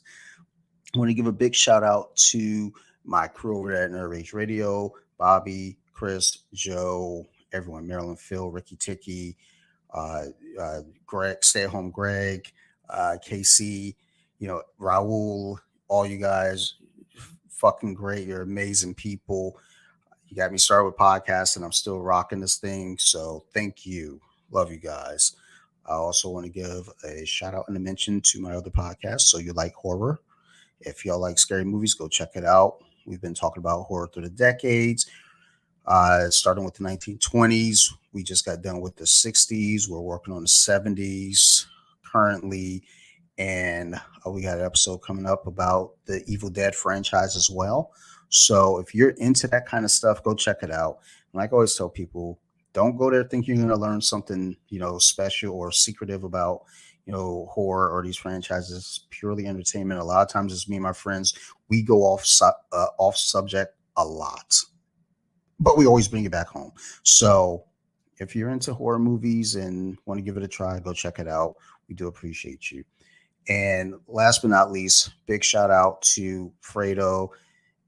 I 0.93 0.99
want 0.99 1.09
to 1.09 1.13
give 1.13 1.27
a 1.27 1.31
big 1.31 1.55
shout 1.55 1.83
out 1.83 2.15
to 2.31 2.73
my 3.05 3.27
crew 3.27 3.59
over 3.59 3.73
at 3.73 3.91
Nerd 3.91 4.09
Rage 4.09 4.33
Radio, 4.33 4.91
Bobby, 5.17 5.77
Chris, 5.93 6.39
Joe, 6.53 7.25
everyone, 7.53 7.87
Marilyn, 7.87 8.17
Phil, 8.17 8.51
Ricky 8.51 8.75
Ticky, 8.75 9.37
uh, 9.93 10.25
uh, 10.59 10.81
Greg, 11.05 11.43
Stay 11.43 11.63
at 11.63 11.69
Home 11.69 11.89
Greg, 11.89 12.51
uh, 12.89 13.17
KC, 13.25 13.95
you 14.39 14.47
know, 14.47 14.61
Raul, 14.79 15.57
all 15.87 16.05
you 16.05 16.17
guys, 16.17 16.75
fucking 17.49 17.93
great. 17.93 18.27
You're 18.27 18.41
amazing 18.41 18.93
people. 18.93 19.57
You 20.29 20.35
got 20.35 20.51
me 20.51 20.57
started 20.57 20.85
with 20.85 20.97
podcasts, 20.97 21.57
podcasting. 21.57 21.63
I'm 21.63 21.71
still 21.71 21.99
rocking 21.99 22.41
this 22.41 22.57
thing. 22.57 22.97
So 22.99 23.45
thank 23.53 23.85
you. 23.85 24.19
Love 24.51 24.71
you 24.71 24.77
guys. 24.77 25.35
I 25.85 25.93
also 25.93 26.29
want 26.29 26.45
to 26.45 26.51
give 26.51 26.89
a 27.05 27.25
shout 27.25 27.53
out 27.53 27.65
and 27.69 27.77
a 27.77 27.79
mention 27.79 28.19
to 28.21 28.41
my 28.41 28.53
other 28.53 28.69
podcast. 28.69 29.21
So 29.21 29.37
you 29.37 29.53
like 29.53 29.73
horror. 29.73 30.19
If 30.81 31.05
y'all 31.05 31.19
like 31.19 31.39
scary 31.39 31.63
movies, 31.63 31.93
go 31.93 32.09
check 32.09 32.31
it 32.35 32.43
out. 32.43 32.79
We've 33.05 33.21
been 33.21 33.33
talking 33.33 33.61
about 33.61 33.83
horror 33.83 34.07
through 34.07 34.23
the 34.23 34.29
decades, 34.29 35.09
uh, 35.85 36.29
starting 36.29 36.65
with 36.65 36.73
the 36.73 36.83
1920s. 36.83 37.85
We 38.11 38.21
just 38.21 38.45
got 38.45 38.61
done 38.61 38.81
with 38.81 38.97
the 38.97 39.05
60s. 39.05 39.87
We're 39.87 40.01
working 40.01 40.33
on 40.33 40.41
the 40.41 40.49
70s 40.49 41.65
currently. 42.11 42.83
And 43.37 43.95
uh, 44.25 44.29
we 44.29 44.41
got 44.41 44.57
an 44.57 44.65
episode 44.65 44.97
coming 44.97 45.25
up 45.25 45.47
about 45.47 45.93
the 46.05 46.21
Evil 46.27 46.49
Dead 46.49 46.75
franchise 46.75 47.37
as 47.37 47.49
well. 47.49 47.91
So 48.29 48.79
if 48.79 48.93
you're 48.93 49.11
into 49.11 49.47
that 49.47 49.65
kind 49.65 49.85
of 49.85 49.91
stuff, 49.91 50.23
go 50.23 50.33
check 50.33 50.57
it 50.63 50.71
out. 50.71 50.99
And 51.33 51.39
like 51.41 51.51
I 51.51 51.53
always 51.53 51.75
tell 51.75 51.89
people, 51.89 52.39
don't 52.73 52.97
go 52.97 53.09
there 53.09 53.23
thinking 53.23 53.55
you're 53.55 53.65
going 53.65 53.75
to 53.75 53.81
learn 53.81 54.01
something, 54.01 54.55
you 54.69 54.79
know, 54.79 54.97
special 54.97 55.55
or 55.55 55.71
secretive 55.71 56.23
about, 56.23 56.61
you 57.05 57.13
know, 57.13 57.47
horror 57.51 57.89
or 57.89 58.03
these 58.03 58.17
franchises. 58.17 59.07
Purely 59.09 59.47
entertainment. 59.47 59.99
A 59.99 60.03
lot 60.03 60.21
of 60.21 60.29
times, 60.29 60.53
it's 60.53 60.69
me 60.69 60.75
and 60.75 60.83
my 60.83 60.93
friends. 60.93 61.33
We 61.69 61.81
go 61.81 62.03
off 62.03 62.25
su- 62.25 62.45
uh, 62.71 62.87
off 62.99 63.17
subject 63.17 63.73
a 63.95 64.05
lot, 64.05 64.59
but 65.59 65.77
we 65.77 65.87
always 65.87 66.07
bring 66.07 66.25
it 66.25 66.31
back 66.31 66.47
home. 66.47 66.71
So, 67.03 67.63
if 68.19 68.35
you're 68.35 68.49
into 68.49 68.73
horror 68.73 68.99
movies 68.99 69.55
and 69.55 69.97
want 70.05 70.17
to 70.17 70.21
give 70.21 70.37
it 70.37 70.43
a 70.43 70.47
try, 70.47 70.79
go 70.79 70.93
check 70.93 71.19
it 71.19 71.27
out. 71.27 71.55
We 71.87 71.95
do 71.95 72.07
appreciate 72.07 72.71
you. 72.71 72.83
And 73.49 73.95
last 74.07 74.41
but 74.41 74.49
not 74.49 74.71
least, 74.71 75.13
big 75.25 75.43
shout 75.43 75.71
out 75.71 76.01
to 76.13 76.51
Fredo 76.61 77.29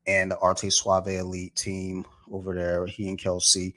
and 0.07 0.31
the 0.31 0.37
Arte 0.39 0.69
Suave 0.69 1.07
Elite 1.07 1.55
team 1.55 2.05
over 2.31 2.53
there. 2.53 2.85
He 2.85 3.09
and 3.09 3.17
Kelsey. 3.17 3.75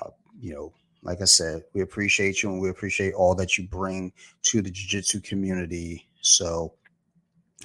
Uh, 0.00 0.10
you 0.40 0.54
know, 0.54 0.72
like 1.02 1.20
I 1.20 1.26
said, 1.26 1.62
we 1.74 1.82
appreciate 1.82 2.42
you 2.42 2.50
and 2.50 2.60
we 2.60 2.70
appreciate 2.70 3.14
all 3.14 3.34
that 3.36 3.56
you 3.58 3.68
bring 3.68 4.12
to 4.44 4.62
the 4.62 4.70
jiu 4.70 4.88
jitsu 4.88 5.20
community. 5.20 6.08
So, 6.22 6.74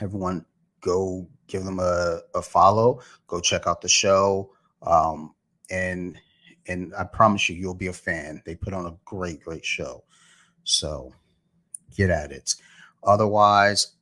everyone, 0.01 0.45
go 0.81 1.25
give 1.47 1.63
them 1.63 1.79
a, 1.79 2.19
a 2.35 2.41
follow, 2.41 3.01
go 3.27 3.39
check 3.39 3.65
out 3.65 3.81
the 3.81 3.89
show. 3.89 4.51
Um, 4.83 5.33
and 5.71 6.17
and 6.67 6.93
I 6.95 7.03
promise 7.05 7.49
you, 7.49 7.55
you'll 7.55 7.73
be 7.73 7.87
a 7.87 7.93
fan. 7.93 8.43
They 8.45 8.55
put 8.55 8.73
on 8.73 8.85
a 8.85 8.95
great, 9.05 9.41
great 9.41 9.65
show. 9.65 10.03
So, 10.63 11.11
get 11.95 12.09
at 12.09 12.31
it. 12.31 12.55
Otherwise, 13.03 13.93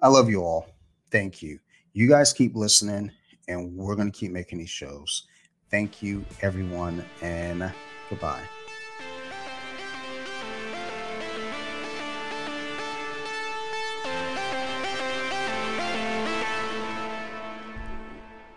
I 0.00 0.08
love 0.08 0.28
you 0.28 0.42
all. 0.42 0.66
Thank 1.10 1.42
you. 1.42 1.58
You 1.96 2.08
guys 2.08 2.32
keep 2.32 2.56
listening, 2.56 3.12
and 3.46 3.76
we're 3.76 3.94
going 3.94 4.10
to 4.10 4.18
keep 4.18 4.32
making 4.32 4.58
these 4.58 4.68
shows. 4.68 5.28
Thank 5.70 6.02
you, 6.02 6.24
everyone, 6.42 7.04
and 7.22 7.72
goodbye. 8.10 8.42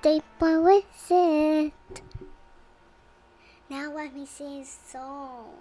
They 0.02 0.20
with 0.42 1.12
it. 1.12 1.74
Now 3.70 3.94
let 3.94 4.16
me 4.16 4.26
sing 4.26 4.62
a 4.62 4.66
song. 4.66 5.54